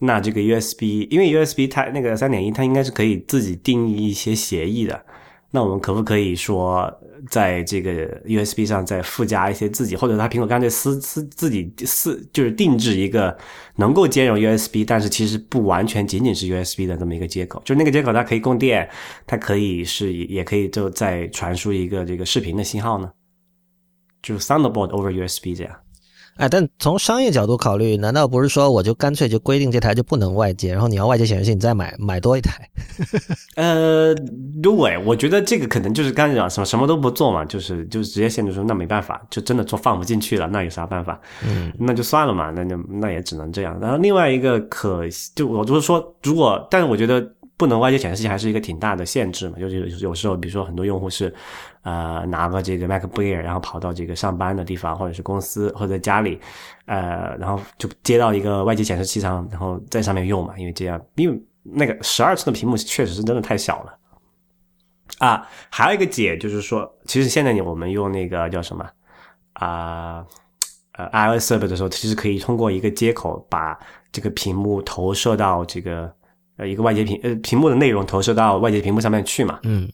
[0.00, 5.04] 那这个 USB，因为 USB 它那个三点一，它应该是可以自己定义一些协议的。
[5.50, 6.92] 那我们可不可以说，
[7.30, 13.34] 在这个 USB 上再附加一些自己，或者它苹果干脆私私自己私就是定制一个
[13.76, 18.86] 能够兼容 USB，但是其实不完全仅仅是 USB 的这么一个接口，就那个接口它可以供电，
[19.26, 23.10] 它可以是也可以就再传输一个这个视频的信号呢，
[24.22, 25.74] 就是 Thunderbolt over USB 这样。
[26.38, 32.70] 哎，但从商业角度考虑，难道不是说我就干脆就规定这台就不能外接，然后你要外接显示器，你再买买多一台？
[33.56, 34.14] 呃，
[34.62, 41.20] 对，我觉得这个可能就是刚才讲什么什么都不做嘛，就是就是直接限制说那没办法，就真的做放不进去了，那有啥办法？
[41.44, 43.76] 嗯，那就算了嘛，那就那也只能这样。
[43.80, 45.02] 然后另外一个可
[45.34, 51.34] 就我就是说，如果但是我觉得不能外接显示器还是一个挺大的限制嘛，就是有时候比如说很多用户是。
[51.88, 56.38] 呃，拿个这个 MacBook Air，然后跑到这个上班的地方，或者是公司，或者在家里，
[56.84, 63.98] 呃，然后就接到一个外接显示器上，然后在上面用嘛，因为这样，因为那个十二寸的屏幕确实是真的太小了。
[65.16, 68.86] 啊，还有一个解就是说，其实现在你我们用那个叫什么
[69.54, 70.22] 啊，
[70.92, 73.78] 呃，iOS 设备的时候，其实可以通过一个接口把
[74.12, 76.12] 这个屏幕投射到这个
[76.58, 79.58] 呃一个外接屏呃屏幕的内容投射到外接屏幕上面去嘛。
[79.62, 79.90] 嗯。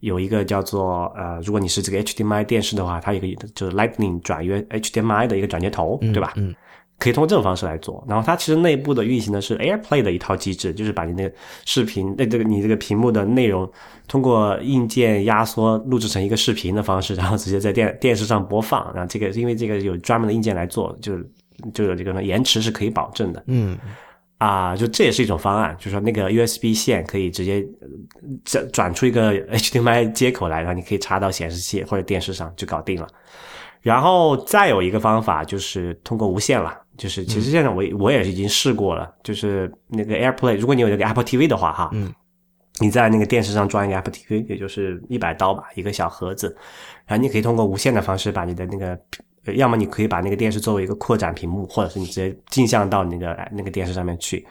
[0.00, 6.32] 有一个叫做呃，如果你是这个 HDMI 电视的话，它有一个就是 Lightning 转约 HDMI 的一个转接头，对吧？
[6.36, 6.54] 嗯，
[6.98, 8.04] 可以通过这种方式来做。
[8.08, 11.34] 然后它其实内部的运行的是 AirPlay 的一套机制，就是把你那个
[11.64, 13.68] 视频，那这个你这个屏幕的内容
[14.06, 18.92] 通过硬件压缩录制成一个视频的方式，然后直接在电电视上播放。
[18.94, 21.18] 然后这个因为这个有专门的硬件来做，就
[21.74, 23.42] 就有这个呢延迟是可以保证的。
[23.46, 23.76] 嗯。
[24.38, 27.66] 啊，就这也是一种方案，就是说那个 USB 线可以直接
[28.44, 33.08] 转转出一个 HDMI 接口来，然后你可以插到显示器或者电视上就搞定了。
[33.80, 42.12] 然后再有一个方法就是通过无线了，就是其实现在我我也是已经试过了，就是那个 AirPlay，如果你有那个 Apple TV 的话，哈，嗯，
[42.80, 46.56] 你在那个电视上装一个 Apple TV，也就是一百刀吧，一个小盒子，
[47.06, 48.96] 然后你可以通过无线的方式把你的那个。
[49.54, 54.46] 要么你可以把那个电视作为一个扩展屏幕，或者是你直接镜像到那个那个电视上面去。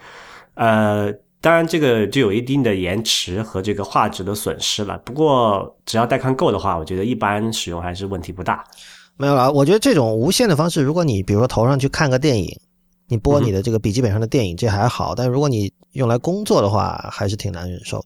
[0.55, 4.97] 呃，当然这个就有一定的延迟和这个画质的损失了。
[4.99, 8.63] 不过只要带宽够的话，我觉得一般使用还是问题不大。
[9.17, 12.59] 没有了，我觉得这种无线的方式，如果你比如说头上去看个电影，
[13.07, 15.15] 你播你的这个笔记本上的电影，这还好。
[15.15, 18.05] 但如果你用来工作的话，还是挺难忍受的。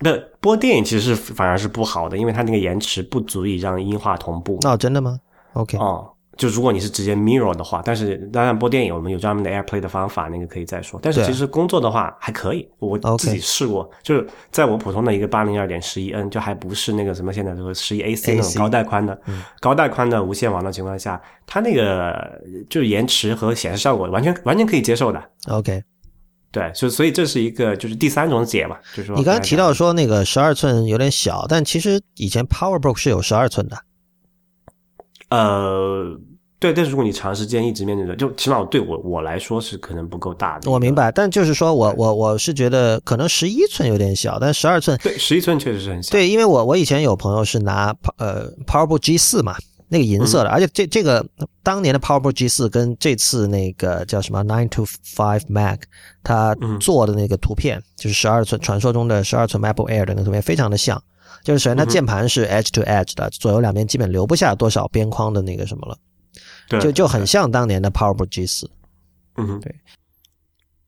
[0.00, 0.08] 不，
[0.40, 4.58] 播电影其实是反而是不好的，因为它那个延迟不足以让音画同步。
[4.64, 5.18] 哦，真的吗
[5.52, 6.10] ？OK，哦。
[6.36, 10.98] 就如果你是直接 mirror 的话，但是当然播电影我们有专门的 AirPlay 的方法，那个可以再说。
[11.02, 19.20] 但是其实工作的话还可以，我自己试过，就是在我普通的一个八零二点十一 N，就还不是那个什么现在说十一 AC 那种高带宽的
[19.60, 22.40] 高带宽的无线网的情况下，它那个
[22.70, 25.22] 就是延迟和显示效果完全完全可以接受的。
[25.48, 25.82] OK，
[26.50, 33.76] 对，所所以这是一个就是第三种解嘛，就是说你刚才提到说那个十二寸有点小，但其实以前 PowerBook 是有十二寸的。
[35.30, 36.20] 呃。
[36.60, 40.70] 对，但是如果你长时间一直面对着，就起码对我我来说是可能不够大的。
[40.70, 46.10] 我明白，但就是说我我我是觉得可能十一寸有点小，但十二寸对十一寸确实是很小。
[46.10, 49.56] 对，因为我我以前有朋友是拿呃 PowerBook G 四嘛，
[49.88, 51.26] 那个银色的，而且这这个
[51.62, 55.80] 当年的 PowerBook G 四跟这次那个叫什么 Nine to Five Mac，
[56.22, 61.02] 它做的那个图片就是十二寸传说中的十二寸 MacBook Air 的那个图片非常的像，
[61.42, 65.96] 就是首先它键盘是 Edge to Edge 的，左右两边基本留不下多少边框的那个什么了，
[66.68, 68.70] 对，就就很像当年的 PowerBook G 四。
[69.36, 69.74] 嗯，对。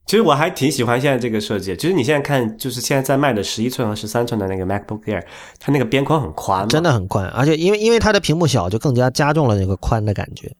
[0.04, 1.74] 其实我还挺喜欢现在这个设计。
[1.76, 5.24] 其实你现在看，就是现在在卖的十一寸和十三寸的那个 MacBook Air，
[5.58, 10.52] 它那个边框很宽，真的很宽，而且因为因为它的屏幕小，就更加加重了那个宽的感觉。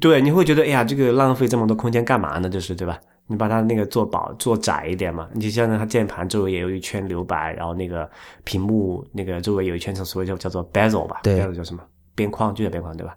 [0.00, 2.48] 对，你会觉得哎呀，这个浪费这么多空间干嘛呢？
[2.48, 2.98] 就是对吧？
[3.28, 5.28] 你把它那个做薄、做窄一点嘛。
[5.32, 8.10] 你就像它键盘周围也有一圈留白，然后那个
[8.42, 11.80] 屏幕那个周围有一圈，所谓叫叫做 bezel 吧，bezel 叫什么？
[12.16, 13.16] 边框，就叫边框，对吧？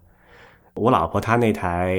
[0.74, 1.96] 我老婆她那台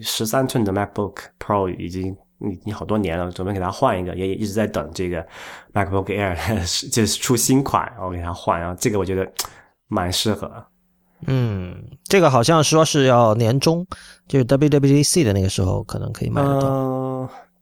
[0.00, 2.16] 十三寸的 MacBook Pro 已经。
[2.40, 5.26] 已经好多年了，准备给她换一个，也一直在等这个
[5.72, 6.36] MacBook Air，
[6.92, 8.60] 就是出新款，然后给她换。
[8.60, 9.26] 然后这个我觉得
[9.88, 10.52] 蛮适合。
[11.26, 13.86] 嗯，这个好像说是要年终，
[14.28, 16.68] 就是 WWDC 的那个时候可能可以买得到。
[16.68, 17.05] 嗯，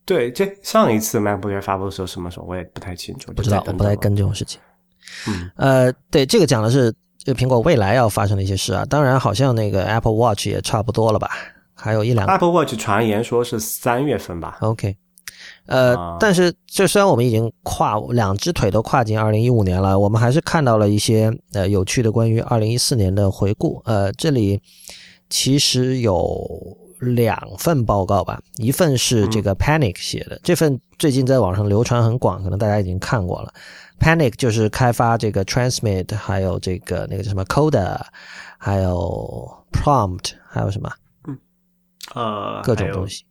[0.05, 4.60] 对，这上一次 MacBook Air 发布的时候什么时候我也不太清楚，不知道，我不太跟这种事情。
[5.26, 8.85] 嗯，呃，对，这个讲的是这个苹果未来要发生的一些事啊。
[8.85, 11.31] 当然，好像那个 Apple Watch 也差不多了吧。
[11.74, 14.59] 还有一两，Apple Watch 传言说是三月份吧。
[14.60, 14.97] OK，
[15.66, 23.82] 呃，但是这虽然我们已经跨两只腿都跨进二零一五年了，我们还是看到了一些呃有趣的关于二零一四年的回顾。
[23.85, 24.60] 呃，这里
[25.28, 26.48] 其实有
[27.00, 33.52] 两份报告吧，一份是这个 Panic 写的，这份最近在网上流传很广，可能大家已经看过了。
[34.00, 38.00] Panic 就是开发这个 Transmit，还有这个那个叫什么 Coda，
[38.58, 40.90] 还有 Prompt，还有什么？
[42.14, 43.24] 呃，各种东西，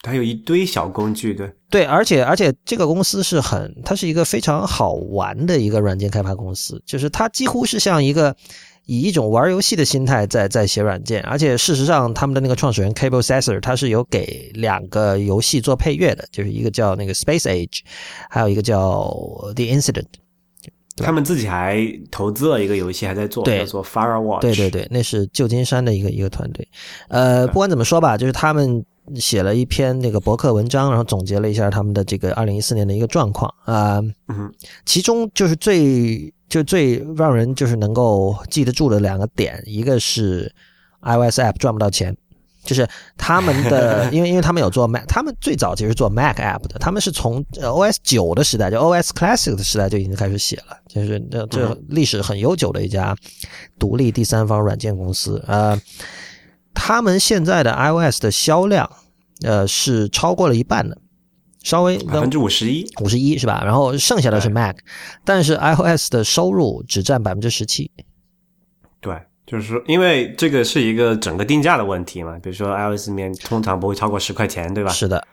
[0.00, 8.34] 它有一堆小工具，对对，而且而且这个公司是很，它是一个非常好玩的一个软件开发公司，就是它几乎是像一个
[8.90, 17.82] 以一种玩游戏的心态在在写软件，而且事实上他们的那个创始人 Cable Sasser 他是有给两个游戏做配乐的，就是一个叫那个 Space Age，
[18.28, 19.04] 还有一个叫
[19.54, 20.06] The Incident。
[20.96, 24.40] 他们自己还投资了一个游戏，还在做，叫做 Firewatch。
[24.40, 26.66] 对对对，那是旧金山的一个一个团队。
[27.06, 28.84] 呃，不管怎么说吧，就是他们
[29.14, 34.02] 写了一篇那个博客文章，然后总结了一下他们的这个二零一四年的一个状况啊。
[34.26, 34.52] 嗯，
[34.84, 40.52] 其中就是最就最让人就是能够记得住的两个点，一个是
[41.00, 42.14] iOS App 赚不到钱。
[42.62, 42.86] 就是
[43.16, 53.16] 他们的， 因为因为他们有做 Mac，他们最早其实做 Mac App 的，他们是从 OS 九的时代，就 OS Classic 的时代就已经开始写了，就是这这历史很悠久的一家
[53.78, 55.42] 独立第三方软件公司。
[55.46, 55.80] 呃，
[56.74, 58.90] 他们现在的 iOS 的销量，
[59.42, 60.98] 呃，是超过了一半的，
[61.62, 63.62] 稍微百分之五十一，五十一是吧？
[63.64, 64.76] 然后剩下的是 Mac，
[65.24, 67.90] 但是 iOS 的收入只占百分之十七。
[69.00, 69.16] 对。
[69.46, 74.90] 就是说，因为这个是一个整个定价的问题嘛，比如说 iOS 里面通常不会超过十块钱，对吧？
[74.92, 75.26] 是的。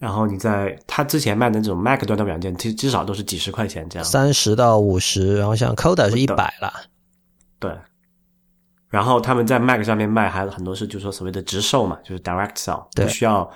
[0.00, 4.04] 然后你在它之前卖的那种 Mac 端的软件，其至少都是几十块钱这样。
[4.04, 6.72] 三十到五十，然后像 Coda 是一百了。
[7.60, 7.70] 对。
[8.88, 13.48] 然后他们在 Mac 上面卖，还有很多是就是说所谓的直售嘛，就是 Direct Sell，不需要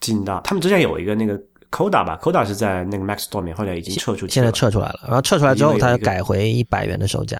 [0.00, 0.40] 进到。
[0.40, 1.40] 他们之前有一个那个。
[1.74, 5.00] Coda 吧，Coda 是在那个 Mac Store 里面，后来已经撤出去，现在撤出来了。
[5.06, 7.36] 然后撤出来之后，它改回一百元的售价。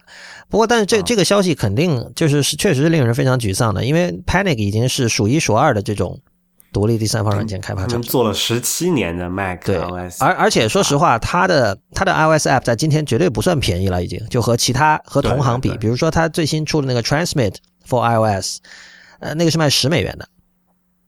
[0.49, 6.19] 不过，但是这这个消息肯定就是是确实是令人非常沮丧的，因为 Panic 已经是数一数二的这种
[6.73, 10.17] 独立第三方软件开发者，做了十七年的 Mac OS。
[10.19, 17.55] 而而且说实话，它的它的 iOS App 在今天绝对不算便宜了，已经就和其他和同行比，比如说它最新出的那个 Transmit
[17.87, 18.57] for iOS，
[19.19, 20.27] 呃，那个是卖十美元的。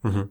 [0.03, 0.29] 嗯哼。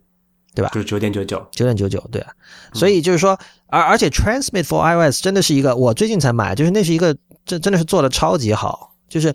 [0.56, 0.70] 对吧？
[0.72, 2.32] 就是九点九九，九点九九，对啊。
[2.72, 7.14] 所以就是说，而而且 Transmit for iOS 真的是一个，我最近才买，就是那是一个，
[7.44, 8.94] 这真的是做的超级好。
[9.08, 9.32] 就是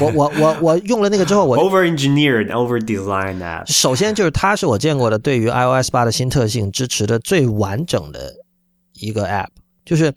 [0.00, 3.70] 我我我我用了那个之后，我 over engineered over designed that。
[3.70, 8.32] 首先就是它是我见过的对于 iOS 八的新特性支持的最完整的
[8.94, 9.46] 一个 app。
[9.84, 10.12] 就是，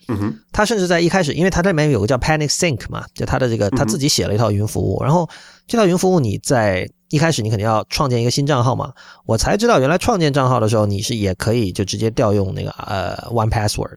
[0.52, 5.30] 他甚至在一开始，因为他这里面有个叫 Panic Sync 嘛，就他的这个他自己写了一套云服务，然后
[5.68, 6.90] 这套云服务你在。
[7.10, 8.92] 一开始你肯定要创建一个新账号嘛，
[9.28, 13.94] 我才知道原来创建账号的时候你是也可以就直接调用那个呃 One Password。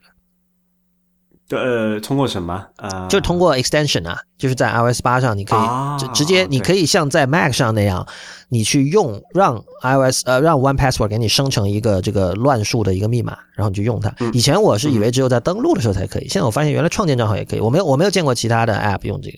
[1.49, 2.65] 呃，通过什么？
[2.77, 8.07] 呃，就通过 extension 啊，就是在 iOS 八上你可以直直接你可以像在 Mac 上那样，
[8.49, 14.13] 你去用让 iOS 呃让 One Password 给你生成一个这个乱数的一个密码，然后你就用它。
[14.33, 17.59] 以前我是以为只有在登录的时候才可以，现在我发现原来创建账号也可以。
[17.59, 19.37] 我没有我没有见过其他的 App 用这个。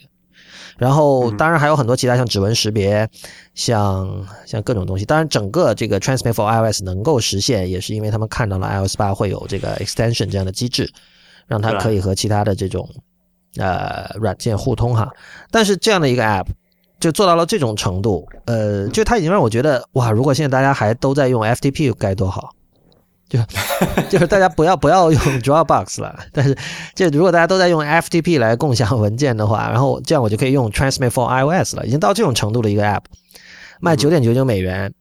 [0.78, 3.08] 然后，当然还有很多其他像指纹识别，
[3.54, 5.06] 像像各种东西。
[5.06, 10.92] 当然，整个这个 Transmit for iOS 能够实现，也是因为他们看到了 iOS 八会有这个 extension 这样的机制，
[11.52, 12.88] 让它可以和其他的这种
[13.58, 15.12] 呃软件互通哈。
[15.52, 16.46] 但是这样的一个 app，
[16.98, 22.52] 就做到了这种程度，呃，就它已经让我觉得哇，如果现在大家还都在用 FTP 该多好，
[23.28, 23.38] 就
[24.10, 26.58] 就是大家不要不要用 Dropbox 了，但是
[26.96, 33.04] 就如果大家都在用 FTP 来共享文件的话，然后这样我就可以用 Transmit for iOS 了，已经到这种程度的一个 App，
[33.82, 34.94] 卖九点九九美元，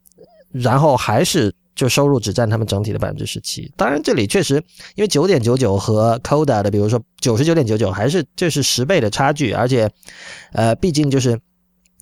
[0.51, 1.55] 然后还是。
[1.81, 4.57] 就收入只占他们整体的百分之十七，当然这里确实
[4.97, 9.90] 因为九点九九和 Coda 的，比如说九十九点九九，还是这是十倍的差距，而且，
[10.52, 11.40] 呃，毕竟就是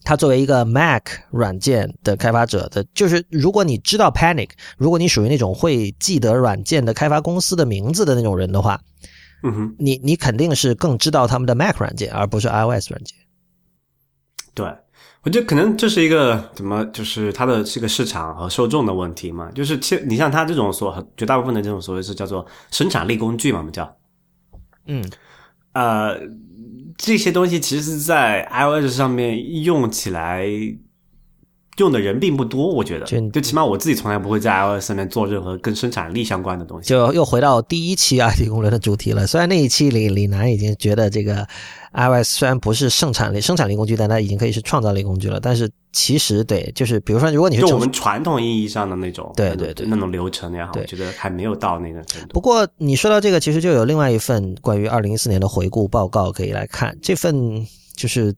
[0.03, 8.81] 它作为一个 Mac 软件的开发者的，就是如果你知道 Panic，如果你属于那种会记得软件的开发公司的名字的那种人的话，
[9.45, 13.17] 嗯哼，你你肯定是更知道他们的 Mac 软件，而不是 iOS 软件。
[14.55, 14.67] 对。
[15.25, 19.51] 我觉得可能这是一个怎么，就是它的这个市场和受众的问题嘛。
[19.53, 23.97] 就是其你像它这种所绝大部分的这种所谓是叫做生产力工具嘛，我们叫，
[24.87, 25.05] 嗯，
[25.73, 26.19] 呃，
[26.97, 30.47] 这些东西其实，在 iOS 上面用起来
[31.79, 32.67] 用的人并不多。
[32.67, 36.89] 我觉得，就起码我自己从来不会在 iOS 上面做任何跟生产力相关的东西。
[36.89, 39.27] 就又回到第一期 IT 公论的主题了。
[39.27, 41.47] 虽然那一期李李楠已经觉得这个。
[41.91, 45.41] iOS 虽然不是生产力生产力工具，但它已经可以是创造力工具了。
[45.41, 52.29] 但是其实对，就是比如说，如果你是就我们传统意义上的那种，对对对，那种流程也好，我觉得还没有到那个程度。
[52.35, 56.97] 不过你说到这个，其实就有另外一份关于二零一四年的回顾报告可以来看。
[57.01, 58.35] 这份就是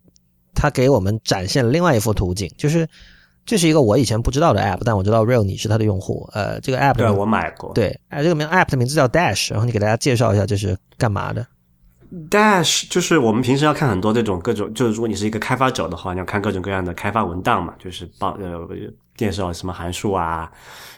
[0.54, 2.88] 他给我们展现了另外一幅图景，就是
[3.50, 6.24] 这是一个我以前不知道的 App，但我知道 Real 你是它的用户。
[6.32, 11.44] 呃，这个 App 对我买过，对，哎，这个名 App 的名字叫 Dash，然后你给大家介绍一下这是干嘛的。
[12.30, 18.56] Dash 就是我们平时要看很多这种各种，就是如果你是一个开发者的话，你要看各种各样的开发文档嘛，就是报呃
[19.20, 20.50] 介绍什么函数啊、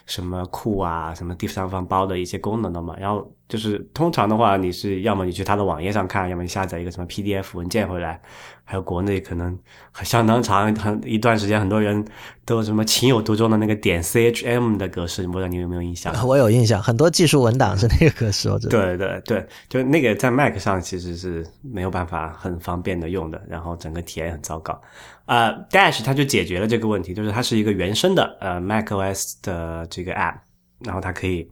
[0.05, 3.29] 什么库啊、什么第三方包的一些功能的嘛，然后。
[3.49, 8.19] 就是通常的话，你是要么你去它的网页上看，要么你下载一个什么 PDF 文件回来。
[8.65, 9.55] 还有国内可能
[10.01, 12.03] 相当长很一段时间，很多人
[12.45, 16.15] 都什么情有独钟的那个点 CHM 的格式，不知道你有没有印象？
[16.25, 18.49] 我有印象，很多技术文档是那个格式。
[18.49, 18.79] 我知道。
[18.79, 24.81] 对对对，就那个在 Mac 上其实是没有办法很方便的用的，然后整个体验很糟糕。
[25.25, 30.39] 啊，Dash 它就解决了这个问题，就是它是一个原生的呃 macOS 的这个 App，
[30.79, 31.49] 然后它可以。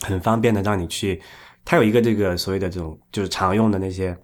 [0.00, 1.20] 很方便的让你去，
[1.64, 4.16] 它有一个这个所谓的这种就是常用的那些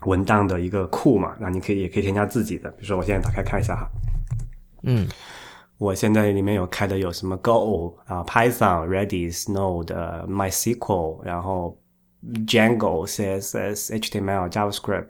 [0.00, 3.88] 文档的一个库嘛，那你可以也可以添加自己的，比如说我现在打开看一下哈，
[4.82, 5.08] 嗯，
[5.78, 11.80] 我现在里面有开的有什么 Go 啊、Python、Redis、Node、MySQL，然后
[12.46, 15.06] Django、CSS、HTML、JavaScript，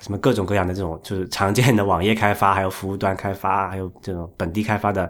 [0.00, 5.08] 什么各种各样的这种就是常见的网页开发，还有服务端开发，还有这种本地开发的。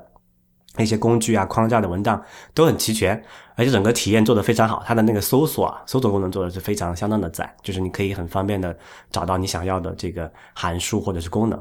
[0.76, 2.22] 那些工具啊、框架的文档
[2.54, 3.20] 都很齐全，
[3.56, 4.80] 而且整个体验做得非常好。
[4.86, 8.74] 它的那个搜索啊、搜索功能做的是非常相当的赞，就是你可以很方便的
[9.10, 11.60] 找到你想要的这个函数或者是功能。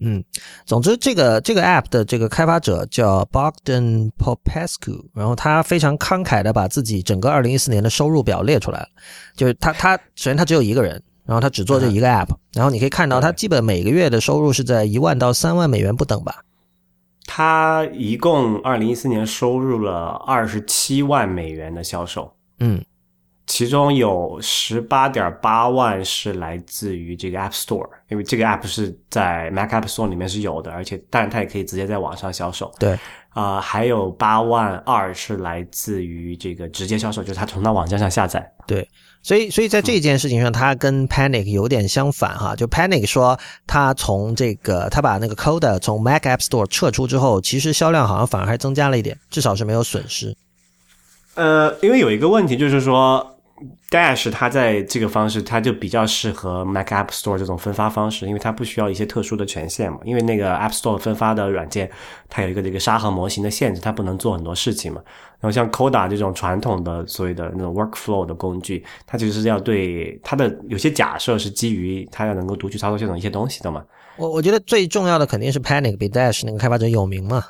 [0.00, 0.22] 嗯，
[0.66, 8.88] 总之这个这个 app 的这个开发者叫 Bogdan Popescu，然后他非常慷慨的把自己整个二零一四年的收入表列出来了。
[9.34, 16.42] 就是他他首先他只有一个人，然后他只做这一个 app，然后你可以看到他基本每个月的收入是在一万到三万美元不等吧。
[17.26, 22.84] 他一共二零一四年收入了二十七万美元的销售，嗯，
[23.46, 32.72] 其中有十八点八万是来自于这个 App Store，因为这个 App 是在 Mac App Store 里面是有的，而且但是它也可以直接在网上销售。
[32.80, 32.98] 对，
[33.28, 38.52] 啊，还有八万二是来自于这个直接销售，就是他从他网站上下载。
[38.66, 38.88] 对。
[39.22, 42.56] 所以，所以在这件事情上，他跟 Panic 有点相反哈。
[42.56, 50.36] 就 Panic 说，他从这个他把那个 Coda 从 Mac App Store 撤出之后，其实销量好像反而还增加了一点，至少是没有损失。
[51.34, 53.36] 呃，因为有一个问题就是说。
[53.90, 59.98] Dash 它在这个方式，它就比较适合 Mac App Store 这种分发方式，因为它不需要一些特殊的权限嘛。
[60.04, 61.90] 因为那个 App Store 分发的软件，
[62.28, 65.02] 它有一个这个沙盒模型的限制，它不能做很多事情嘛。
[65.40, 73.84] 然后像 Coda 这种传统的所谓的那种 Workflow 的工具，它其实是要对它的有些假设是基于它要能够读取操作系统一些东西的嘛。
[74.16, 77.42] 我我觉得最重要的肯定是 Panic 比 Dash 那个开发者有名嘛。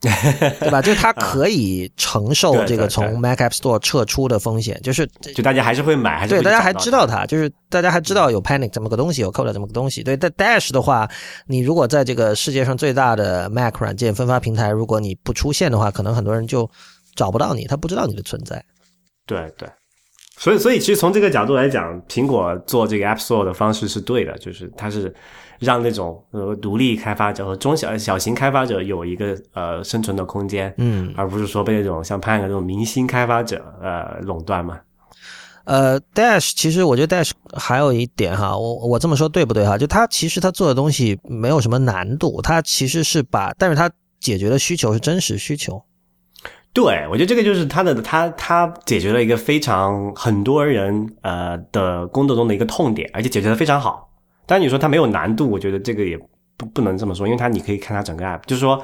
[0.60, 0.80] 对吧？
[0.80, 10.02] 就是它可以承受这个从 Mac App Store 撤出的风险，就是就大家还是会买，还是对大家还知道它，就是大家还知道有 Panic 这么个东西，有 Code 这么个东西。
[10.02, 11.06] 对，但 Dash 的话，
[11.46, 16.68] 你如果在这个世界上最大的 Mac 软件分发平台，如果你不出现的话，可能很多人就
[17.14, 18.64] 找不到你，他不知道你的存在。
[19.26, 19.68] 对对。
[20.40, 25.14] 所以，所以其实从这个角度来讲，苹果做这个 App Store 的方式是对的，就是它是
[25.58, 34.80] 让那种呃独立开发者和中小小型开发者有一个呃生存的空间，嗯，而不是说被那种像 p a n 这种明星开发者呃垄断嘛。
[35.64, 39.76] 呃，Dash 其实我觉得 Dash 还有一点哈，我我这么说对不对哈？
[39.76, 45.84] 就它其实它做的东西没有什么难度，它其实是把，但是它解决的需求是真实需求。
[46.72, 54.10] 对，我觉得这个就是他的，他他解决了一个非常很多人呃的工作中的一个痛点，而且解决的非常好。
[54.46, 56.18] 但你说它没有难度，我觉得这个也
[56.56, 58.82] 不不能这么说，因为它你可以看它整个 app，就是说。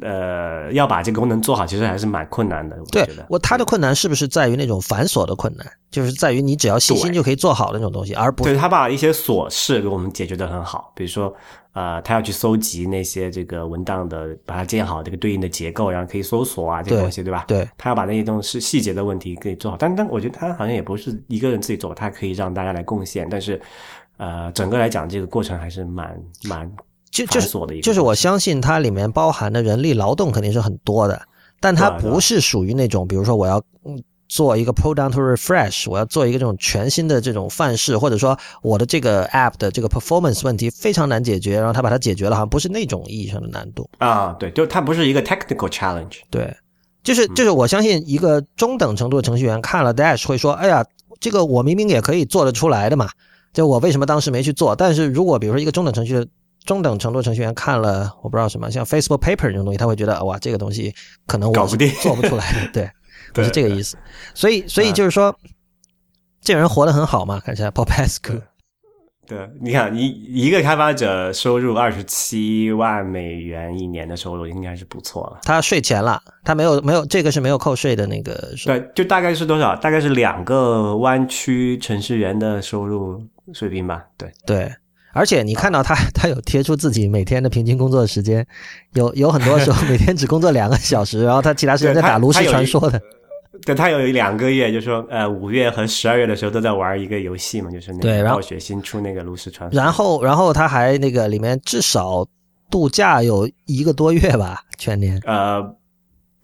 [0.00, 2.76] 呃，要把这个功能做好，其实还是蛮困难的。
[2.90, 5.66] 对我，它的困难是不是在于那种繁琐的困难？
[5.90, 10.92] 就是在于你只要细心就可以做好的那种东西，而不对他把一些琐事给我们解决的很好。
[10.94, 11.34] 比如说，
[11.72, 17.44] 呃，他要去搜集那些这个文档的，把它建好这个对应的结构，然后可以搜索啊，这个东西，对吧？
[17.48, 19.76] 对，他要把那些东西细节的问题给做好。
[19.76, 23.26] 但但我觉得他好像也不是一个人自己做，他可以让大家来贡献。
[23.28, 23.60] 但是，
[24.16, 26.16] 呃，整个来讲，这个过程还是蛮
[26.48, 26.70] 蛮。
[27.10, 27.48] 就就是
[27.82, 31.20] 就是我相信它里面包含的人力劳动肯定是很多的，
[31.60, 33.62] 但它不是属于那种，比如说我要
[34.28, 44.32] 做一个 pull down to refresh，我要做一个这种全新的这种范式，或者说我的这个 app 的这个 performance 问题非常难解决，然后他把它解决了，好像不是那种意义上的难度啊。
[44.38, 46.20] 对，就是它不是一个 technical challenge。
[46.30, 46.56] 对，
[47.02, 50.86] 就是就是我相信一个中等程度的程序员看了 Dash 会说，哎呀，
[51.18, 53.08] 这个我明明也可以做得出来的嘛，
[53.52, 54.76] 就我为什么当时没去做？
[54.76, 56.24] 但是如果比如说一个中等程序的
[56.64, 60.94] 中等程度程序员看了，我不知道什么，像 Facebook Paper 这种东西，他会觉得哇，这个东西
[61.26, 61.66] 可能我
[62.02, 62.90] 做不出来 的，对，
[63.32, 63.96] 不是这个意思。
[64.34, 65.34] 所以，所以就是说，
[66.40, 68.42] 这人活得很好嘛，看起来 Popescu
[69.26, 75.38] 对，你看一一个开发者收入二十七万美元一年的收入，应该是不错了。
[75.44, 78.52] 他税前了，他没有没有这个是没有扣税的那个。
[78.66, 79.76] 对，就大概是多少？
[79.76, 84.04] 大概是两个湾区程序员的收入水平吧。
[84.18, 84.72] 对对。
[85.12, 88.46] 而且你看到他， 他有贴出自己每天的平均工作时间，
[88.94, 93.00] 有有很多时候 每天只工作两个小时，然后他其他时间在打炉石传说的。
[93.66, 99.76] 对他有两个月，就说呃五月和十二月的时候都在玩一个游戏嘛，就是那个暴雪新出那个炉石传说。
[99.76, 102.26] 然后，然后他还那个里面至少
[102.70, 105.20] 度假有一个多月吧，全年。
[105.26, 105.60] 呃，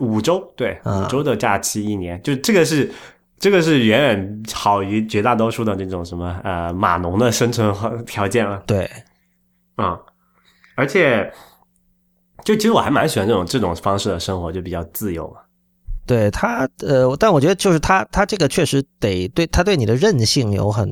[0.00, 2.90] 五周，对，五周的假期一年，就这个是。
[3.38, 7.74] 这个是远远好于绝大多数的那种什么呃码农的生存
[8.06, 8.62] 条件了。
[8.66, 8.90] 对，
[9.74, 9.98] 啊，
[10.74, 11.32] 而且
[12.44, 15.40] 就其实我还蛮喜欢这种这种方式的生活，就比较自由嘛。
[16.06, 20.88] 对他呃，但我觉得就是他他这个确实得对他对你的韧性有很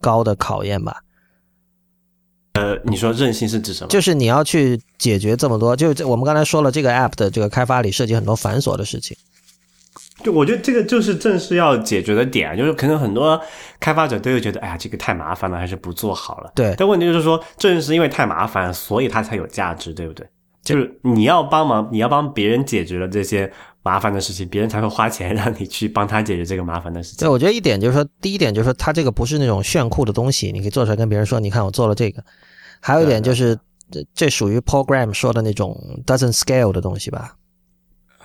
[0.00, 1.02] 高的考验吧。
[2.54, 3.88] 呃，你说韧性是指什么？
[3.88, 9.16] 就是你要去解决这么多，就是我们刚才说了，这个 app 的这个开发里涉及很多繁琐的事情。
[10.24, 13.40] 就我觉得这个就是正是要解决的点，就是可能很多
[13.78, 16.52] 开发者都会觉得，哎呀，这个太麻烦了，还是不做好了。
[16.54, 20.26] 对，但问题就是说，正是因为太麻烦，所以它才有价值，对不对？
[20.62, 23.50] 就是你要帮忙，你要帮别人解决了这些
[23.82, 27.20] 麻烦的事情，别人才会花钱让你去帮他解决这个麻烦的事情。
[27.20, 32.22] 对，我觉得一点就是说，第一点就是说，它这个不是那种炫酷的东西，你可以做出来跟别人说，你看我做了这个。
[32.80, 33.58] 还有一点就是，
[33.90, 35.74] 这这属于 program 说的那种
[36.04, 37.34] doesn't scale 的东西吧。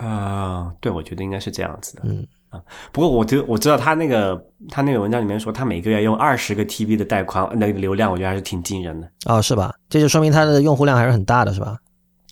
[0.03, 2.01] 啊，对，我觉得应该是这样子的。
[2.05, 2.61] 嗯啊，
[2.91, 4.39] 不过我知我知道他那个
[4.69, 9.09] 他那个文章里面说，他每个月用二十个 TB 的带宽，那个流量，我觉得还是挺惊人的。
[9.25, 9.73] 哦，是吧？
[9.89, 11.77] 这就说明它的用户量还是很大的，是吧？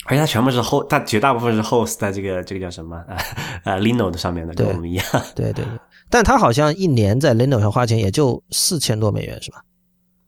[0.05, 3.17] 而且它全部是 host，它绝大部分是 host 在这个这个叫什么啊
[3.63, 5.05] 啊 Linode 上面的，跟我们一样。
[5.35, 5.65] 对对对，
[6.09, 9.63] 但他好像一年在 Linode 上花钱也就四千多美元，是吧？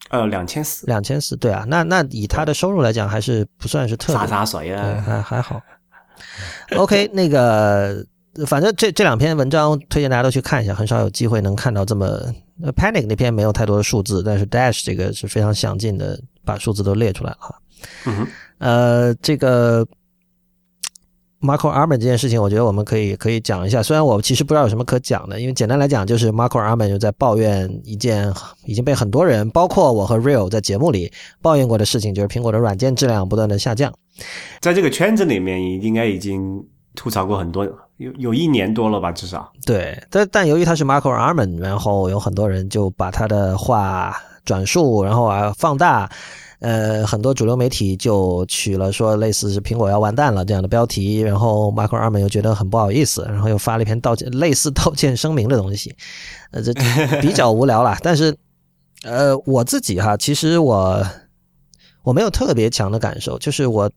[0.09, 5.59] 呃，两千四，两千四，对啊，那那以他的收入来讲，还是不算是特别洒洒水啊，还还好。
[6.77, 8.05] OK，那个
[8.47, 12.19] 反正这这两篇文章推荐大家都去看一下，很少有机会能看到这么
[12.75, 17.55] Panic 那篇没有太多的数字，但是 Dash 这个是非常详尽的把数字都列出来了哈。
[18.05, 18.27] 嗯
[18.59, 19.85] 呃，这个
[21.43, 23.83] Marco Arman 这件事情，我觉得我们可以可以讲一下。
[23.83, 28.33] 虽然我其实不知道有什么可讲的，因为简单来讲就是 Marco Arman 就在抱怨一件
[28.65, 31.11] 已经被很多人，包括我和 Real 在节目里
[31.41, 33.93] 抱怨过的事情，就是苹果的软件质量不断的下降。
[34.61, 36.63] 在这个圈子里面，应该已经
[36.95, 37.65] 吐槽过很多，
[37.97, 39.51] 有有一年多了吧，至少。
[39.65, 44.15] 对，但但由于他是 Marco Arman，然后有很多人就把他的话
[44.45, 46.09] 转述，然后啊放大，
[46.63, 55.93] 呃，很多主流媒体就取了说类似是苹果要完蛋了这样的标题，然后 Marco Arman 又觉得很不好意思，然后又发了一篇道歉，类似道歉声明的东西，
[56.51, 56.73] 呃，这
[57.21, 57.97] 比较无聊了。
[58.01, 58.35] 但是，
[59.03, 61.05] 呃，我自己哈，其实我。
[62.05, 63.89] 我没有特别强的感受，就是我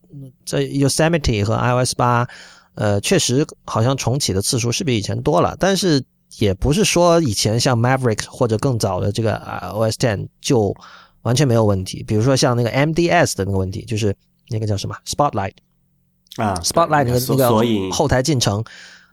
[0.44, 2.28] 在 Yosemite 和 iOS 八，
[2.76, 6.00] 呃，确实好像重启的次数是比以前多了，但是
[6.38, 9.36] 也不是说以前像 Maverick 或者更早的这个
[9.74, 10.72] OS Ten 就
[11.26, 12.04] 完全没有问题。
[12.04, 14.14] 比如说像那个 MDS 的那个问题，就是
[14.48, 15.54] 那个叫什么 Spotlight
[16.36, 18.64] 啊，Spotlight 那个那个后台进程，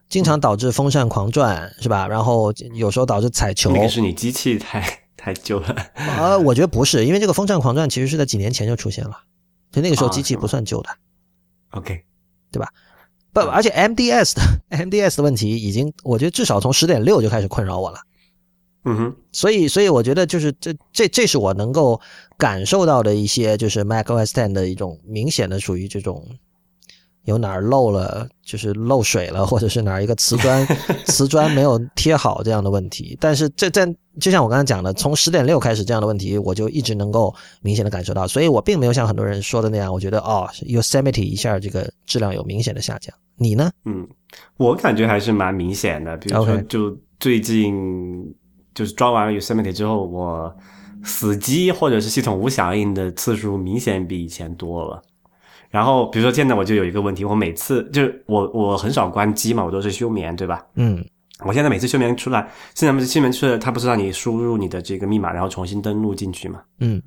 [0.10, 2.08] 经常导致风扇狂转，是吧？
[2.08, 3.72] 然后有时候导致踩球。
[3.72, 5.76] 那个是你机器太太旧了。
[5.96, 9.18] 呃，我觉得不是，因为这个风扇狂转其实是在几年前就出现了，
[9.72, 10.90] 就那个时候机器不算旧的。
[11.72, 12.04] OK，
[12.52, 12.70] 对吧？
[13.34, 17.98] 不，而且 MDS 的 MDS 的问题已经，我觉得至少从十点六就开始困扰我了。
[18.86, 22.00] 嗯哼，所以，所以我觉得就是这这这是我能够
[22.38, 26.28] 感受到的一些，就是 macOS Ten 的一种明显的属于这种
[27.24, 30.68] 有哪儿漏了，就是漏水了，或者是哪儿一个瓷砖
[31.08, 33.18] 瓷砖没有贴好这样的问题。
[33.22, 33.88] 但是这在
[34.20, 38.28] 就像我刚才讲的，从十点六开始这样的问题，我就一直能够明显的感受到。
[38.28, 43.16] 所以我并没有像很多人说的那样，我觉得哦，Yosemite 一下这个质量有明显的下降。
[43.38, 43.72] 你呢？
[43.86, 44.06] 嗯，
[44.58, 46.18] 我感觉还是蛮明显的。
[46.18, 48.36] 比如说，就最近。
[48.74, 50.56] 就是装完了 Yosemite 之后，我
[51.04, 55.02] 死机或者是系统无响应的次数明显比以前多了。
[55.70, 60.64] 然后，比如说现在我就有一个问题，我每次就是我我很少关机嘛，我都是休眠，对吧？
[60.76, 61.04] 嗯。
[61.44, 66.62] 我现在每次休眠出来，现在不是休眠出来，它不是让你输入你的这个密码，然后重新登录进去嘛？
[66.80, 67.02] 嗯。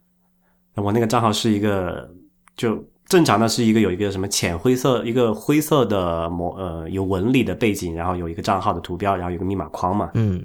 [0.75, 2.11] 我那个账号是一个，
[2.57, 10.11] 就正常的是一个有一个什么浅灰色一个灰色的模呃有纹理的背景，然后有一个账号的图标，然后有个密码框嘛？
[10.15, 10.45] 嗯。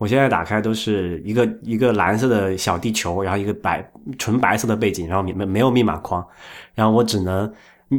[0.00, 3.86] 我现在打开都是一个一个蓝色的小地球，然后一个白
[4.18, 6.26] 纯白色的背景，然后没没有密码框，
[6.74, 7.52] 然后我只能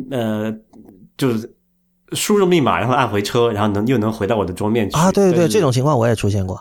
[0.10, 0.52] 呃
[1.16, 1.54] 就是
[2.14, 5.12] 输入密码，然后按回车，然后能又能回到我的桌面去啊。
[5.12, 6.60] 对对对，这种情况我也出现过，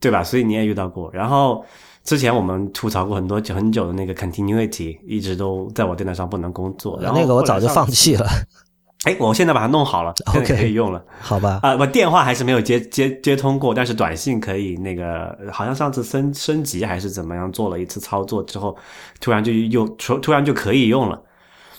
[0.00, 0.22] 对吧？
[0.22, 1.10] 所以你也遇到过。
[1.14, 1.64] 然后
[2.02, 7.00] 之前我们吐槽过很多很久的那个 continuity，一直都在我电脑上不能工作。
[7.00, 8.26] 然后那个我早就放弃了。
[9.04, 11.60] 哎，我现在把它弄好了，OK，可以用了， 好吧？
[11.62, 14.76] 啊，我电话还是没有接接接通过，但是短信可以。
[14.76, 18.76] 那个好像上次升升级还是怎么样，做了一次操作之后，
[19.20, 21.22] 突然就又突突然就可以用了。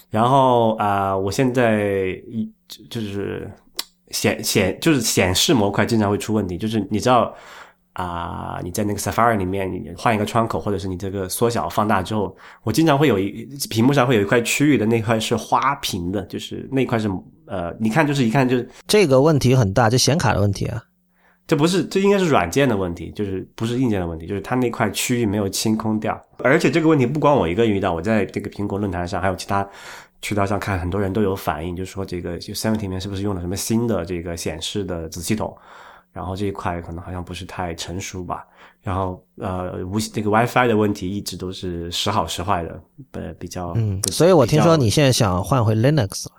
[0.09, 1.81] 然后啊，我现在
[2.27, 2.49] 一
[2.89, 3.51] 就是
[4.11, 7.33] 显显就是显示模块经常会出问题，就是你知道。
[7.95, 17.09] 啊，你在那个 Safari 里面，你换一个窗口，或者是你这个缩小放大之后，我经常会有一屏幕上会有一块区域的那块是花屏的，就是那块是
[17.45, 20.83] 呃，你看就是一看就是这个问题很大，就显卡的问题啊，
[21.47, 29.65] 这不是这应该是软件的问题，就是不是硬件的问题，就是它那块区域没有清空掉，而且这个问题不光我一个遇到，我在这个苹果论坛上还有其他
[30.21, 35.55] 渠道上看，很多人都有反映，就是说这个就 Seven 里面是不是用了什么新的这个显示的子系统。
[36.15, 38.47] 然后这一块可能好像不是太成熟吧，
[38.81, 42.81] 然后呃无这个 WiFi 的问题一直都是时好时坏的，
[43.11, 46.31] 呃比较嗯，所以我听说你现在想换回 Linux 了。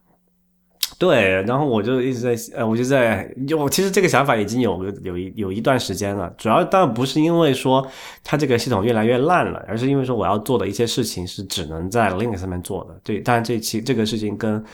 [0.99, 7.87] 对，然后我就一直在呃，我就在就其实这个想法已经有有一有一段时间了，主要当然不是因为说
[8.25, 12.99] 它这个系统越来越烂了，而是因为说我要做的一些事情是只能在 Linux 上面做的。
[13.05, 14.65] 对，当然这期这个事情跟。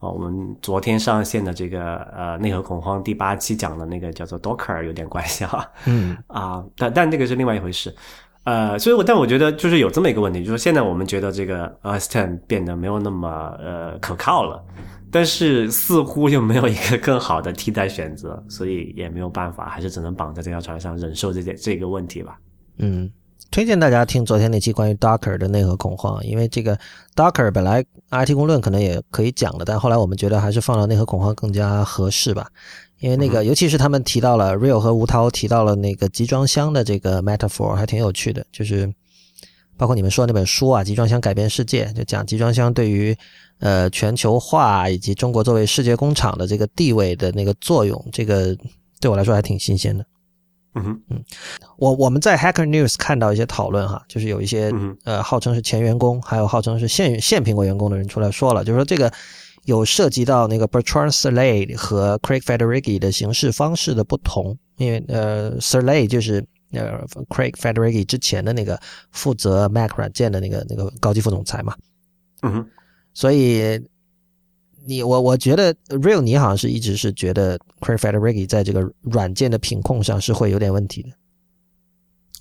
[0.00, 6.16] 啊，我们昨天上线的这个呃内核恐慌第八期讲的那个叫做 Docker 有点关系哈，嗯。
[6.26, 7.94] 啊，但但那个是另外一回事，
[8.44, 13.28] 呃，所以我但我觉得就是有这么一个问题，就是现在我们觉得这个 a s t e n 变得没有那么
[13.58, 14.64] 呃可靠了，
[15.10, 22.38] 但是似乎又没有一个更好的替代选择，所以也没有办法，还是只能绑在这条船上忍受这件这个问题吧，
[22.78, 23.10] 嗯。
[23.50, 26.78] 推荐大家听昨天那期关于 Docker 的内核恐慌，因为这个
[27.16, 32.48] Docker 本来 IT 公论可能也可以讲的，但后来我们觉得还是放到内核恐慌更加合适吧。
[32.98, 38.44] 因为那个，尤其是他们提到了 Real 和吴涛提到了那个集装箱的这个 metaphor，还挺有趣的。
[38.52, 38.92] 就是
[39.76, 43.16] 包括你们说那本书啊，《集装箱改变世界》，就讲集装箱对于
[43.58, 48.54] 呃全球化以及中国作为世界工厂的这个地位的那个作用，这个
[49.00, 50.04] 对我来说还挺新鲜的。
[50.74, 51.24] 嗯哼，嗯，
[51.78, 54.72] 我我们在 Hacker News 看到一些讨论哈，就是有一些
[55.04, 59.12] 呃号称是前员工，还有号称是现现苹果员工的人出来说了，就是说这个
[59.64, 68.80] 有涉及到那个 Bertrand Serle 和 Craig Federighi 的行事方式的不同，因为呃 Serle 就是呃 Craig Federighi 之前的那个
[69.10, 71.74] 负责 Mac 软件的那个那个高级副总裁嘛，
[72.42, 72.66] 嗯哼，
[73.12, 73.80] 所以。
[74.86, 81.10] 你我我觉得 Real 你好像是一直是觉得 Craig Federighi 在这个软件的品控上是会有点问题的。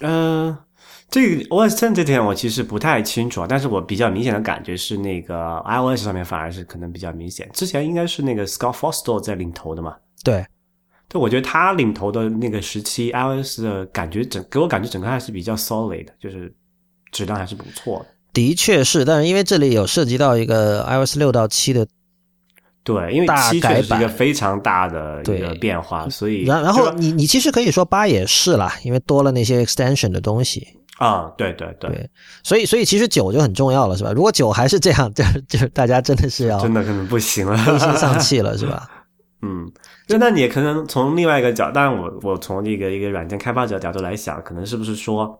[0.01, 0.57] 嗯，
[1.09, 7.49] 这个 OS Ten 这点我其实不太清楚啊，但是我比较明显的感觉是那个 iOS 上面反而是可能比较明显。
[7.53, 9.97] 之前应该是那个 Scott Forstall 在领头的嘛？
[10.23, 10.45] 对，
[11.09, 16.55] 对，我觉得他领头的那个时期，iOS 的感觉整给我感觉整个还是比较 solid，就是
[17.11, 18.05] 质量还是不错的。
[18.31, 21.85] 的确是，但是因为这里有涉及到一个 iOS 六到七的。
[22.89, 30.67] 对，因为七确实是一个非常大的一个变化，所以然然后你你其实可以说八也是啦，因为多了那些 extension 的东西
[30.97, 32.09] 啊，对对对，
[32.41, 34.11] 所以所以其实九就很重要了，是吧？
[34.11, 38.89] 如果九还是这样， 就就大家真的是要真的可能不行了，灰心丧气了， 是吧？
[39.43, 39.71] 嗯，
[40.07, 45.39] 那那你也可能从另外一个角，当然我我从这个一个软件开发者角度来想，可能是不是说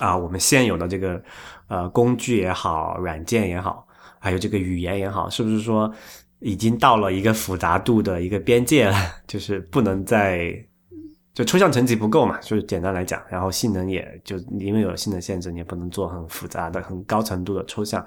[0.00, 1.20] 啊，我们现有的这个
[1.68, 3.86] 呃工具也好，软件也好，
[4.20, 5.90] 还有这个语言也好，是不是说
[6.40, 8.94] 已经到了一个复杂度的一个边界了，
[9.26, 10.54] 就是不能再
[11.34, 12.38] 就抽象层级不够嘛？
[12.40, 18.04] 就是简单来讲，然后性能也就因为有性能限制，你也不能做很复杂的、很高程度的抽象，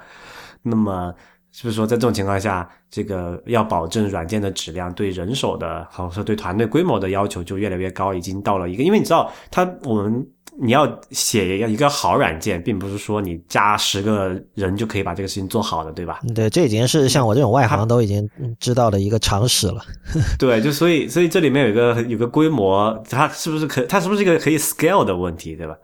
[0.62, 1.14] 那么。
[1.54, 10.26] 是不是说在这种情况下，这个要保证软件的质量，对人手的，或者说对团队规模的要求就越来越高，已经到了一个，因为你知道，它我们
[10.62, 16.20] 你要写一个好软件，并不是说你加十个人就可以把这个事情做好的，对吧？
[16.36, 18.30] 对，这已经是像我这种外行都已经
[18.60, 19.82] 知道的一个常识了。
[20.38, 25.76] 对，就所以所以这里面有一个有个规模，它是不是可，它是不是一个可以 scale 的问题，对吧？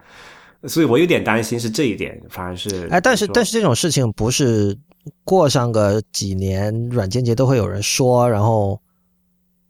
[0.63, 4.77] 所以我有点担心是这一点，反而是哎，但是但是这种事情不是。
[5.23, 8.77] 过上个几年，软件界都会有人说，然后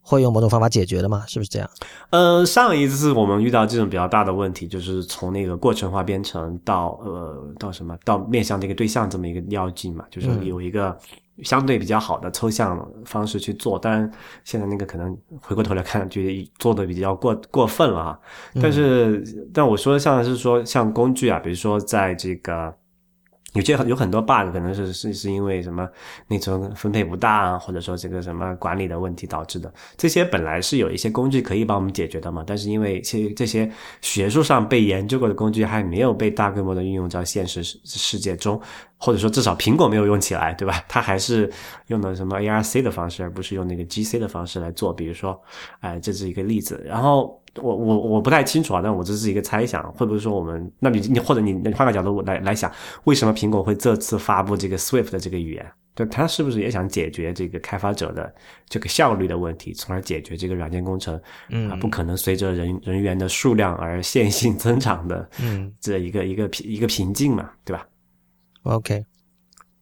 [0.08, 1.22] 会用某种方法解决的嘛？
[1.26, 1.68] 是不是这样？
[2.08, 10.96] 呃，上一次我们遇到这种比较大的问题，就是从那个过程化编程到呃到什么到面向这个对象这么一个要进嘛，就是有一个
[11.42, 13.78] 相对比较好的抽象方式去做。
[13.78, 14.10] 当然，
[14.44, 18.18] 现在那个可能回过头来看，觉得做的比较过过分了啊。
[18.62, 19.22] 但是，
[19.52, 22.74] 但我说像是说像工具啊，比如说在这个。
[23.54, 25.88] 有些有很多 bug，可能是是是因为什么
[26.28, 29.72] 内存分配不当，或者说这个什么管理的问题导致的。
[29.96, 33.68] 这些本来是有一些工具可以帮我们解决的嘛，但是因为这这些
[34.02, 38.60] 学术上被研究过的工具还没有被大规模的运用到现实世界中，
[38.98, 40.84] 或者说至少苹果没有用起来，对吧？
[40.86, 41.50] 它还是
[41.86, 44.92] 用的什么 ARC 的方式，而不是用那个 GC 的方式来做。
[44.92, 45.40] 比如说，
[45.80, 46.80] 哎，这是一个例子。
[46.86, 47.40] 然后。
[47.62, 50.70] 我我我不太清楚啊，但我这是一个猜想，会不会说我们？
[50.78, 52.70] 那你你或者你你换个角度来来想，
[53.04, 55.72] 为什么苹果会这次发布这个 Swift 的这个语言？
[55.94, 58.32] 对，它是不是也想解决这个开发者的
[58.68, 61.20] 这个效率的问题，从而解决这个软件工程
[61.68, 67.84] 啊不可能随着人人员的数量而线性增长的嗯这一个一个瓶一个瓶颈嘛，对吧
[68.62, 69.04] ？OK，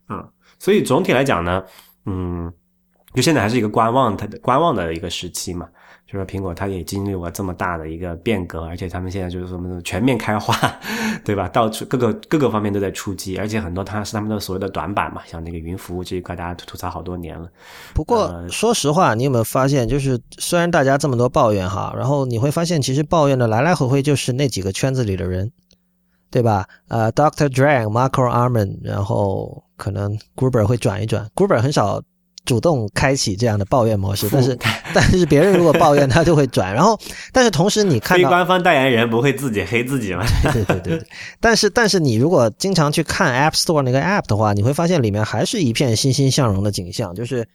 [0.06, 0.26] 啊，
[0.58, 1.62] 所以总体来讲呢，
[2.06, 2.50] 嗯，
[3.12, 5.68] 就现在还是一个观望它的观望的一个时期嘛。
[6.06, 10.54] 就说苹果它也经历过这么大的一个变革，而且他们现在就是什么全面开花，
[11.24, 11.48] 对吧？
[11.48, 17.50] 到处各个各个方面都在出击，而且很多它是他们的所谓的短板嘛，像那个云服务这一块，大家吐槽好多年了。
[17.92, 25.50] 不过说实话，你有没有发现，就是虽然大家这么多抱怨哈，然后你会发现，其实抱怨的来来回回就是那几个圈子里的人，
[26.30, 26.68] 对吧？
[26.86, 32.00] 呃，Doctor Drang、Marco Arman，然后可能 Gruber 会转一转，Gruber 很少。
[32.47, 34.56] 主动开启这样的抱怨模式，但是
[34.94, 36.73] 但是别人如果抱怨，他就会转。
[36.73, 36.98] 然后，
[37.32, 40.24] 但是同时你看到非官方代言人不会自己黑自己吗？
[40.44, 41.06] 对对对对。
[41.40, 47.47] 但是但是你如果经常去看 App Store 那个 App 的话，你会发现里面还是一片欣欣向荣的景象，就是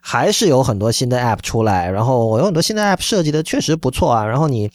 [0.00, 1.90] 还是有很多新的 App 出来。
[1.90, 4.24] 然后我有很多新的 App 设计的确实不错啊。
[4.26, 4.70] 然后你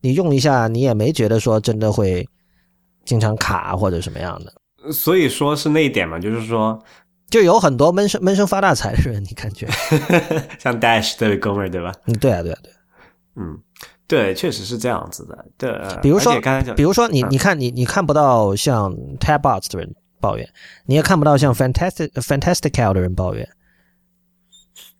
[0.00, 2.26] 你用一下，你也没觉得说真的会
[3.04, 4.52] 经常卡或者什么样的。
[4.92, 6.82] 所以说是那一点嘛，就是说。
[7.30, 9.68] 就有很多闷声闷声发大财的人，你感觉
[10.58, 11.92] 像 Dash 这位哥们儿对吧？
[12.06, 12.72] 嗯，对啊，对啊，对，
[13.36, 13.58] 嗯，
[14.06, 15.44] 对，确实是这样子的。
[15.58, 20.48] 对，比如说，刚才讲，比如说你你看你你看不到像 Tabbots 的人抱怨，
[20.86, 23.46] 你也看不到像 Fantastic Fantastical 的人抱怨。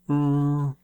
[0.08, 0.74] 嗯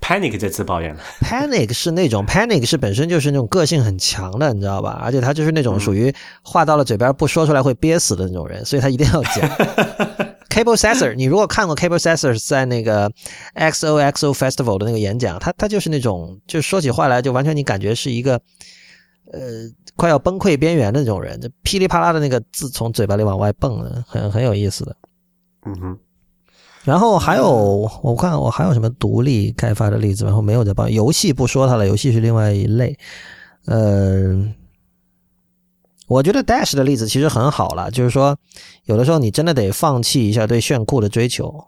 [0.00, 1.00] ，Panic 这次抱怨了。
[1.20, 5.00] Panic 是那种 Panic 是本身就是那种个性很强的，你知道吧？
[5.02, 9.50] 而且他就是那种属于话到了嘴边不说出来会憋死的那种人，所以他一定要讲。
[10.52, 13.10] Cable Sensor， 你如果看过 Cable Sensor 在那个
[13.54, 18.34] XOXO Festival 的那个演讲，他他就是那种，就说起话来就完全你感觉是一个，
[19.32, 19.40] 呃，
[19.96, 24.94] 快要崩溃边缘的那种人，就噼里啪啦的那个字从嘴巴里往外蹦的，很很有意思的。
[25.64, 25.98] 嗯哼。
[26.84, 32.98] 然后还有，我看我还有什么独立开发的例子，然后没有在帮游戏不说它了，游戏是另外一类，
[33.66, 34.44] 呃。
[36.12, 38.36] 我觉得 Dash 的例子其实很好了，就是说，
[38.84, 41.64] 有的时候你真的得放弃一下对炫酷的追求，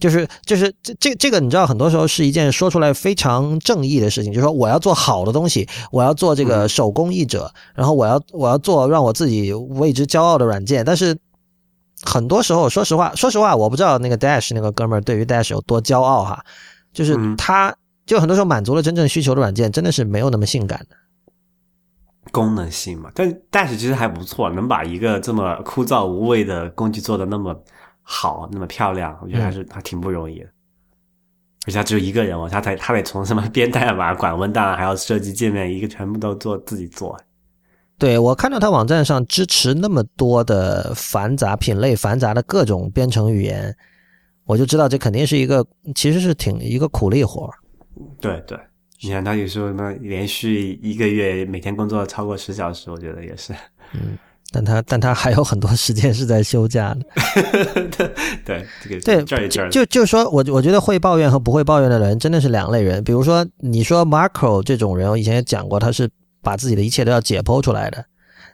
[0.00, 10.84] 就是就是这这这个你知道，很多时候是一件说出来非常正义的事情，就是说我要做好的东西，我要做这个手工艺者，然后我要我要做让我自己为之骄傲的软件。
[10.84, 11.16] 但是
[12.02, 16.44] 很多时候，说实话，说实话，我不知道那个 Dash 那个哥们儿对于 Dash 有多骄傲哈，
[16.92, 20.96] 就是他就很多时候满足了真正需求的软件，真的是没有那么性感的。
[22.32, 27.54] 功能性嘛，但但是其实还不错，能把一个这么枯燥无味的工具做的那么
[28.02, 30.46] 好，那么漂亮，我觉得还是还挺不容易的。
[31.66, 37.18] 而且他只有一个人哦，他得他得从什么编代码、管文档，还要设计界面，一个全部都做自己做。
[37.98, 43.74] 对我看到他网站上支持那么多的繁杂品类、繁杂的各种编程语言，
[44.44, 47.50] 我就知道这肯定是一个其实是挺一个苦力活。
[48.20, 48.58] 对对，
[49.02, 53.52] 你看他有时候那连续一个月每天工作超过十小时，我觉得也是。
[53.92, 54.16] 嗯，
[54.52, 57.00] 但他但他还有很多时间是在休假的。
[58.44, 63.04] 对这个对，这儿一阵儿就就说我我觉得会抱怨和不会抱怨的人真的是两类人。
[63.04, 66.08] 比如说，你说 Marco 这种人，我以前也讲过，他是
[66.42, 68.04] 把自己的一切都要解剖出来的，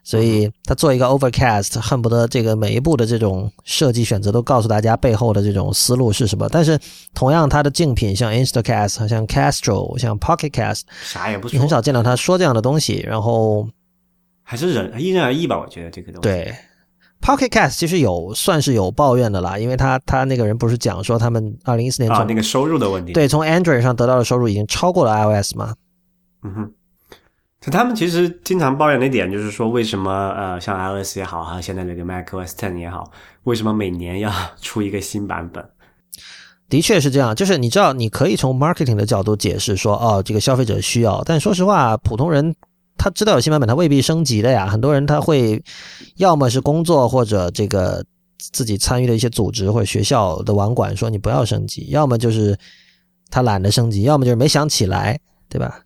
[0.05, 6.49] 所以他做一个 Overcast，恨不得这个每一步的这种设计选择都告诉大家背后的这种思路是什么。
[6.49, 6.77] 但是
[7.15, 13.05] 同样，他的竞品像 Instacast、像 Castro、像 Pocket Cast，啥也不说你很，少见到他说这样的东西。
[13.07, 13.69] 然后
[14.43, 15.57] 还是人因人而异吧。
[15.59, 16.29] 我觉得这个东西。
[16.29, 16.53] 对
[17.20, 25.77] Pocket Cast 其实有算是有抱怨的啦，因为他他那个人不是讲说他们二零一四年啊，那个收入的问题。，对，从 Android 上得到的收入已经超过了 iOS 嘛？
[26.43, 26.73] 嗯哼。
[27.65, 33.09] 就他们其实经常抱怨的一点就是说，为什么呃，像 iOS 也好，还有现在这个 macOS Ten 也好，
[33.45, 35.65] 为什么每年要出一个新版本？
[36.69, 42.53] 的确是这样，就是你知道，你可以从 marketing 的角度解释说，哦，这个消费者需要，但说实话，普通人
[42.99, 44.67] 他知道有新版本，他未必升级的呀。
[44.67, 45.63] 很多人他会
[46.17, 48.05] 要么是工作或者这个
[48.39, 52.59] 自己参与的一些组织或者学校的网管说你不要升级，要么就是
[53.31, 55.82] 他懒得升级，要么就是没想起来，对吧？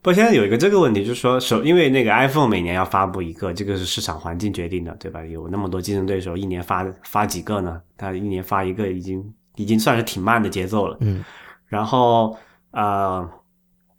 [0.00, 5.24] 不过现在有一个这个问题，就是说，首因为那个 iPhone 每年要发布一个，这个是市场环境决定的，对吧？
[5.24, 7.82] 有那么多竞争对手，一年发发几个呢？
[7.96, 10.96] 它一年发一个，已经已经算是挺慢的节奏了。
[11.00, 11.24] 嗯，
[11.66, 12.36] 然后
[12.70, 13.28] 呃，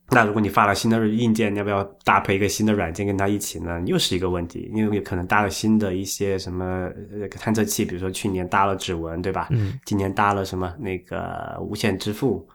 [0.09, 3.79] 那如果你发了新的硬件，要不要搭配一个新的软件跟它一起呢？
[3.85, 9.49] 又是一个问题，因为可能搭了新的一些什么呃探测器，比如说去年搭了指纹，对吧？
[9.51, 12.47] 嗯，今年搭了什么那个无线支付，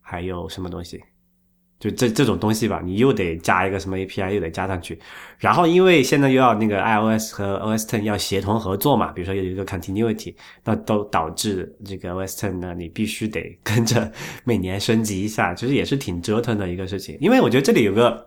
[0.00, 1.02] 还有什么东西？
[1.78, 4.98] 就这这种东西吧，你又得加一个什么 API，又得加上去。
[5.38, 10.34] 然后因为现在又要那个 iOS 和 OS Ten 要协同合作嘛，比如说有一个 continuity，
[10.64, 14.10] 那都导致这个 OS Ten 呢，你必须得跟着
[14.42, 17.16] 每年升级一下，其实也是挺折腾的一个事情。
[17.20, 18.26] 因为我觉得这里有个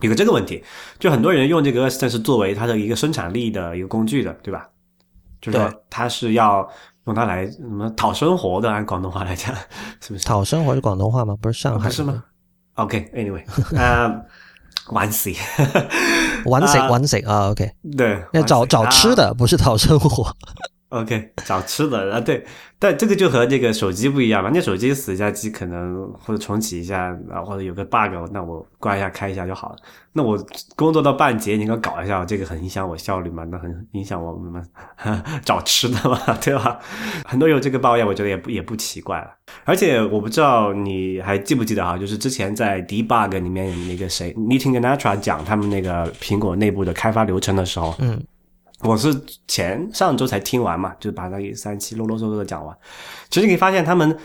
[0.00, 0.64] 有个这个问题，
[0.98, 4.66] 就很多人用这个 OS Ten 是作为它的一个生产力的一个工具的，对吧？
[5.42, 6.66] 就是说它是要
[7.04, 9.54] 用它来什么讨生活的，按广东话来讲，
[10.00, 10.24] 是不是？
[10.24, 11.36] 讨生活是广东话吗？
[11.40, 12.24] 不是上海、不是吗
[12.78, 13.42] ？？OK，Anyway，、
[13.76, 14.22] 啊，
[14.90, 15.30] 玩死，
[16.46, 19.14] 玩食啊玩食啊，OK，对，要找找吃。
[19.14, 20.34] 的，不是讨生活。
[20.90, 22.42] OK，找吃的啊，对，
[22.78, 24.50] 但这个就和这个手机不一样嘛。
[24.54, 29.76] 那手机死一下机，可能或者重启一下啊，或者有个 bug，那我关一下开一下就好了。
[30.14, 30.42] 那我
[30.76, 33.44] 工作到半截，你给我搞一下，这个很影响我效率嘛？
[33.50, 34.64] 那很影响我们
[35.44, 36.78] 找吃的嘛，对吧？
[37.26, 39.28] 很多有这个抱怨，我觉得也不也不奇怪了。
[39.64, 48.18] 而且我不知道你还记不记得哈，就是之前在 debug 里面那个谁 Meeting and Natra 讲他们那个苹果内部的开发流程的时候，嗯，
[48.82, 49.12] 我是
[49.46, 52.76] 前上周才听完嘛，就把那一三期啰啰嗦嗦的讲完。
[53.28, 54.16] 其实你可以发现，他们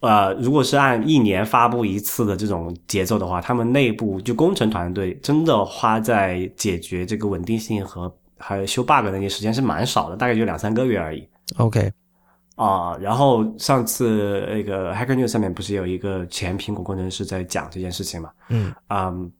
[0.00, 11.28] 呃，如果是按一年发布一次的这种节奏的话，他们内部就工程团队真的花在解决这个稳定性和还有修 bug 的那些时间是蛮少的，大概就两三个月而已。
[11.58, 11.92] OK，
[12.56, 18.30] 啊、然后上次那个 Hacker News 上面不是有一个前苹果工程师在讲这件事情嘛？
[18.48, 19.30] 嗯嗯，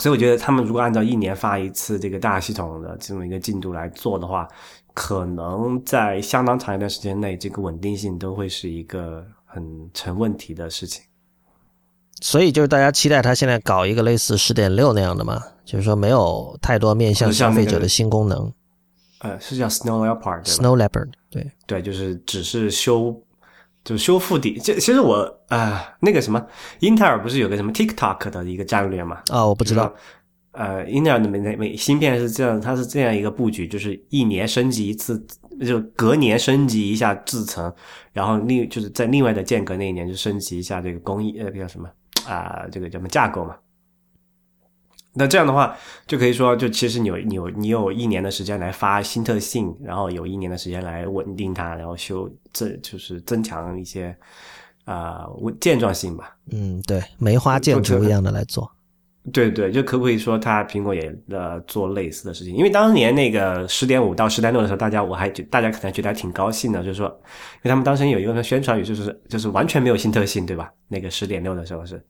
[0.00, 4.48] 所以我觉得他们如果按照一年发一次这个大系统的这么一个进度来做的话，
[4.94, 11.04] 可能在相当长一段时间内，这个稳定性都会是一个很成问题的事情。
[12.22, 18.52] 所以就是大家期待它现在搞一个类似十点六那样的嘛，就是说没有太多面向消费者的新功能。
[19.20, 23.14] 呃，是叫 Snow Leopard，Snow Leopard，对，对，就是只是修，
[23.84, 24.58] 就是修复底。
[24.62, 26.44] 这其实我啊、呃那个什么，
[26.80, 29.20] 英特尔不是有个什么 TikTok 的一个战略嘛？
[29.28, 29.94] 啊、我不知道。
[30.52, 35.24] 呃，英特尔的每每芯片是这样，它是这样一个布局，就是一年升级一次，
[35.64, 37.72] 就隔年升级一下制程，
[38.12, 41.88] 然后另就是在另外的间隔那一年就升级一下这个工艺，呃，叫什么
[42.28, 43.54] 啊、这个叫什么架构嘛。
[45.12, 45.76] 那这样的话，
[46.06, 54.16] 就可以说，就其实你有你有你有一年的时间来发新特性，然后有一年的时间来稳定它，然后修这就是增强一些
[54.84, 56.36] 啊、呃健壮性吧。
[56.52, 58.70] 嗯，对，梅花建筑一样的来做。
[59.34, 62.54] 对对，就可不可以说它苹果也呃做类似的事情？
[62.54, 70.72] 因为当年那个十点五到十点六的时候，大家我还觉大家可能觉得还挺高兴的，就是说，因为他们当时有一个宣传语，就是就是完全没有新特性，对吧？
[70.88, 72.02] 那个十点六的时候是，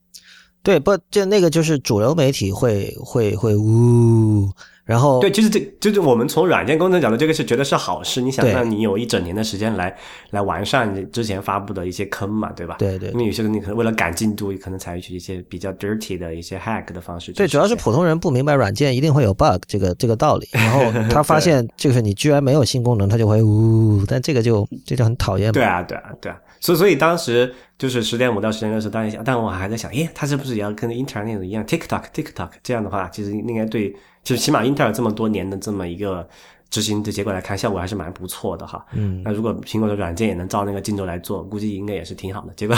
[0.63, 4.51] 对，不，就那个就是主流媒体会会会呜，
[4.85, 8.21] 然后对，就是这就是我们从软件工程角度，这个是觉得是好事。
[8.21, 9.97] 你想让你有一整年的时间来
[10.31, 12.77] 来完善你之前发布的一些坑嘛，对吧？
[12.79, 25.53] 对对因为有些人你可能为了赶进度，可能采取一些比较 dirty 的一些 hack 的方式去对，主要是普通人不明白软件一定会有 bug 这个这个道理，然后 他发现就是你居然没有新功能，他就会呜，但这个就这就很讨厌嘛。
[25.53, 36.29] 对啊，对啊，对啊，所以所以当时就是十点五到十点六时，当然想，但我还在想，诶，他是不是也要跟英特尔那种一样，TikTok TikTok 这样的话，其实应该对，就起码英特尔这么多年的这么一个
[36.69, 38.85] 执行的结果来看，效果还是蛮不错的哈。
[38.93, 42.53] 嗯，那如果苹果的软件也能照那个进度来做，估计应该也是挺好的。
[42.55, 42.77] 结果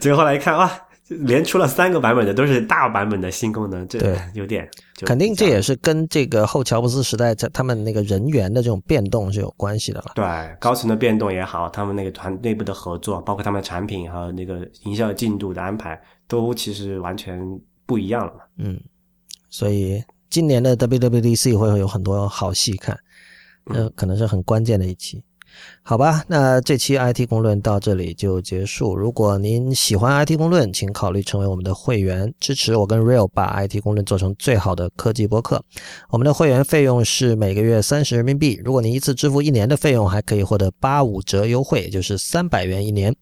[0.00, 0.70] 结果后来一看，哇！
[1.10, 3.98] 连出了三个版本的都是大版本的新功能，这
[4.32, 4.68] 有点
[5.04, 10.12] 肯定这也是跟这个后乔布斯时代在他们那个人员的这种变动是有关系的了。
[10.14, 10.24] 对，
[10.60, 17.40] 高层的变动也好，他们那个团内部的合作，包括他们的产品和那个营销进度的安排，都其实完全
[17.86, 18.32] 不一样了。
[18.58, 18.80] 嗯，
[19.48, 22.96] 所以今年的 WWDC 会有很多好戏看，
[23.64, 25.20] 呃，可能是很关键的一期。
[25.82, 28.94] 好吧，那这期 IT 公论到这里就结束。
[28.94, 35.62] 如果您喜欢 IT 公论，请考虑成为我们的会员，支持我跟 Real 把 IT 公论做成最好的科技播客。
[36.10, 43.14] 我们的会员费用是每个月三十人民币，如果您一次支付一年的费用，还可以获得八五折优惠，也就是三百元一年。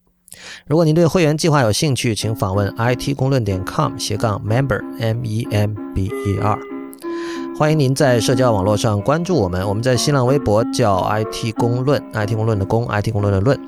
[0.67, 6.78] 如果您对会员计划有兴趣，请访问 IT 公论点 com 斜杠 member m e m b e r。
[7.59, 13.59] 欢迎您在社交网络上关注我们，我们在新浪微博叫 IT 公论，IT 公论的公，IT 公论的论，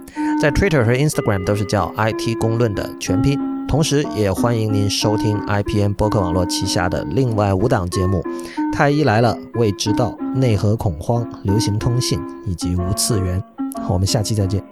[0.41, 3.37] 在 Twitter 和 Instagram 都是叫 IT 公论的全拼。
[3.67, 8.23] 同时，也欢迎您收听 IPN 播客网络旗下的另外五档节目：
[8.71, 13.43] 太医来了、未知道、内核恐慌、流行通信以及无次元。
[13.89, 14.63] 我们下期再见。